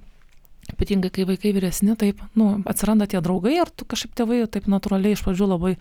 ypatingai 0.73 1.13
kai 1.15 1.27
vaikai 1.29 1.53
vyresni, 1.55 1.95
taip, 2.01 2.23
nu, 2.39 2.57
atsiranda 2.71 3.07
tie 3.11 3.21
draugai 3.25 3.59
ir 3.61 3.71
tu 3.71 3.87
kažkaip 3.89 4.17
tėvai 4.17 4.41
taip 4.51 4.67
natūraliai 4.71 5.15
iš 5.15 5.23
pradžių 5.27 5.51
labai, 5.53 5.77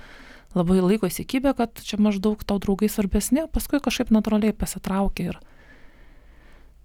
labai 0.54 0.82
laiko 0.84 1.10
įsikibę, 1.10 1.56
kad 1.58 1.82
čia 1.88 1.98
maždaug 2.04 2.44
tau 2.46 2.60
draugai 2.62 2.92
svarbesni, 2.92 3.48
paskui 3.54 3.82
kažkaip 3.82 4.14
natūraliai 4.14 4.54
pasitraukia 4.54 5.32
ir, 5.32 5.42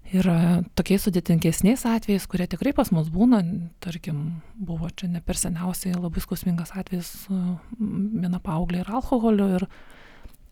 Ir 0.09 0.25
e, 0.25 0.37
tokiais 0.79 1.03
sudėtingesniais 1.05 1.83
atvejais, 1.89 2.25
kurie 2.31 2.47
tikrai 2.49 2.73
pas 2.77 2.89
mus 2.95 3.11
būna, 3.13 3.43
tarkim, 3.85 4.41
buvo 4.57 4.89
čia 4.89 5.11
ne 5.13 5.21
per 5.21 5.37
seniausiai 5.37 5.99
labai 5.99 6.23
skausmingas 6.25 6.73
atvejis 6.81 7.11
viena 7.29 8.41
paauglė 8.41 8.81
ir 8.81 8.89
alkoholiu. 8.89 9.49
Ir, 9.59 9.67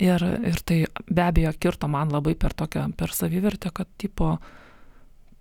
ir, 0.02 0.22
ir 0.46 0.60
tai 0.66 0.84
be 1.08 1.24
abejo 1.24 1.52
kirto 1.60 1.88
man 1.88 2.12
labai 2.12 2.36
per 2.38 2.54
tokią, 2.56 2.90
per 2.96 3.12
savivertę, 3.14 3.72
kad 3.74 3.88
tipo, 4.00 4.36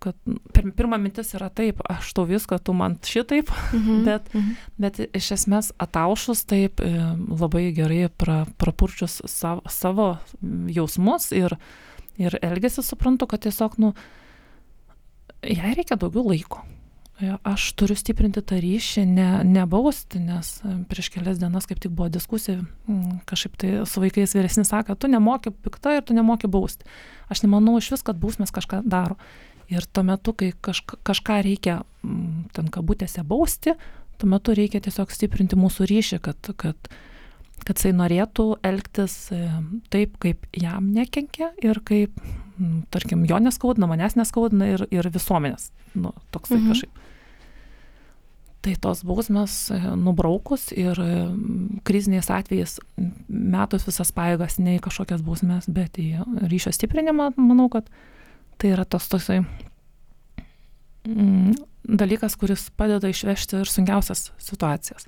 kad 0.03 0.17
per, 0.53 0.67
pirma 0.77 0.99
mintis 1.01 1.33
yra 1.37 1.49
taip, 1.53 1.81
aš 1.89 2.13
tau 2.15 2.27
viską, 2.29 2.59
tu 2.63 2.75
man 2.77 2.97
šitaip, 3.03 3.51
mhm. 3.73 4.03
bet, 4.07 4.29
mhm. 4.33 4.67
bet 4.81 5.01
iš 5.05 5.31
esmės 5.37 5.71
ataušus 5.81 6.45
taip 6.49 6.83
e, 6.83 6.91
labai 7.31 7.69
gerai 7.75 8.05
pra, 8.09 8.43
prapurčius 8.61 9.21
savo, 9.31 9.65
savo 9.71 10.11
jausmus 10.71 11.31
ir, 11.35 11.57
ir 12.21 12.37
elgesi 12.43 12.85
suprantu, 12.85 13.27
kad 13.31 13.43
tiesiog, 13.47 13.79
nu, 13.81 13.95
jai 15.43 15.75
reikia 15.75 15.99
daugiau 15.99 16.29
laiko. 16.31 16.63
Aš 17.15 17.69
turiu 17.79 17.95
stiprinti 17.95 18.41
tą 18.43 18.57
ryšį, 18.59 19.05
ne, 19.07 19.27
nebausti, 19.47 20.19
nes 20.19 20.49
e, 20.67 20.73
prieš 20.91 21.07
kelias 21.13 21.39
dienas 21.39 21.63
kaip 21.69 21.79
tik 21.79 21.93
buvo 21.95 22.09
diskusija, 22.11 22.59
kažkaip 23.29 23.55
tai 23.61 23.69
su 23.87 24.03
vaikais 24.03 24.35
vyresni 24.35 24.65
sako, 24.67 24.97
tu 24.99 25.07
nemoki 25.07 25.53
pikta 25.63 25.93
ir 25.95 26.03
tu 26.03 26.17
nemoki 26.17 26.51
bausti. 26.51 26.83
Aš 27.31 27.45
nemanau 27.45 27.77
iš 27.79 27.93
vis, 27.93 28.03
kad 28.03 28.19
bausmės 28.19 28.51
kažką 28.55 28.81
daro. 28.83 29.15
Ir 29.71 29.87
tuo 29.87 30.03
metu, 30.03 30.35
kai 30.35 30.51
kažka, 30.59 30.99
kažką 31.07 31.39
reikia 31.47 31.79
ten 32.53 32.67
kabutėse 32.67 33.23
bausti, 33.23 33.77
tuo 34.19 34.29
metu 34.35 34.51
reikia 34.57 34.83
tiesiog 34.83 35.15
stiprinti 35.15 35.55
mūsų 35.55 35.87
ryšį, 35.87 36.19
kad, 36.27 36.51
kad, 36.59 36.91
kad 37.63 37.77
jisai 37.79 37.95
norėtų 37.95 38.49
elgtis 38.59 39.15
e, 39.31 39.45
taip, 39.87 40.19
kaip 40.19 40.43
jam 40.51 40.91
nekenkia 40.91 41.53
ir 41.63 41.79
kaip, 41.87 42.19
tarkim, 42.93 43.25
jo 43.29 43.39
neskaudina, 43.41 43.89
manęs 43.89 44.15
neskaudina 44.19 44.69
ir, 44.73 44.85
ir 44.93 45.09
visuomenės. 45.13 45.69
Nu, 45.95 46.13
toksai 46.35 46.59
mhm. 46.59 46.71
kažkaip. 46.71 47.03
Tai 48.65 48.73
tos 48.81 49.03
bausmės 49.05 49.55
e, 49.69 49.77
nubraukus 50.01 50.71
ir 50.73 50.97
kriziniais 51.85 52.31
atvejais 52.33 52.79
metus 53.29 53.85
visas 53.85 54.09
paėgas 54.15 54.57
ne 54.57 54.79
į 54.79 54.81
kažkokias 54.87 55.21
bausmės, 55.25 55.69
bet 55.69 55.99
į 56.01 56.23
ryšio 56.49 56.73
stiprinimą, 56.73 57.35
manau, 57.37 57.69
kad 57.69 57.91
tai 58.57 58.73
yra 58.73 58.87
tos 58.89 59.05
toksai 59.11 59.43
mm, 61.05 61.53
dalykas, 61.85 62.39
kuris 62.41 62.71
padeda 62.73 63.11
išvežti 63.11 63.61
ir 63.61 63.69
sunkiausias 63.69 64.31
situacijas. 64.41 65.05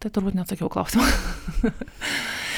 Tai 0.00 0.10
turbūt 0.10 0.34
neatsakiau 0.38 0.70
klausimą. 0.72 1.06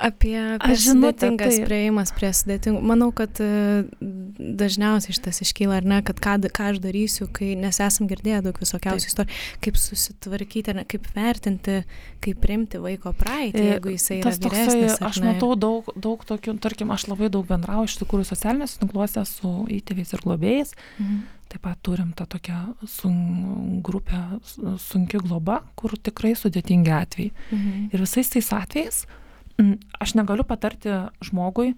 Apie, 0.00 0.34
apie 0.56 0.76
sudėtingas 0.80 1.58
prieimas 1.66 2.12
prie 2.16 2.30
sudėtingų. 2.36 2.80
Manau, 2.88 3.10
kad 3.16 3.36
e, 3.42 3.84
dažniausiai 4.00 5.16
šitas 5.16 5.42
iškyla, 5.44 5.80
ar 5.82 5.88
ne, 5.88 5.98
kad 6.06 6.20
ką, 6.24 6.36
ką 6.48 6.70
aš 6.72 6.80
darysiu, 6.84 7.28
kai, 7.34 7.52
nes 7.60 7.80
esam 7.84 8.08
girdėję 8.08 8.40
daug 8.46 8.60
visokiausių 8.60 9.10
istorijų, 9.10 9.40
kaip 9.64 9.80
susitvarkyti, 9.80 10.76
ne, 10.78 10.86
kaip 10.88 11.08
vertinti, 11.16 11.82
kaip 12.24 12.40
primti 12.42 12.80
vaiko 12.80 13.12
praeitį, 13.18 13.60
e, 13.60 13.66
jeigu 13.74 13.92
jisai 13.92 14.20
yra 14.22 14.32
vyresnis. 14.38 14.96
Aš 15.04 15.20
matau 15.24 15.52
daug, 15.58 15.90
daug 15.96 16.24
tokių, 16.28 16.56
tarkim, 16.64 16.92
aš 16.94 17.08
labai 17.10 17.28
daug 17.32 17.44
bendrauju 17.48 17.90
iš 17.90 17.98
tikrųjų 18.00 18.28
socialiniuose 18.30 18.80
tinkluose 18.80 19.26
su 19.28 19.56
įtėviais 19.74 20.14
ir 20.16 20.24
globėjais. 20.24 20.72
Mhm. 20.98 21.24
Taip 21.54 21.60
pat 21.62 21.78
turim 21.86 22.08
tą 22.16 22.24
tokią 22.26 22.60
sun, 22.88 23.18
grupę 23.84 24.22
sunki 24.80 25.20
globa, 25.22 25.60
kur 25.78 25.92
tikrai 26.00 26.32
sudėtingi 26.38 26.94
atvejai. 26.96 27.34
Mhm. 27.52 27.84
Ir 27.92 28.02
visais 28.02 28.32
tais 28.32 28.48
atvejais 28.56 29.04
aš 30.00 30.14
negaliu 30.18 30.46
patarti 30.46 30.92
žmogui, 31.24 31.74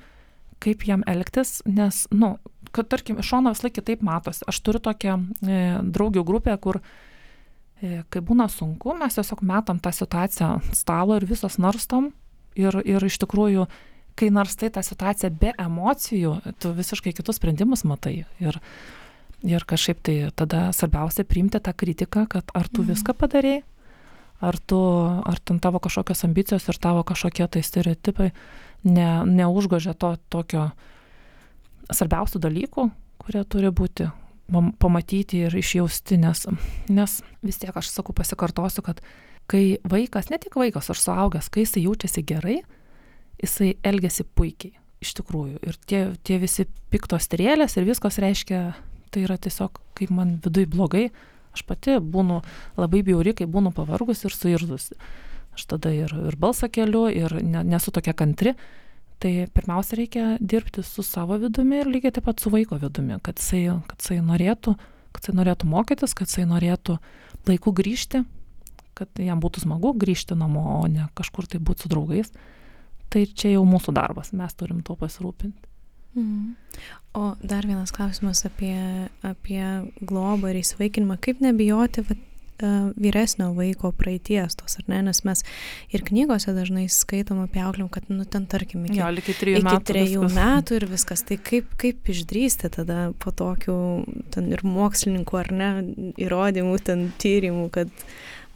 kaip 0.62 0.86
jam 0.88 1.02
elgtis, 1.08 1.60
nes, 1.68 2.06
na, 2.10 2.36
nu, 2.36 2.52
kad 2.74 2.88
tarkim, 2.92 3.20
iš 3.20 3.30
šono 3.30 3.52
vis 3.52 3.62
laik 3.64 3.76
kitaip 3.76 4.02
matosi. 4.04 4.44
Aš 4.48 4.60
turiu 4.64 4.80
tokią 4.82 5.16
e, 5.16 5.60
draugių 5.96 6.24
grupę, 6.26 6.56
kur 6.60 6.80
e, 6.80 8.02
kai 8.12 8.22
būna 8.24 8.48
sunku, 8.52 8.96
mes 8.98 9.16
tiesiog 9.16 9.44
metam 9.46 9.80
tą 9.82 9.92
situaciją 9.94 10.56
ant 10.58 10.76
stalo 10.76 11.16
ir 11.16 11.28
visos 11.28 11.60
narstom. 11.62 12.12
Ir, 12.56 12.78
ir 12.88 13.04
iš 13.04 13.18
tikrųjų, 13.20 13.66
kai 14.16 14.30
narstai 14.32 14.70
tą 14.72 14.80
situaciją 14.84 15.28
be 15.36 15.52
emocijų, 15.60 16.38
tu 16.56 16.72
visiškai 16.72 17.12
kitus 17.16 17.36
sprendimus 17.36 17.84
matai. 17.84 18.22
Ir, 18.40 18.60
Ir 19.44 19.62
kažkaip 19.68 20.00
tai 20.00 20.14
tada 20.34 20.70
svarbiausia 20.72 21.26
priimti 21.28 21.60
tą 21.60 21.74
kritiką, 21.76 22.24
kad 22.30 22.48
ar 22.56 22.68
tu 22.72 22.80
mhm. 22.80 22.94
viską 22.94 23.14
padarėjai, 23.20 23.62
ar, 24.40 24.58
tu, 24.58 24.78
ar 25.24 25.40
ten 25.44 25.60
tavo 25.62 25.80
kažkokios 25.82 26.24
ambicijos 26.28 26.68
ir 26.68 26.78
tavo 26.80 27.04
kažkokie 27.06 27.48
tai 27.48 27.62
stereotipai 27.64 28.30
ne, 28.84 29.08
neužgožia 29.24 29.94
to 29.94 30.14
tokio 30.32 30.68
svarbiausių 31.92 32.40
dalykų, 32.42 32.88
kurie 33.22 33.44
turi 33.48 33.70
būti 33.74 34.08
pamatyti 34.78 35.42
ir 35.46 35.54
išjausti, 35.58 36.18
nes, 36.22 36.44
nes 36.92 37.20
vis 37.42 37.60
tiek 37.62 37.74
aš 37.74 37.90
sakau, 37.90 38.14
pasikartosiu, 38.14 38.84
kad 38.86 39.00
kai 39.50 39.78
vaikas, 39.86 40.30
ne 40.30 40.38
tik 40.42 40.58
vaikas, 40.58 40.90
aš 40.90 41.02
suaugęs, 41.02 41.50
kai 41.50 41.64
jisai 41.64 41.86
jaučiasi 41.86 42.22
gerai, 42.26 42.58
jisai 43.42 43.72
elgesi 43.86 44.26
puikiai, 44.38 44.76
iš 45.02 45.14
tikrųjų. 45.18 45.60
Ir 45.66 45.78
tie, 45.86 46.02
tie 46.26 46.38
visi 46.42 46.66
piktos 46.92 47.26
strėlės 47.26 47.76
ir 47.78 47.88
viskas 47.88 48.20
reiškia 48.22 48.60
tai 49.14 49.24
yra 49.26 49.38
tiesiog, 49.40 49.80
kaip 49.98 50.12
man 50.14 50.36
vidui 50.44 50.66
blogai, 50.70 51.08
aš 51.56 51.64
pati 51.66 51.98
būnu 52.00 52.40
labai 52.78 53.02
bjauri, 53.06 53.34
kai 53.36 53.48
būnu 53.50 53.72
pavargus 53.76 54.24
ir 54.28 54.34
suirdusi. 54.36 54.98
Aš 55.56 55.64
tada 55.72 55.92
ir, 55.96 56.12
ir 56.12 56.36
balsą 56.36 56.68
keliu, 56.68 57.06
ir 57.08 57.32
ne, 57.40 57.64
nesu 57.64 57.92
tokia 57.94 58.12
kantri. 58.16 58.54
Tai 59.22 59.32
pirmiausia 59.56 59.96
reikia 59.96 60.24
dirbti 60.40 60.82
su 60.84 61.00
savo 61.00 61.38
vidumi 61.40 61.80
ir 61.80 61.88
lygiai 61.88 62.12
taip 62.12 62.26
pat 62.28 62.42
su 62.42 62.52
vaiko 62.52 62.76
vidumi, 62.76 63.16
kad 63.24 63.40
jisai, 63.40 63.62
kad 63.88 64.02
jisai 64.02 64.18
norėtų, 64.20 64.74
kad 65.16 65.24
jisai 65.24 65.36
norėtų 65.38 65.68
mokytis, 65.72 66.12
kad 66.18 66.28
jisai 66.28 66.44
norėtų 66.50 66.98
laiku 67.48 67.72
grįžti, 67.78 68.20
kad 68.96 69.22
jam 69.22 69.40
būtų 69.40 69.64
smagu 69.64 69.94
grįžti 69.96 70.36
namo, 70.36 70.66
o 70.82 70.84
ne 70.92 71.08
kažkur 71.16 71.48
tai 71.48 71.62
būti 71.64 71.86
su 71.86 71.92
draugais. 71.92 72.34
Tai 73.08 73.22
čia 73.24 73.54
jau 73.54 73.64
mūsų 73.64 73.94
darbas, 73.96 74.34
mes 74.36 74.52
turim 74.58 74.82
to 74.84 74.96
pasirūpinti. 74.98 75.75
Mhm. 76.16 76.54
O 77.16 77.34
dar 77.42 77.64
vienas 77.66 77.92
klausimas 77.92 78.42
apie, 78.44 78.76
apie 79.24 79.62
globą 80.04 80.50
ir 80.52 80.58
įsivaikinimą. 80.60 81.16
Kaip 81.24 81.40
nebijoti 81.40 82.02
vat, 82.04 82.18
uh, 82.60 82.90
vyresnio 83.00 83.54
vaiko 83.56 83.88
praeities 83.96 84.56
tos, 84.60 84.76
ar 84.80 84.84
ne? 84.92 84.98
Nes 85.06 85.22
mes 85.24 85.40
ir 85.96 86.04
knygose 86.04 86.52
dažnai 86.56 86.84
skaitom 86.92 87.40
apie 87.44 87.62
auklėm, 87.64 87.88
kad, 87.92 88.04
nu, 88.12 88.24
ten 88.28 88.44
tarkim, 88.46 88.84
iki, 88.88 88.98
jo, 89.00 89.08
iki 89.22 89.32
trijų 89.40 89.62
iki 89.62 89.68
metų. 89.70 89.84
trejų 89.92 90.22
viskas. 90.26 90.36
metų 90.42 90.76
ir 90.80 90.86
viskas. 90.92 91.24
Tai 91.24 91.38
kaip, 91.50 91.72
kaip 91.80 92.12
išdrysti 92.12 92.70
tada 92.76 93.00
po 93.18 93.32
tokių, 93.32 93.78
ten 94.36 94.52
ir 94.52 94.60
mokslininkų, 94.64 95.40
ar 95.40 95.52
ne, 95.52 95.70
įrodymų, 96.20 96.76
ten 96.84 97.12
tyrimų, 97.20 97.70
kad 97.76 97.88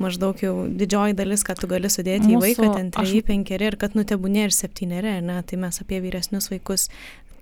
maždaug 0.01 0.37
jau 0.41 0.55
didžioji 0.69 1.17
dalis, 1.17 1.43
kad 1.45 1.59
tu 1.61 1.67
gali 1.69 1.89
sudėti 1.93 2.29
į 2.29 2.37
Mūsų- 2.37 2.45
vaiką, 2.45 2.69
ten 2.77 2.91
aš- 2.93 3.09
treji, 3.09 3.23
penkeri 3.25 3.67
ir 3.73 3.77
kad 3.77 3.93
nutebūnė 3.97 4.45
ir 4.49 4.51
septyneri, 4.57 5.17
ne? 5.25 5.43
Tai 5.43 5.57
mes 5.65 5.81
apie 5.81 6.01
vyresnius 6.01 6.49
vaikus, 6.53 6.89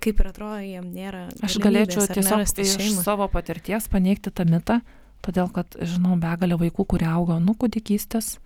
kaip 0.03 0.19
ir 0.23 0.29
atrodo, 0.31 0.59
jiem 0.63 0.87
nėra. 0.93 1.27
Aš 1.45 1.57
galėčiau 1.63 2.05
tiesiog 2.09 2.43
iš 2.45 2.75
šeimą. 2.77 3.03
savo 3.05 3.27
patirties 3.31 3.87
paneigti 3.91 4.31
tą 4.31 4.45
mitą, 4.49 4.79
todėl 5.25 5.51
kad 5.53 5.75
žinau 5.81 6.17
begalę 6.19 6.57
vaikų, 6.59 6.85
kurie 6.85 7.07
augo 7.09 7.39
nuo 7.39 7.55
kūdikystės 7.59 8.37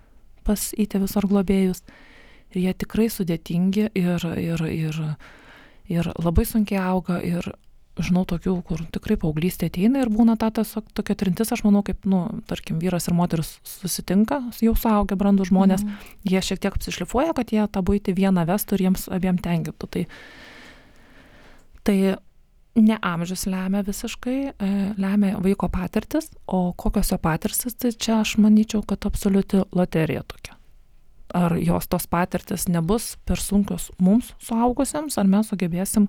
pas 0.44 0.72
įtėvius 0.76 1.18
ar 1.18 1.28
globėjus. 1.32 1.84
Ir 2.54 2.62
jie 2.68 2.74
tikrai 2.84 3.08
sudėtingi 3.10 3.90
ir, 3.96 4.26
ir, 4.38 4.66
ir, 4.70 4.98
ir 5.90 6.10
labai 6.20 6.46
sunkiai 6.46 6.82
auga. 6.84 7.22
Ir 7.24 7.54
žinau 8.02 8.24
tokių, 8.26 8.56
kur 8.66 8.80
tikrai 8.90 9.16
paauglystė 9.22 9.68
ateina 9.70 10.02
ir 10.02 10.10
būna 10.10 10.34
ta 10.42 10.48
tiesiog 10.50 10.88
tokia 10.98 11.14
trintis, 11.14 11.52
aš 11.54 11.62
manau, 11.62 11.84
kaip, 11.86 12.08
nu, 12.10 12.24
tarkim, 12.50 12.80
vyras 12.82 13.06
ir 13.08 13.14
moteris 13.14 13.60
susitinka, 13.70 14.40
jau 14.66 14.74
suaugę 14.74 15.14
brandų 15.14 15.46
žmonės, 15.52 15.84
Mhm. 15.86 16.10
jie 16.26 16.42
šiek 16.42 16.60
tiek 16.60 16.74
apsišlifuoja, 16.74 17.36
kad 17.38 17.54
jie 17.54 17.62
tą 17.70 17.84
būti 17.86 18.16
vieną 18.18 18.48
vestų 18.50 18.74
ir 18.80 18.82
jiems 18.88 19.06
abiem 19.14 19.38
tenkintų. 19.38 19.90
Tai, 19.90 20.08
tai 21.84 22.16
ne 22.76 22.98
amžius 23.02 23.46
lemia 23.46 23.84
visiškai, 23.86 24.38
e, 24.60 24.70
lemia 24.98 25.38
vaiko 25.42 25.70
patirtis, 25.70 26.32
o 26.48 26.74
kokios 26.78 27.12
jo 27.12 27.18
patirtis, 27.22 27.76
tai 27.78 27.92
čia 27.92 28.20
aš 28.22 28.38
manyčiau, 28.42 28.82
kad 28.88 29.06
absoliuti 29.06 29.62
loterija 29.72 30.24
tokia. 30.24 30.58
Ar 31.34 31.58
jos 31.58 31.88
tos 31.90 32.08
patirtis 32.08 32.68
nebus 32.68 33.16
per 33.26 33.42
sunkios 33.42 33.92
mums 34.00 34.34
suaugusiems, 34.42 35.18
ar 35.18 35.30
mes 35.30 35.50
sugebėsim 35.50 36.08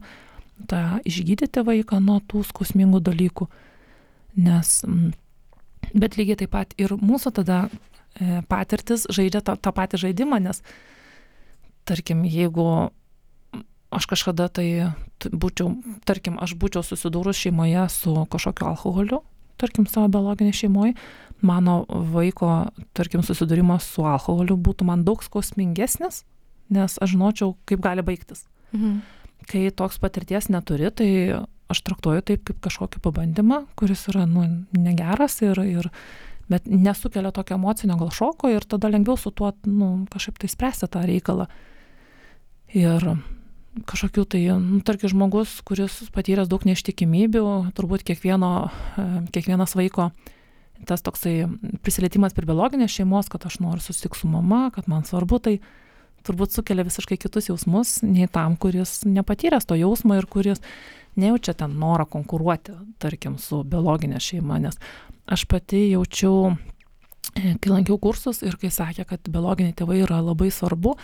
tą 0.68 1.00
išgydyti 1.04 1.64
vaiką 1.64 2.00
nuo 2.00 2.20
tų 2.28 2.44
skausmingų 2.48 3.00
dalykų. 3.04 3.48
Nes, 4.44 4.80
bet 5.92 6.16
lygiai 6.18 6.40
taip 6.42 6.52
pat 6.52 6.74
ir 6.80 6.96
mūsų 6.96 7.32
tada 7.40 7.64
e, 7.68 8.40
patirtis 8.48 9.06
žaidžia 9.12 9.44
tą, 9.44 9.56
tą 9.56 9.72
patį 9.72 10.00
žaidimą, 10.06 10.40
nes, 10.48 10.62
tarkim, 11.84 12.24
jeigu 12.24 12.90
aš 13.96 14.08
kažkada 14.10 14.48
tai 14.52 14.68
būčiau, 15.24 15.72
tarkim, 16.08 16.38
aš 16.42 16.56
būčiau 16.60 16.84
susidūrus 16.84 17.38
šeimoje 17.38 17.86
su 17.92 18.14
kažkokiu 18.30 18.68
alkoholiu, 18.72 19.22
tarkim, 19.60 19.86
savo 19.90 20.10
biologinė 20.12 20.54
šeimoje, 20.54 20.94
mano 21.44 21.82
vaiko, 21.88 22.50
tarkim, 22.96 23.24
susidūrimas 23.26 23.86
su 23.94 24.04
alkoholiu 24.08 24.56
būtų 24.60 24.86
man 24.88 25.04
daug 25.06 25.22
skausmingesnis, 25.24 26.24
nes 26.74 26.96
aš 26.98 27.14
žinočiau, 27.14 27.54
kaip 27.68 27.82
gali 27.84 28.04
baigtis. 28.06 28.46
Mhm. 28.72 29.02
Kai 29.44 29.66
toks 29.76 29.98
patirties 30.00 30.48
neturi, 30.48 30.88
tai 30.88 31.08
aš 31.68 31.82
traktuoju 31.84 32.22
taip 32.24 32.44
kaip 32.48 32.62
kažkokį 32.64 33.02
pabandymą, 33.04 33.64
kuris 33.76 34.06
yra 34.12 34.24
nu, 34.28 34.44
negeras, 34.72 35.36
ir, 35.44 35.60
ir, 35.68 35.90
bet 36.48 36.68
nesukelia 36.68 37.32
tokio 37.34 37.58
emocinio 37.58 37.98
gal 38.00 38.12
šoko 38.12 38.50
ir 38.52 38.64
tada 38.68 38.88
lengviau 38.92 39.18
su 39.20 39.32
tuo 39.36 39.52
nu, 39.68 40.06
kažkaip 40.12 40.40
tai 40.40 40.50
spręsti 40.52 40.88
tą 40.92 41.04
reikalą. 41.08 41.48
Ir 42.74 43.04
kažkokių 43.88 44.24
tai, 44.30 44.42
nu, 44.60 44.80
tarkim, 44.86 45.10
žmogus, 45.10 45.58
kuris 45.66 45.96
patyręs 46.14 46.50
daug 46.50 46.64
neištikimybių, 46.68 47.44
turbūt 47.76 48.04
kiekvieno, 48.06 48.52
e, 48.70 49.06
kiekvienas 49.34 49.74
vaiko 49.78 50.10
tas 50.84 51.04
toksai 51.04 51.46
prisilietimas 51.84 52.34
prie 52.36 52.46
biologinės 52.48 52.92
šeimos, 52.92 53.30
kad 53.32 53.46
aš 53.48 53.60
noriu 53.64 53.82
susitikti 53.82 54.20
su 54.20 54.28
mama, 54.28 54.68
kad 54.74 54.88
man 54.90 55.06
svarbu, 55.06 55.40
tai 55.40 55.54
turbūt 56.24 56.56
sukelia 56.56 56.84
visiškai 56.86 57.18
kitus 57.20 57.48
jausmus 57.50 57.98
nei 58.04 58.28
tam, 58.32 58.58
kuris 58.60 59.02
nepatyręs 59.08 59.68
to 59.68 59.78
jausmo 59.78 60.18
ir 60.18 60.28
kuris 60.30 60.62
nejaučia 61.20 61.54
ten 61.56 61.76
norą 61.78 62.06
konkuruoti, 62.10 62.74
tarkim, 63.02 63.38
su 63.38 63.62
biologinė 63.62 64.20
šeima, 64.22 64.58
nes 64.62 64.78
aš 65.30 65.46
pati 65.50 65.86
jaučiau, 65.92 66.54
kai 67.34 67.70
lankiau 67.72 67.98
kursus 67.98 68.42
ir 68.42 68.56
kai 68.60 68.70
sakė, 68.70 69.04
kad 69.08 69.30
biologiniai 69.30 69.74
tėvai 69.74 70.02
yra 70.04 70.20
labai 70.22 70.50
svarbu, 70.54 70.94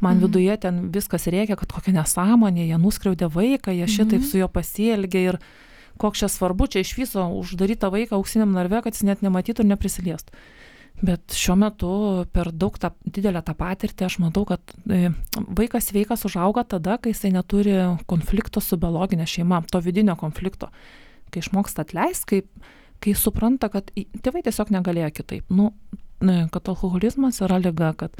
man 0.00 0.16
Mhm. 0.16 0.18
mhm. 0.18 0.26
viduje 0.26 0.56
ten 0.60 0.90
viskas 0.92 1.26
reikia, 1.26 1.56
kad 1.56 1.72
kokia 1.72 1.92
nesąmonė, 1.96 2.66
jie 2.68 2.78
nuskriaudė 2.78 3.30
vaiką, 3.32 3.72
jie 3.72 3.86
šitaip 3.86 4.20
Mhm. 4.20 4.28
su 4.30 4.38
juo 4.38 4.48
pasielgė 4.48 5.22
ir 5.28 5.38
koks 5.98 6.18
čia 6.18 6.28
svarbu, 6.28 6.68
čia 6.68 6.80
iš 6.80 6.94
viso 6.96 7.20
uždarytą 7.20 7.90
vaiką 7.90 8.14
auksiniam 8.16 8.52
narve, 8.52 8.82
kad 8.82 8.94
jis 8.94 9.02
net 9.02 9.20
nematytų 9.22 9.60
ir 9.64 9.76
neprisiliestų. 9.76 10.30
Bet 11.02 11.30
šiuo 11.30 11.54
metu 11.56 12.26
per 12.32 12.50
daug 12.50 12.74
tą 12.78 12.90
didelę 13.06 13.42
tą 13.46 13.54
patirtį 13.54 14.04
aš 14.06 14.18
matau, 14.18 14.44
kad 14.44 14.60
e, 14.90 15.12
vaikas 15.36 15.90
sveikas 15.92 16.24
užauga 16.26 16.64
tada, 16.66 16.98
kai 16.98 17.12
jisai 17.12 17.30
neturi 17.30 17.76
konflikto 18.06 18.60
su 18.60 18.76
biologinė 18.76 19.26
šeima, 19.26 19.62
to 19.70 19.78
vidinio 19.80 20.16
konflikto. 20.16 20.70
Kai 21.30 21.40
išmoksta 21.40 21.82
atleisti, 21.86 22.26
kai, 22.26 22.42
kai 23.04 23.14
supranta, 23.16 23.70
kad 23.72 23.90
tėvai 23.94 24.42
tiesiog 24.46 24.72
negalėjo 24.74 25.10
kitaip. 25.20 25.48
Nu, 25.54 25.72
ne, 26.24 26.44
kad 26.52 26.68
alkoholizmas 26.70 27.40
yra 27.44 27.60
lyga, 27.62 27.92
kad, 27.98 28.14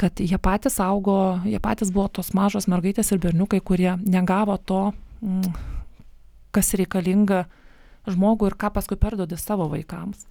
kad 0.00 0.20
jie 0.20 0.38
patys 0.42 0.78
augo, 0.84 1.40
jie 1.48 1.60
patys 1.62 1.92
buvo 1.94 2.08
tos 2.12 2.32
mažos 2.36 2.68
mergaitės 2.70 3.12
ir 3.14 3.22
berniukai, 3.22 3.62
kurie 3.64 3.94
negavo 4.04 4.56
to, 4.58 4.86
mm, 5.24 5.52
kas 6.54 6.74
reikalinga 6.78 7.44
žmogui 8.10 8.50
ir 8.50 8.58
ką 8.60 8.72
paskui 8.74 9.00
perdodi 9.00 9.38
savo 9.40 9.68
vaikams. 9.72 10.26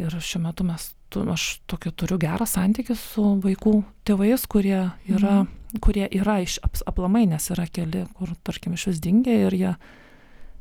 Ir 0.00 0.10
šiuo 0.10 0.40
metu 0.42 0.64
mes, 0.66 0.88
tu, 1.12 1.22
aš 1.30 1.60
tokį 1.70 1.92
turiu 1.94 2.16
gerą 2.18 2.46
santykį 2.50 2.96
su 2.98 3.26
vaikų 3.44 3.76
tėvais, 4.08 4.46
kurie 4.50 4.88
yra, 5.06 5.44
mhm. 5.44 5.82
kurie 5.84 6.08
yra 6.10 6.40
iš 6.42 6.58
aps, 6.66 6.82
aplamai, 6.88 7.28
nes 7.30 7.46
yra 7.54 7.68
keli, 7.70 8.02
kur, 8.16 8.32
tarkim, 8.42 8.74
iš 8.74 8.88
vis 8.90 9.04
dingė 9.04 9.36
ir 9.46 9.54
jie, 9.60 9.74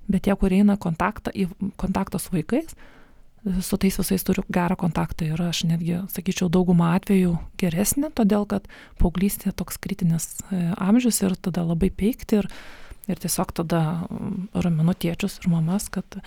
bet 0.07 0.25
tie, 0.27 0.35
kurie 0.39 0.61
eina 0.63 0.77
kontaktą, 0.79 1.31
į 1.33 1.47
kontaktą 1.79 2.19
su 2.21 2.33
vaikais, 2.33 2.75
su 3.43 3.77
tais 3.77 3.97
visais 3.99 4.23
turiu 4.23 4.43
gerą 4.47 4.77
kontaktą 4.79 5.27
ir 5.27 5.41
aš 5.43 5.65
netgi, 5.67 5.97
sakyčiau, 6.13 6.47
daugumą 6.51 6.93
atvejų 6.97 7.35
geresnė, 7.59 8.13
todėl 8.15 8.47
kad 8.47 8.69
paauglystė 9.01 9.51
toks 9.51 9.79
kritinis 9.83 10.29
e, 10.47 10.71
amžius 10.79 11.19
ir 11.25 11.35
tada 11.35 11.65
labai 11.67 11.91
peikti 11.91 12.39
ir, 12.39 12.47
ir 13.11 13.19
tiesiog 13.19 13.51
tada 13.59 13.83
mm, 14.07 14.47
raminu 14.55 14.95
tėčius 14.95 15.41
ir 15.41 15.51
mamas, 15.51 15.89
kad 15.91 16.21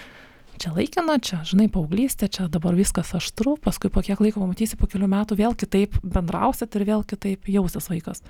čia 0.61 0.73
laikina, 0.77 1.17
čia, 1.25 1.41
žinai, 1.49 1.71
paauglystė, 1.73 2.29
čia 2.33 2.51
dabar 2.53 2.77
viskas 2.77 3.15
aštru, 3.17 3.57
paskui 3.65 3.93
po 3.93 4.05
kiek 4.05 4.21
laiko 4.21 4.45
pamatysi, 4.45 4.77
po 4.77 4.89
kelių 4.89 5.09
metų 5.13 5.41
vėl 5.41 5.57
kitaip 5.57 5.97
bendrausit 6.05 6.77
ir 6.77 6.85
vėl 6.89 7.05
kitaip 7.09 7.49
jausis 7.49 7.89
vaikas. 7.93 8.25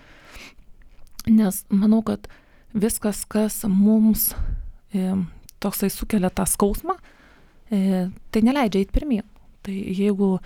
Nes 1.26 1.64
manau, 1.74 2.04
kad 2.06 2.30
viskas, 2.70 3.24
kas 3.26 3.64
mums 3.66 4.30
toksai 5.62 5.90
sukelia 5.92 6.30
tą 6.30 6.46
skausmą, 6.48 6.96
e, 7.70 8.08
tai 8.30 8.42
neleidžia 8.44 8.84
eiti 8.84 8.94
pirmyn. 8.94 9.26
Tai 9.66 9.74
jeigu 9.74 10.36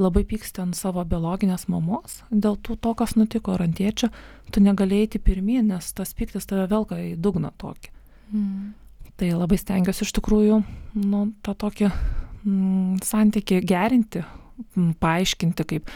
labai 0.00 0.24
pyksti 0.28 0.62
ant 0.62 0.76
savo 0.76 1.02
biologinės 1.04 1.66
mamos 1.68 2.22
dėl 2.30 2.56
tų 2.64 2.78
to, 2.80 2.94
kas 2.96 3.16
nutiko 3.18 3.54
ar 3.54 3.66
ant 3.66 3.76
tėčio, 3.76 4.08
tu 4.52 4.62
negalėjai 4.64 5.08
eiti 5.08 5.20
pirmyn, 5.22 5.68
nes 5.72 5.90
tas 5.92 6.14
pyktis 6.16 6.48
tave 6.48 6.68
velka 6.70 6.98
į 7.00 7.16
dugną 7.20 7.52
tokį. 7.60 7.92
Mm. 8.32 8.70
Tai 9.20 9.28
labai 9.36 9.58
stengiuosi 9.60 10.06
iš 10.06 10.14
tikrųjų 10.16 10.62
nu, 11.02 11.26
tą 11.44 11.54
tokį 11.58 11.90
mm, 11.90 13.02
santyki 13.04 13.60
gerinti, 13.68 14.24
mm, 14.72 14.94
paaiškinti, 15.02 15.68
kaip 15.68 15.92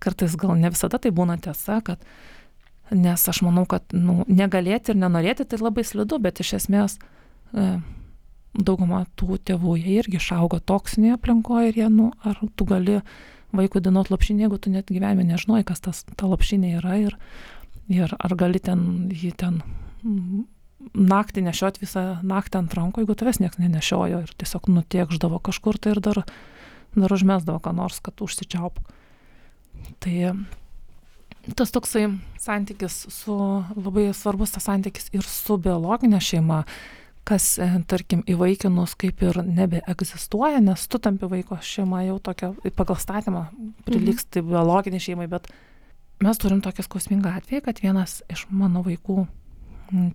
kartais 0.00 0.36
gal 0.40 0.56
ne 0.58 0.70
visada 0.72 0.98
tai 1.00 1.12
būna 1.14 1.36
tiesa, 1.42 1.82
kad 1.84 2.02
nes 2.90 3.28
aš 3.28 3.42
manau, 3.44 3.66
kad 3.68 3.84
nu, 3.92 4.22
negalėti 4.28 4.92
ir 4.92 5.00
nenorėti 5.00 5.46
tai 5.48 5.60
labai 5.60 5.84
slidu, 5.84 6.18
bet 6.22 6.40
iš 6.40 6.56
esmės 6.60 6.98
e, 7.52 7.76
dauguma 8.58 9.04
tų 9.18 9.38
tėvų 9.48 9.76
jie 9.80 10.00
irgi 10.00 10.20
išaugo 10.20 10.60
toksinėje 10.64 11.16
aplinkoje 11.18 11.70
ir 11.70 11.80
jie, 11.82 11.88
nu, 11.92 12.10
ar 12.24 12.40
tu 12.56 12.66
gali 12.68 13.00
vaikui 13.56 13.82
dainuoti 13.84 14.12
lopšinį, 14.12 14.46
jeigu 14.46 14.58
tu 14.60 14.72
net 14.72 14.90
gyvenime 14.90 15.26
nežinoj, 15.28 15.64
kas 15.68 15.82
tas, 15.84 16.02
ta 16.16 16.28
lopšinė 16.28 16.76
yra 16.80 16.98
ir, 17.04 17.16
ir 17.92 18.12
ar 18.16 18.36
gali 18.38 18.60
ten 18.62 19.08
jį 19.14 19.32
ten 19.38 19.60
mm, 20.02 20.44
naktį 20.96 21.46
nešiot 21.46 21.80
visą 21.82 22.04
naktį 22.26 22.60
ant 22.62 22.76
rankų, 22.78 23.04
jeigu 23.04 23.16
tavęs 23.18 23.40
niekas 23.42 23.60
nenešiojo 23.62 24.22
ir 24.26 24.34
tiesiog 24.40 24.68
nutiekždavo 24.72 25.40
kažkur 25.48 25.78
tai 25.80 25.94
ir 25.96 26.02
dar, 26.04 26.22
dar 26.96 27.16
užmesdavo 27.16 27.62
ką 27.64 27.74
nors, 27.76 28.00
kad 28.04 28.20
užsičiaup. 28.24 28.80
Tai 30.02 30.16
tas 31.54 31.72
toksai 31.74 32.08
santykis 32.42 33.06
su, 33.12 33.36
labai 33.76 34.10
svarbus 34.16 34.54
tas 34.54 34.66
santykis 34.66 35.10
ir 35.14 35.26
su 35.26 35.58
biologinė 35.62 36.20
šeima, 36.22 36.64
kas, 37.26 37.56
e, 37.58 37.68
tarkim, 37.90 38.22
įvaikinus 38.30 38.94
kaip 38.98 39.22
ir 39.26 39.40
nebeegzistuoja, 39.42 40.60
nes 40.62 40.86
tu 40.90 41.00
tampi 41.02 41.28
vaiko 41.30 41.58
šeima 41.62 42.04
jau 42.06 42.20
tokia, 42.22 42.52
pagal 42.76 43.00
statymą 43.02 43.48
prilyksti 43.88 44.42
mhm. 44.42 44.52
biologiniai 44.52 45.02
šeimai, 45.02 45.26
bet 45.30 45.50
mes 46.22 46.38
turim 46.40 46.62
tokią 46.64 46.86
skausmingą 46.86 47.34
atvejį, 47.40 47.64
kad 47.66 47.82
vienas 47.82 48.20
iš 48.32 48.46
mano 48.50 48.84
vaikų 48.86 49.26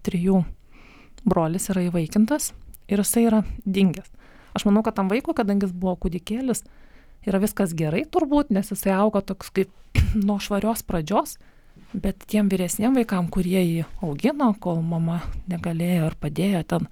trijų 0.06 0.42
brolis 1.28 1.70
yra 1.72 1.86
įvaikintas 1.88 2.52
ir 2.92 3.04
jisai 3.04 3.28
yra 3.28 3.44
dingęs. 3.66 4.10
Aš 4.58 4.66
manau, 4.68 4.84
kad 4.84 4.98
tam 4.98 5.12
vaikui, 5.12 5.36
kadangi 5.38 5.68
jis 5.68 5.76
buvo 5.76 5.96
kūdikėlis, 6.06 6.66
yra 7.28 7.40
viskas 7.44 7.76
gerai 7.78 8.04
turbūt, 8.10 8.52
nes 8.52 8.72
jisai 8.74 8.96
auga 8.98 9.22
toks 9.24 9.52
kaip 9.54 9.72
nuo 10.28 10.40
švarios 10.44 10.84
pradžios, 10.88 11.38
bet 11.94 12.26
tiem 12.28 12.50
vyresniem 12.52 12.96
vaikam, 12.98 13.30
kurie 13.32 13.62
jį 13.62 13.86
augino, 14.04 14.52
kol 14.60 14.82
mama 14.84 15.22
negalėjo 15.52 16.10
ir 16.10 16.18
padėjo 16.20 16.64
ten, 16.74 16.90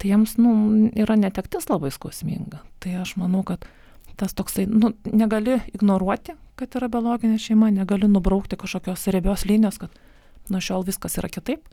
tai 0.00 0.10
jiems, 0.10 0.36
nu, 0.40 0.52
yra 0.96 1.16
netektis 1.20 1.68
labai 1.68 1.92
skausminga. 1.92 2.62
Tai 2.80 2.94
aš 3.02 3.14
manau, 3.20 3.42
kad 3.46 3.66
tas 4.20 4.32
toksai, 4.36 4.66
nu, 4.68 4.92
negali 5.12 5.58
ignoruoti, 5.74 6.34
kad 6.60 6.76
yra 6.76 6.88
biologinė 6.92 7.38
šeima, 7.40 7.70
negali 7.72 8.08
nubraukti 8.08 8.58
kažkokios 8.60 9.06
riebios 9.12 9.46
linijos, 9.48 9.80
kad 9.80 9.92
nuo 10.52 10.60
šiol 10.64 10.84
viskas 10.88 11.18
yra 11.20 11.30
kitaip, 11.32 11.68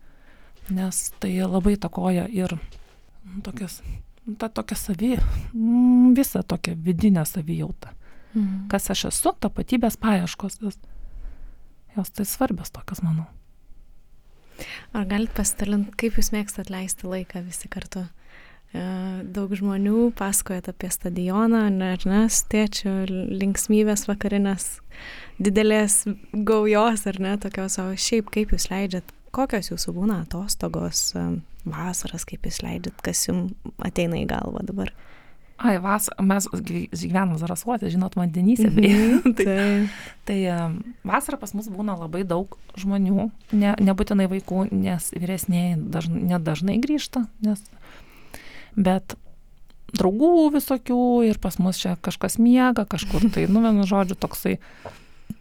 nes 0.72 1.02
tai 1.22 1.34
labai 1.44 1.78
takoja 1.80 2.28
ir 2.32 2.58
nu, 2.58 3.42
tokias, 3.44 3.80
ta 4.40 4.50
tokia 4.52 4.78
savi, 4.80 5.16
mm, 5.54 6.14
visą 6.16 6.44
tokią 6.44 6.76
vidinę 6.84 7.26
savijautą. 7.26 7.96
Mhm. 8.36 8.68
Kas 8.72 8.92
aš 8.92 9.08
esu, 9.12 9.34
tapatybės 9.40 9.98
paieškos, 10.00 10.60
jos, 10.62 10.80
jos 11.96 12.12
tai 12.12 12.26
svarbios 12.28 12.72
tokios, 12.72 13.02
manau. 13.04 13.26
Ar 14.98 15.08
galit 15.10 15.34
pasidalinti, 15.38 15.94
kaip 16.00 16.18
jūs 16.20 16.32
mėgstat 16.34 16.72
leisti 16.74 17.10
laiką 17.10 17.44
visi 17.46 17.70
kartu? 17.72 18.08
E, 18.76 18.84
daug 19.36 19.54
žmonių 19.56 20.12
pasakojat 20.20 20.68
apie 20.74 20.90
stadioną, 20.92 21.64
ar 21.88 22.08
ne, 22.10 22.24
tėčių 22.28 22.96
linksmybės 23.40 24.08
vakarinės, 24.10 24.70
didelės 25.40 26.02
gaujos, 26.34 27.06
ar 27.08 27.22
ne, 27.24 27.36
tokios, 27.42 27.78
o 27.80 27.90
šiaip 27.96 28.32
kaip 28.34 28.56
jūs 28.56 28.68
leidžiat, 28.74 29.14
kokios 29.36 29.72
jūsų 29.72 29.96
būna 29.96 30.22
atostogos, 30.26 31.10
e, 31.16 31.28
vasaras, 31.68 32.28
kaip 32.28 32.48
jūs 32.48 32.62
leidžiat, 32.66 33.00
kas 33.06 33.28
jums 33.30 33.56
ateina 33.88 34.20
į 34.20 34.28
galvą 34.34 34.66
dabar. 34.68 34.92
Ai, 35.58 35.78
vas, 35.82 36.10
mes 36.22 36.46
gyvenam 36.54 37.38
Zarasuotė, 37.42 37.90
žinot, 37.90 38.14
vandenyse. 38.20 38.70
-hmm, 38.70 39.34
tai 39.38 39.88
tai, 40.28 40.40
vasarą 41.08 41.40
pas 41.40 41.54
mus 41.54 41.70
būna 41.72 41.96
labai 41.98 42.24
daug 42.28 42.58
žmonių, 42.78 43.30
ne, 43.52 43.76
nebūtinai 43.80 44.28
vaikų, 44.30 44.68
nes 44.72 45.12
vyresnėji 45.16 45.80
dažnai, 45.94 46.22
nedažnai 46.34 46.78
grįžta, 46.84 47.26
nes 47.42 47.64
bet 48.76 49.16
draugų 49.98 50.52
visokių 50.58 51.00
ir 51.30 51.40
pas 51.40 51.58
mus 51.64 51.80
čia 51.80 51.96
kažkas 52.02 52.38
miega, 52.38 52.86
kažkur 52.86 53.32
tai, 53.34 53.48
nu, 53.48 53.64
vienu 53.64 53.88
žodžiu, 53.88 54.20
toksai 54.20 54.58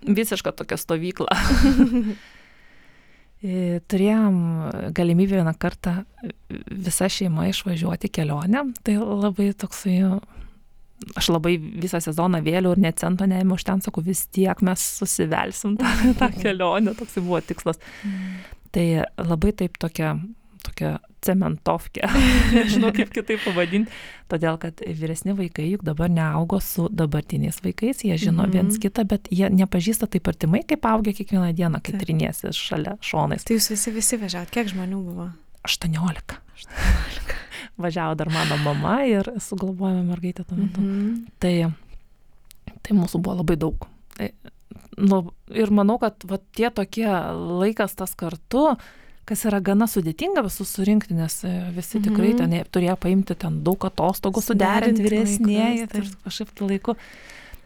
visiška 0.06 0.54
tokia 0.54 0.78
stovykla. 0.78 1.34
E, 3.44 3.80
turėjom 3.84 4.36
galimybę 4.96 5.36
vieną 5.36 5.52
kartą 5.60 5.98
visa 6.70 7.08
šeima 7.12 7.48
išvažiuoti 7.50 8.08
kelionę, 8.08 8.62
tai 8.86 8.96
labai 8.96 9.50
toksai, 9.58 9.98
aš 11.20 11.28
labai 11.34 11.58
visą 11.60 12.00
sezoną 12.00 12.40
vėliau 12.46 12.72
ir 12.72 12.80
net 12.86 13.02
cento 13.02 13.28
neėmiau 13.28 13.58
už 13.58 13.66
ten, 13.68 13.84
sakau, 13.84 14.04
vis 14.06 14.24
tiek 14.32 14.62
mes 14.64 14.86
susivelsim 15.00 15.76
tą, 15.80 15.92
tą 16.16 16.30
kelionę, 16.42 16.96
toksai 16.96 17.24
buvo 17.26 17.42
tikslas. 17.44 17.82
Mm. 18.06 18.40
Tai 18.76 18.86
labai 19.20 19.52
taip 19.56 19.76
tokia 19.80 20.16
tokia 20.66 20.96
cementovkė, 21.26 22.06
nežinau 22.56 22.92
kaip 22.94 23.10
kitaip 23.14 23.42
pavadinti, 23.44 23.92
todėl 24.30 24.58
kad 24.62 24.82
vyresni 24.84 25.34
vaikai 25.38 25.68
juk 25.72 25.84
dabar 25.86 26.12
neaugo 26.12 26.60
su 26.62 26.88
dabartiniais 26.92 27.58
vaikais, 27.64 28.04
jie 28.06 28.18
žino 28.18 28.44
mm 28.44 28.50
-hmm. 28.50 28.52
viens 28.52 28.78
kitą, 28.82 29.06
bet 29.08 29.30
jie 29.30 29.50
nepažįsta 29.50 30.10
taip 30.10 30.28
artimai, 30.28 30.62
kaip 30.68 30.86
augia 30.86 31.12
kiekvieną 31.16 31.52
dieną, 31.54 31.80
kai 31.82 31.98
trinėsi 32.02 32.52
šalia 32.52 32.96
šonais. 33.00 33.44
Tai 33.44 33.56
jūs 33.56 33.70
visi 33.70 33.90
visi 33.90 34.20
važiavot, 34.22 34.50
kiek 34.50 34.70
žmonių 34.74 35.02
buvo? 35.02 35.30
18. 35.66 36.38
18. 36.54 37.34
Važiavo 37.82 38.14
dar 38.14 38.30
mano 38.32 38.56
mama 38.56 39.04
ir 39.04 39.28
sugalvojome 39.40 40.02
mergaitę 40.02 40.44
tuo 40.44 40.56
metu. 40.56 40.80
Mm 40.80 40.92
-hmm. 40.92 41.30
tai, 41.38 41.72
tai 42.82 42.96
mūsų 42.96 43.20
buvo 43.20 43.36
labai 43.36 43.56
daug. 43.56 43.88
Tai, 44.16 44.30
nu, 44.96 45.32
ir 45.48 45.70
manau, 45.70 45.98
kad 45.98 46.24
va, 46.24 46.38
tie 46.56 46.70
tokie 46.70 47.08
laikas 47.60 47.94
tas 47.94 48.14
kartu, 48.14 48.76
kas 49.26 49.44
yra 49.48 49.60
gana 49.64 49.88
sudėtinga 49.90 50.44
visus 50.46 50.70
surinkti, 50.76 51.16
nes 51.18 51.40
e, 51.44 51.54
visi 51.74 51.98
tikrai 51.98 52.32
mm 52.32 52.38
-hmm. 52.38 52.52
ten 52.60 52.70
turėjo 52.76 52.96
paimti 53.02 53.34
ten 53.34 53.62
daug 53.66 53.88
atostogų, 53.88 54.42
suderinti 54.42 55.02
vyresnėje 55.02 55.88
ir 56.00 56.12
kažkaip 56.24 56.54
tai 56.54 56.68
laiku. 56.68 56.96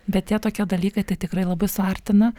Bet 0.08 0.26
tie 0.26 0.38
tokie 0.38 0.64
dalykai 0.66 1.04
tai 1.04 1.16
tikrai 1.16 1.44
labai 1.44 1.68
suartina. 1.68 2.32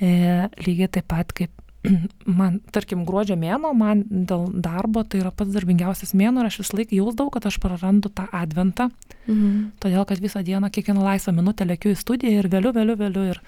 E, 0.00 0.48
lygiai 0.66 0.88
taip 0.88 1.08
pat 1.08 1.32
kaip 1.32 1.50
man, 2.40 2.58
tarkim, 2.74 3.04
gruodžio 3.08 3.36
mėno, 3.38 3.72
man 3.76 4.04
dėl 4.08 4.48
darbo 4.52 5.04
tai 5.04 5.22
yra 5.22 5.32
pats 5.34 5.54
darbingiausias 5.54 6.14
mėno 6.14 6.42
ir 6.42 6.50
aš 6.50 6.60
vis 6.62 6.72
laik 6.74 6.92
jausdavau, 6.94 7.30
kad 7.34 7.46
aš 7.46 7.58
prarandu 7.62 8.10
tą 8.10 8.26
adventą. 8.34 8.90
Mhm. 9.26 9.78
Todėl, 9.82 10.04
kad 10.08 10.22
visą 10.22 10.42
dieną, 10.42 10.70
kiekvieną 10.74 11.04
laisvą 11.04 11.34
minutę 11.36 11.66
lėkiu 11.68 11.94
į 11.94 12.00
studiją 12.00 12.42
ir 12.42 12.50
vėliau, 12.52 12.74
vėliau, 12.76 12.98
vėliau. 12.98 13.34
Ir, 13.34 13.42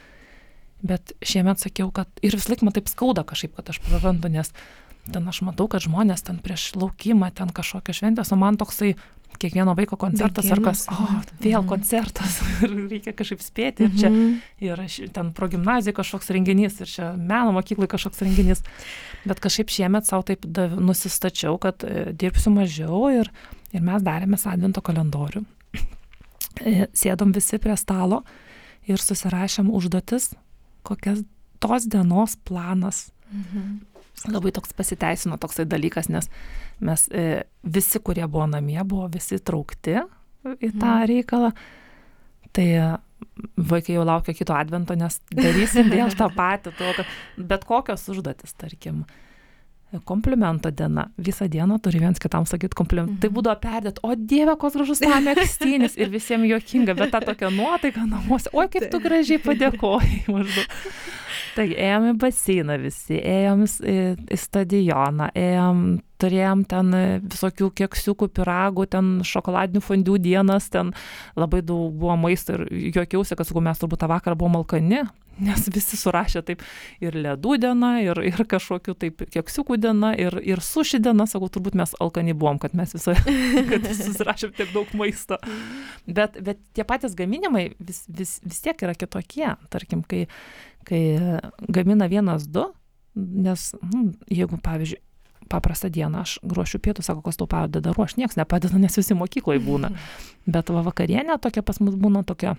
bet 0.83 1.12
šiemet 1.21 1.61
sakiau, 1.61 1.91
kad 1.93 2.09
ir 2.25 2.37
vis 2.39 2.49
laik 2.49 2.62
man 2.64 2.77
taip 2.77 2.89
skauda 2.89 3.27
kažkaip, 3.29 3.57
kad 3.59 3.75
aš 3.75 3.83
prarandu, 3.85 4.31
nes 4.33 4.55
ten 5.12 5.28
aš 5.28 5.40
matau, 5.46 5.68
kad 5.70 5.84
žmonės 5.84 6.24
ten 6.26 6.38
prieš 6.42 6.74
laukimą, 6.78 7.30
ten 7.34 7.51
kažkokią 7.55 7.96
šventę, 7.96 8.24
o 8.24 8.38
man 8.38 8.61
toksai 8.61 8.94
kiekvieno 9.40 9.74
vaiko 9.78 9.96
koncertas 10.01 10.48
ar 10.53 10.61
kas, 10.64 10.82
o, 10.92 11.07
vėl 11.40 11.64
koncertas, 11.68 12.40
ir 12.64 12.74
reikia 12.90 13.14
kažkaip 13.16 13.44
spėti, 13.44 13.86
ir 13.86 13.94
čia, 13.96 14.11
mhm. 14.11 14.34
ir 14.66 14.82
ten 15.14 15.30
pro 15.36 15.48
gimnaziją 15.53 15.96
kažkoks 15.96 16.32
renginys, 16.34 16.80
ir 16.82 16.90
čia 16.90 17.12
meno 17.16 17.55
mokyklai 17.57 17.88
kažkoks 17.90 18.24
renginys. 18.26 18.64
Bet 19.24 19.40
kažkaip 19.42 19.72
šiemet 19.72 20.09
savo 20.09 20.24
taip 20.28 20.44
dav, 20.48 20.76
nusistačiau, 20.80 21.59
kad 21.61 21.84
e, 21.84 22.11
dirbsiu 22.16 22.53
mažiau 22.55 23.07
ir, 23.12 23.30
ir 23.76 23.84
mes 23.84 24.05
darėme 24.05 24.40
advento 24.40 24.84
kalendorių. 24.84 25.46
E, 26.66 26.90
sėdom 26.92 27.30
visi 27.32 27.57
prie 27.62 27.72
stalo 27.78 28.18
ir 28.84 29.01
susirašėm 29.01 29.70
užduotis, 29.72 30.32
kokias 30.84 31.22
tos 31.62 31.86
dienos 31.88 32.34
planas. 32.44 33.07
Mhm 33.30 33.78
labai 34.29 34.53
toks 34.57 34.75
pasiteisino 34.77 35.39
toksai 35.41 35.66
dalykas, 35.68 36.11
nes 36.12 36.29
mes 36.81 37.07
e, 37.12 37.45
visi, 37.62 38.01
kurie 38.05 38.27
buvo 38.27 38.49
namie, 38.51 38.81
buvo 38.85 39.09
visi 39.12 39.39
traukti 39.39 39.97
į 39.97 40.73
tą 40.73 40.91
mhm. 40.97 41.07
reikalą. 41.11 41.53
Tai 42.51 42.66
vaikai 43.57 43.95
jau 43.95 44.05
laukia 44.07 44.35
kito 44.35 44.55
advento, 44.57 44.97
nes 44.99 45.21
darysim 45.31 45.91
vėl 45.93 46.12
tą 46.18 46.31
patį, 46.41 46.75
to, 46.79 46.93
kad 46.99 47.47
bet 47.53 47.66
kokios 47.68 48.09
užduotis, 48.11 48.57
tarkim, 48.59 49.05
komplimento 50.07 50.71
diena. 50.71 51.09
Visą 51.18 51.49
dieną 51.51 51.81
turi 51.83 52.01
viens 52.03 52.21
kitam 52.23 52.47
sakyti 52.47 52.79
komplimentą. 52.79 53.16
Mhm. 53.16 53.23
Tai 53.23 53.31
būdavo 53.37 53.61
perdėt, 53.62 54.03
o 54.07 54.14
dieve, 54.14 54.55
koks 54.61 54.79
gražus 54.79 55.03
tą 55.03 55.18
mėgstinis 55.25 55.97
ir 55.99 56.12
visiems 56.12 56.47
juokinga, 56.51 56.95
bet 56.99 57.14
ta 57.14 57.23
tokia 57.25 57.51
nuotaika 57.55 58.07
namuose, 58.07 58.53
oi 58.55 58.68
kaip 58.71 58.91
tu 58.93 59.03
gražiai 59.03 59.43
padėkoji 59.43 60.25
maždaug. 60.31 60.77
Tai 61.61 61.66
ėjom 61.76 62.06
į 62.08 62.12
baseiną 62.16 62.78
visi, 62.80 63.18
ėjom 63.20 63.66
į, 63.68 63.96
į 64.32 64.36
stadioną, 64.40 65.26
ėjom, 65.36 65.82
turėjom 66.22 66.62
ten 66.70 66.94
visokių 67.20 67.68
keksiukų, 67.82 68.30
piragų, 68.38 68.86
ten 68.94 69.11
šokoladinių 69.28 69.82
fondių 69.84 70.16
dienas, 70.24 70.70
ten 70.72 70.94
labai 71.36 71.61
daug 71.61 71.92
buvo 72.00 72.16
maisto 72.22 72.56
ir 72.56 72.64
juokiausi, 72.94 73.36
kad, 73.36 73.44
sakau, 73.44 73.61
mes 73.66 73.82
turbūt 73.82 74.00
tą 74.00 74.08
vakarą 74.08 74.38
buvom 74.40 74.56
alkani, 74.62 75.02
nes 75.50 75.68
visi 75.72 75.98
surašė 76.00 76.42
taip 76.48 76.64
ir 77.04 77.20
ledų 77.26 77.58
diena, 77.61 77.92
ir, 78.06 78.22
ir 78.24 78.40
kažkokių 78.48 78.96
taip 79.04 79.20
keksiukų 79.36 79.76
diena, 79.84 80.14
ir, 80.16 80.38
ir 80.40 80.64
suši 80.64 81.02
diena, 81.04 81.28
sakau, 81.28 81.52
turbūt 81.52 81.76
mes 81.76 81.92
alkani 82.00 82.32
buvom, 82.32 82.62
kad 82.64 82.72
mes 82.72 82.96
visą, 82.96 83.18
kad 83.70 83.90
susirašėm 84.00 84.56
tiek 84.56 84.72
daug 84.72 84.96
maisto. 84.96 85.36
Bet, 86.08 86.40
bet 86.40 86.64
tie 86.72 86.88
patys 86.88 87.12
gaminimai 87.20 87.68
vis, 87.76 88.06
vis, 88.08 88.38
vis 88.48 88.64
tiek 88.64 88.88
yra 88.88 88.96
kitokie. 88.96 89.50
Tarkim, 89.68 90.08
kai 90.08 90.24
kai 90.89 91.41
gamina 91.68 92.07
vienas 92.11 92.47
du, 92.49 92.66
nes 93.14 93.70
nu, 93.83 94.12
jeigu, 94.31 94.59
pavyzdžiui, 94.62 95.01
paprastą 95.51 95.89
dieną 95.91 96.20
aš 96.22 96.37
ruošiu 96.47 96.78
pietų, 96.78 97.03
sako, 97.03 97.24
kas 97.26 97.37
tau 97.41 97.49
padeda 97.51 97.91
ruošti, 97.97 98.20
niekas 98.22 98.37
nepadeda, 98.39 98.78
nes 98.78 98.95
visi 98.97 99.16
mokykloje 99.18 99.59
būna. 99.64 99.91
Bet 100.55 100.70
va 100.70 100.85
vakarienė 100.87 101.41
tokia 101.43 101.64
pas 101.66 101.81
mus 101.83 101.97
būna 101.99 102.22
tokia, 102.26 102.55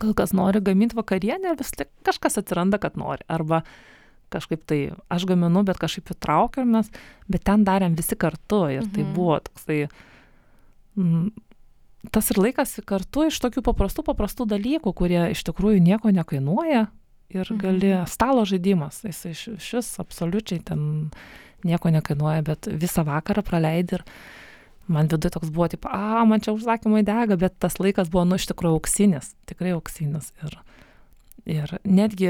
gal 0.00 0.12
kas 0.16 0.34
nori 0.36 0.60
gaminti 0.60 0.98
vakarienę 0.98 1.54
ir 1.54 1.58
vis 1.60 1.72
tik 1.72 1.88
kažkas 2.04 2.36
atsiranda, 2.42 2.78
kad 2.82 2.98
nori. 3.00 3.24
Arba 3.28 3.62
kažkaip 4.34 4.64
tai 4.68 4.78
aš 5.12 5.24
gaminu, 5.30 5.62
bet 5.64 5.78
kažkaip 5.80 6.12
įtraukiam 6.12 6.68
mes, 6.76 6.90
bet 7.30 7.44
ten 7.46 7.64
darėm 7.64 7.96
visi 7.96 8.16
kartu 8.18 8.66
ir 8.72 8.84
tai 8.90 9.04
Mhm. 9.04 9.14
buvo 9.14 9.38
toksai, 9.40 9.88
mm, 10.98 11.30
tas 12.10 12.30
ir 12.30 12.36
laikas 12.36 12.80
kartu 12.84 13.28
iš 13.30 13.38
tokių 13.40 13.62
paprastų, 13.64 14.04
paprastų 14.04 14.46
dalykų, 14.50 14.92
kurie 14.92 15.30
iš 15.30 15.44
tikrųjų 15.44 15.80
nieko 15.80 16.10
nekainuoja 16.12 16.88
ir 17.34 17.50
Mhm. 17.50 17.58
gali, 17.60 17.90
stalo 18.06 18.44
žaidimas, 18.44 19.02
jis 19.04 19.24
iš 19.32 19.42
šis 19.58 19.98
absoliučiai 19.98 20.62
ten 20.64 21.10
nieko 21.64 21.90
nekainuoja, 21.90 22.42
bet 22.44 22.66
visą 22.68 23.04
vakarą 23.04 23.42
praleidi 23.42 23.94
ir 23.98 24.04
man 24.88 25.06
viduje 25.08 25.30
toks 25.32 25.48
buvo, 25.50 25.68
tipo, 25.68 25.88
a, 25.90 26.24
man 26.28 26.40
čia 26.40 26.52
užsakymai 26.52 27.02
dega, 27.04 27.36
bet 27.40 27.58
tas 27.58 27.78
laikas 27.80 28.10
buvo, 28.12 28.24
nu, 28.28 28.36
iš 28.36 28.46
tikrųjų 28.52 28.76
auksinis, 28.80 29.34
tikrai 29.48 29.72
auksinis. 29.72 30.32
Ir, 30.44 30.58
ir 31.46 31.72
netgi, 31.84 32.28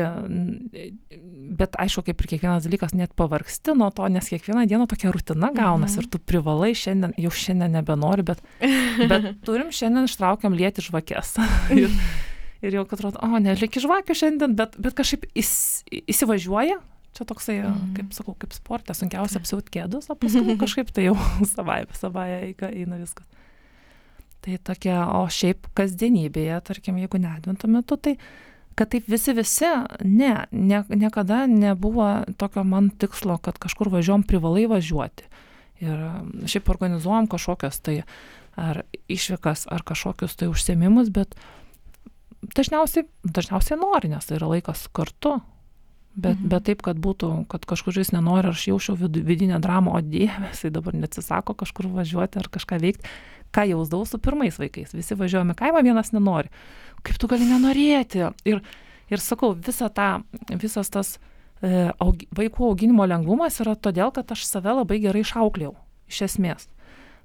bet 1.59 1.75
aišku, 1.79 2.05
kaip 2.09 2.21
ir 2.23 2.31
kiekvienas 2.35 2.65
dalykas, 2.67 2.95
net 2.95 3.13
pavargsti 3.19 3.75
nuo 3.79 3.91
to, 3.95 4.07
nes 4.11 4.29
kiekvieną 4.31 4.67
dieną 4.71 4.87
tokia 4.91 5.11
rutina 5.15 5.51
gaunasi 5.55 5.99
Mhm. 5.99 6.03
ir 6.05 6.11
tu 6.11 6.19
privalai 6.19 6.73
šiandien, 6.75 7.13
jau 7.19 7.31
šiandien 7.31 7.73
nebenori, 7.75 8.23
bet, 8.23 8.41
bet 9.09 9.23
turim 9.47 9.71
šiandien 9.75 10.07
ištraukiam 10.09 10.55
lieti 10.55 10.83
žvakės. 10.83 11.35
ir, 11.83 11.91
ir 12.65 12.79
jau 12.79 12.85
atrodo, 12.87 13.21
o, 13.23 13.39
nelik 13.43 13.77
žvakių 13.85 14.17
šiandien, 14.17 14.57
bet, 14.59 14.75
bet 14.81 14.97
kažkaip 14.99 15.29
įs, 15.37 15.53
įsivažiuoja. 16.09 16.81
Čia 17.15 17.25
toksai, 17.31 17.61
Mhm. 17.63 17.93
kaip 17.95 18.15
sakau, 18.17 18.33
kaip 18.43 18.53
sporte, 18.57 18.95
sunkiausia 18.99 19.39
apsiūt 19.39 19.69
kėdus, 19.71 20.09
o 20.11 20.17
paskui 20.19 20.57
kažkaip 20.65 20.91
tai 20.91 21.05
jau 21.07 21.15
savai, 21.55 21.85
savai 21.95 22.29
eina 22.59 22.99
viskas. 22.99 23.27
Tai 24.45 24.59
tokia, 24.61 24.99
o 25.09 25.23
šiaip 25.33 25.69
kasdienybėje, 25.79 26.59
tarkim, 26.67 26.99
jeigu 27.01 27.21
nedvinto 27.23 27.71
metu, 27.71 27.97
tai 27.97 28.17
kad 28.77 28.91
taip 28.91 29.07
visi 29.09 29.33
visi, 29.33 29.69
ne, 30.03 30.33
ne, 30.51 30.83
niekada 30.91 31.45
nebuvo 31.47 32.25
tokio 32.37 32.65
man 32.67 32.91
tikslo, 32.91 33.39
kad 33.39 33.57
kažkur 33.63 33.89
važiuom 33.95 34.27
privalai 34.27 34.67
važiuoti. 34.69 35.25
Ir 35.87 36.03
šiaip 36.51 36.69
organizuojam 36.75 37.29
kažkokias 37.31 37.79
tai 37.81 38.01
ar 38.59 38.83
išvykas, 39.11 39.65
ar 39.71 39.83
kažkokius 39.87 40.35
tai 40.37 40.51
užsiemimus, 40.51 41.09
bet 41.15 41.35
dažniausiai, 42.57 43.07
dažniausiai 43.25 43.79
nori, 43.81 44.09
nes 44.13 44.27
tai 44.27 44.39
yra 44.39 44.49
laikas 44.53 44.87
kartu. 44.93 45.41
Bet, 46.15 46.39
Mhm. 46.39 46.49
bet 46.49 46.65
taip, 46.65 46.83
kad 46.83 46.97
būtų, 46.97 47.49
kad 47.51 47.65
kažkuris 47.67 48.13
nenori, 48.15 48.49
aš 48.49 48.69
jaučiau 48.69 48.95
vid, 48.97 49.17
vidinę 49.27 49.59
dramą, 49.61 49.97
o 49.97 50.01
dieve, 50.01 50.47
jisai 50.53 50.71
dabar 50.71 50.95
neatsisako 50.95 51.55
kažkur 51.59 51.89
važiuoti 51.91 52.39
ar 52.39 52.47
kažką 52.49 52.79
veikti. 52.79 53.09
Ką 53.53 53.67
jausdavau 53.67 54.07
su 54.07 54.19
pirmais 54.19 54.55
vaikais. 54.59 54.95
Visi 54.95 55.15
važiuojame 55.15 55.55
kaimą, 55.55 55.83
vienas 55.83 56.13
nenori. 56.13 56.49
Kaip 57.03 57.19
tu 57.19 57.27
gali 57.27 57.45
nenorėti? 57.47 58.33
Ir, 58.45 58.63
ir 59.11 59.19
sakau, 59.19 59.55
visa 59.55 59.89
ta, 59.89 60.23
visas 60.51 60.89
tas 60.91 61.19
e, 61.63 61.91
augi, 61.99 62.29
vaikų 62.35 62.63
auginimo 62.71 63.07
lengvumas 63.07 63.59
yra 63.61 63.75
todėl, 63.75 64.13
kad 64.15 64.31
aš 64.31 64.45
save 64.47 64.71
labai 64.75 65.01
gerai 65.01 65.23
išauklėjau, 65.23 65.75
iš 66.09 66.23
esmės. 66.29 66.69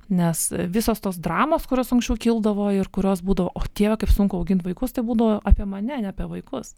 Nes 0.10 0.48
visos 0.74 1.02
tos 1.04 1.20
dramos, 1.22 1.68
kurios 1.70 1.92
anksčiau 1.94 2.18
kildavo 2.18 2.72
ir 2.74 2.88
kurios 2.90 3.22
būdavo, 3.22 3.52
o 3.54 3.62
tėve, 3.78 4.00
kaip 4.02 4.14
sunku 4.14 4.40
auginti 4.40 4.66
vaikus, 4.66 4.96
tai 4.96 5.04
būdavo 5.06 5.38
apie 5.46 5.68
mane, 5.70 6.00
ne 6.02 6.10
apie 6.10 6.26
vaikus. 6.30 6.74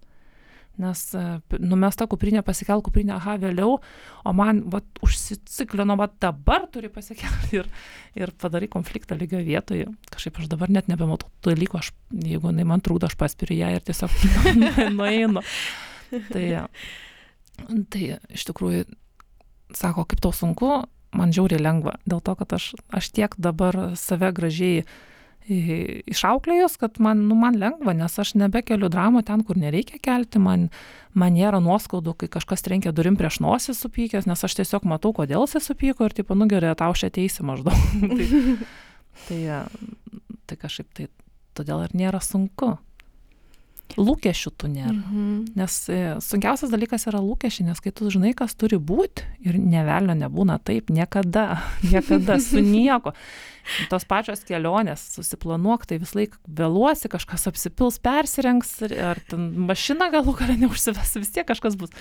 Nes 0.80 1.02
e, 1.18 1.22
numesta 1.60 2.08
kuprinė, 2.10 2.42
pasikel 2.48 2.80
kuprinė, 2.84 3.14
aha, 3.18 3.36
vėliau, 3.42 3.76
o 4.24 4.34
man 4.36 4.62
vat, 4.72 4.86
užsiciklino, 5.04 5.98
va 6.00 6.08
dabar 6.24 6.66
turi 6.72 6.88
pasikelti 6.92 7.60
ir, 7.60 7.68
ir 8.16 8.32
padarai 8.40 8.70
konfliktą 8.72 9.18
lygio 9.20 9.42
vietoje. 9.44 9.90
Kažkaip 10.14 10.40
aš 10.40 10.48
dabar 10.52 10.72
net 10.72 10.88
nebematau 10.92 11.28
tų 11.44 11.54
dalykų, 11.54 11.82
aš, 11.82 11.92
jeigu 12.16 12.54
jinai 12.54 12.68
man 12.72 12.84
trukdo, 12.84 13.12
aš 13.12 13.18
paspiriu 13.20 13.60
ją 13.60 13.74
ir 13.76 13.84
tiesiog 13.88 14.16
nueinu. 15.00 15.44
Tai, 16.32 16.46
tai 17.92 18.08
iš 18.32 18.48
tikrųjų, 18.52 18.88
sako, 19.76 20.08
kaip 20.08 20.24
tau 20.24 20.32
sunku, 20.36 20.82
man 21.18 21.32
žiauriai 21.36 21.62
lengva, 21.62 21.98
dėl 22.08 22.22
to, 22.24 22.36
kad 22.40 22.54
aš, 22.58 22.72
aš 22.96 23.10
tiek 23.16 23.34
dabar 23.38 23.94
save 24.00 24.30
gražiai 24.36 24.84
i- 25.50 26.02
išauklėjus, 26.12 26.78
kad 26.80 27.00
man, 27.04 27.26
nu, 27.28 27.36
man 27.36 27.58
lengva, 27.60 27.94
nes 27.98 28.14
aš 28.22 28.36
nebekeliu 28.40 28.90
dramų 28.94 29.24
ten, 29.28 29.44
kur 29.44 29.58
nereikia 29.60 30.00
kelti, 30.02 30.40
man, 30.40 30.70
man 31.14 31.34
nėra 31.36 31.60
nuoskaudų, 31.64 32.14
kai 32.22 32.30
kažkas 32.32 32.64
trenkia 32.64 32.94
durim 32.96 33.18
prieš 33.20 33.42
nosį 33.44 33.76
supykęs, 33.76 34.28
nes 34.30 34.44
aš 34.48 34.56
tiesiog 34.62 34.86
matau, 34.88 35.12
kodėl 35.18 35.48
jis 35.50 35.66
supyko 35.72 36.06
ir 36.08 36.14
tipo, 36.22 36.38
nu 36.38 36.48
gerai, 36.48 36.76
tau 36.80 36.94
šią 36.94 37.10
teisę 37.18 37.44
maždaug. 37.44 37.76
tai, 39.28 39.42
tai, 39.42 39.42
tai 40.48 40.56
kažkaip 40.62 40.88
tai, 40.96 41.10
todėl 41.58 41.84
ir 41.88 41.98
nėra 41.98 42.22
sunku. 42.24 42.78
Lūkesčių 44.00 44.52
tu 44.58 44.70
nėra. 44.72 44.94
Mhm. 44.94 45.32
Nes 45.60 45.76
e, 45.92 46.00
sunkiausias 46.24 46.72
dalykas 46.74 47.08
yra 47.10 47.20
lūkesčiai, 47.24 47.68
nes 47.70 47.80
kai 47.84 47.92
tu 47.96 48.10
žinai, 48.14 48.34
kas 48.38 48.56
turi 48.56 48.78
būti 48.80 49.26
ir 49.48 49.58
nevelnio 49.60 50.16
nebūna 50.22 50.60
taip, 50.64 50.92
niekada, 50.94 51.62
niekada 51.92 52.38
su 52.44 52.62
nieko. 52.74 53.14
Tos 53.92 54.06
pačios 54.10 54.42
kelionės, 54.48 55.04
susiplanuok, 55.16 55.86
tai 55.90 56.00
vis 56.02 56.16
laik 56.18 56.38
vėluosi, 56.50 57.12
kažkas 57.14 57.46
apsipils, 57.52 58.00
persirengs, 58.02 58.72
ir- 58.88 58.98
ar 59.12 59.22
ten 59.30 59.52
mašina 59.70 60.10
galų 60.14 60.34
galę 60.40 60.58
neužsives, 60.64 61.14
vis 61.22 61.34
tiek 61.36 61.46
kažkas 61.48 61.78
bus. 61.78 61.94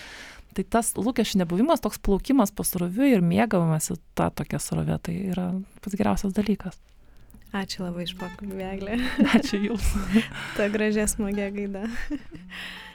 Tai 0.56 0.64
tas 0.66 0.94
lūkesčių 0.98 1.44
nebuvimas, 1.44 1.78
toks 1.84 2.00
plaukimas 2.02 2.50
pasroviu 2.50 3.06
ir 3.06 3.20
mėgavimas 3.22 3.92
tą 4.18 4.30
tokią 4.34 4.58
srovę, 4.58 4.96
tai 5.04 5.14
yra 5.30 5.50
pats 5.84 5.94
geriausias 6.00 6.34
dalykas. 6.34 6.80
Ačiū 7.50 7.82
labai 7.82 8.04
iš 8.06 8.12
pokalbį, 8.18 8.60
Eglė. 8.62 8.98
Ačiū 9.34 9.58
Jums. 9.64 9.88
Ta 10.54 10.68
gražia 10.70 11.08
smagia 11.10 11.48
gaida. 11.54 11.88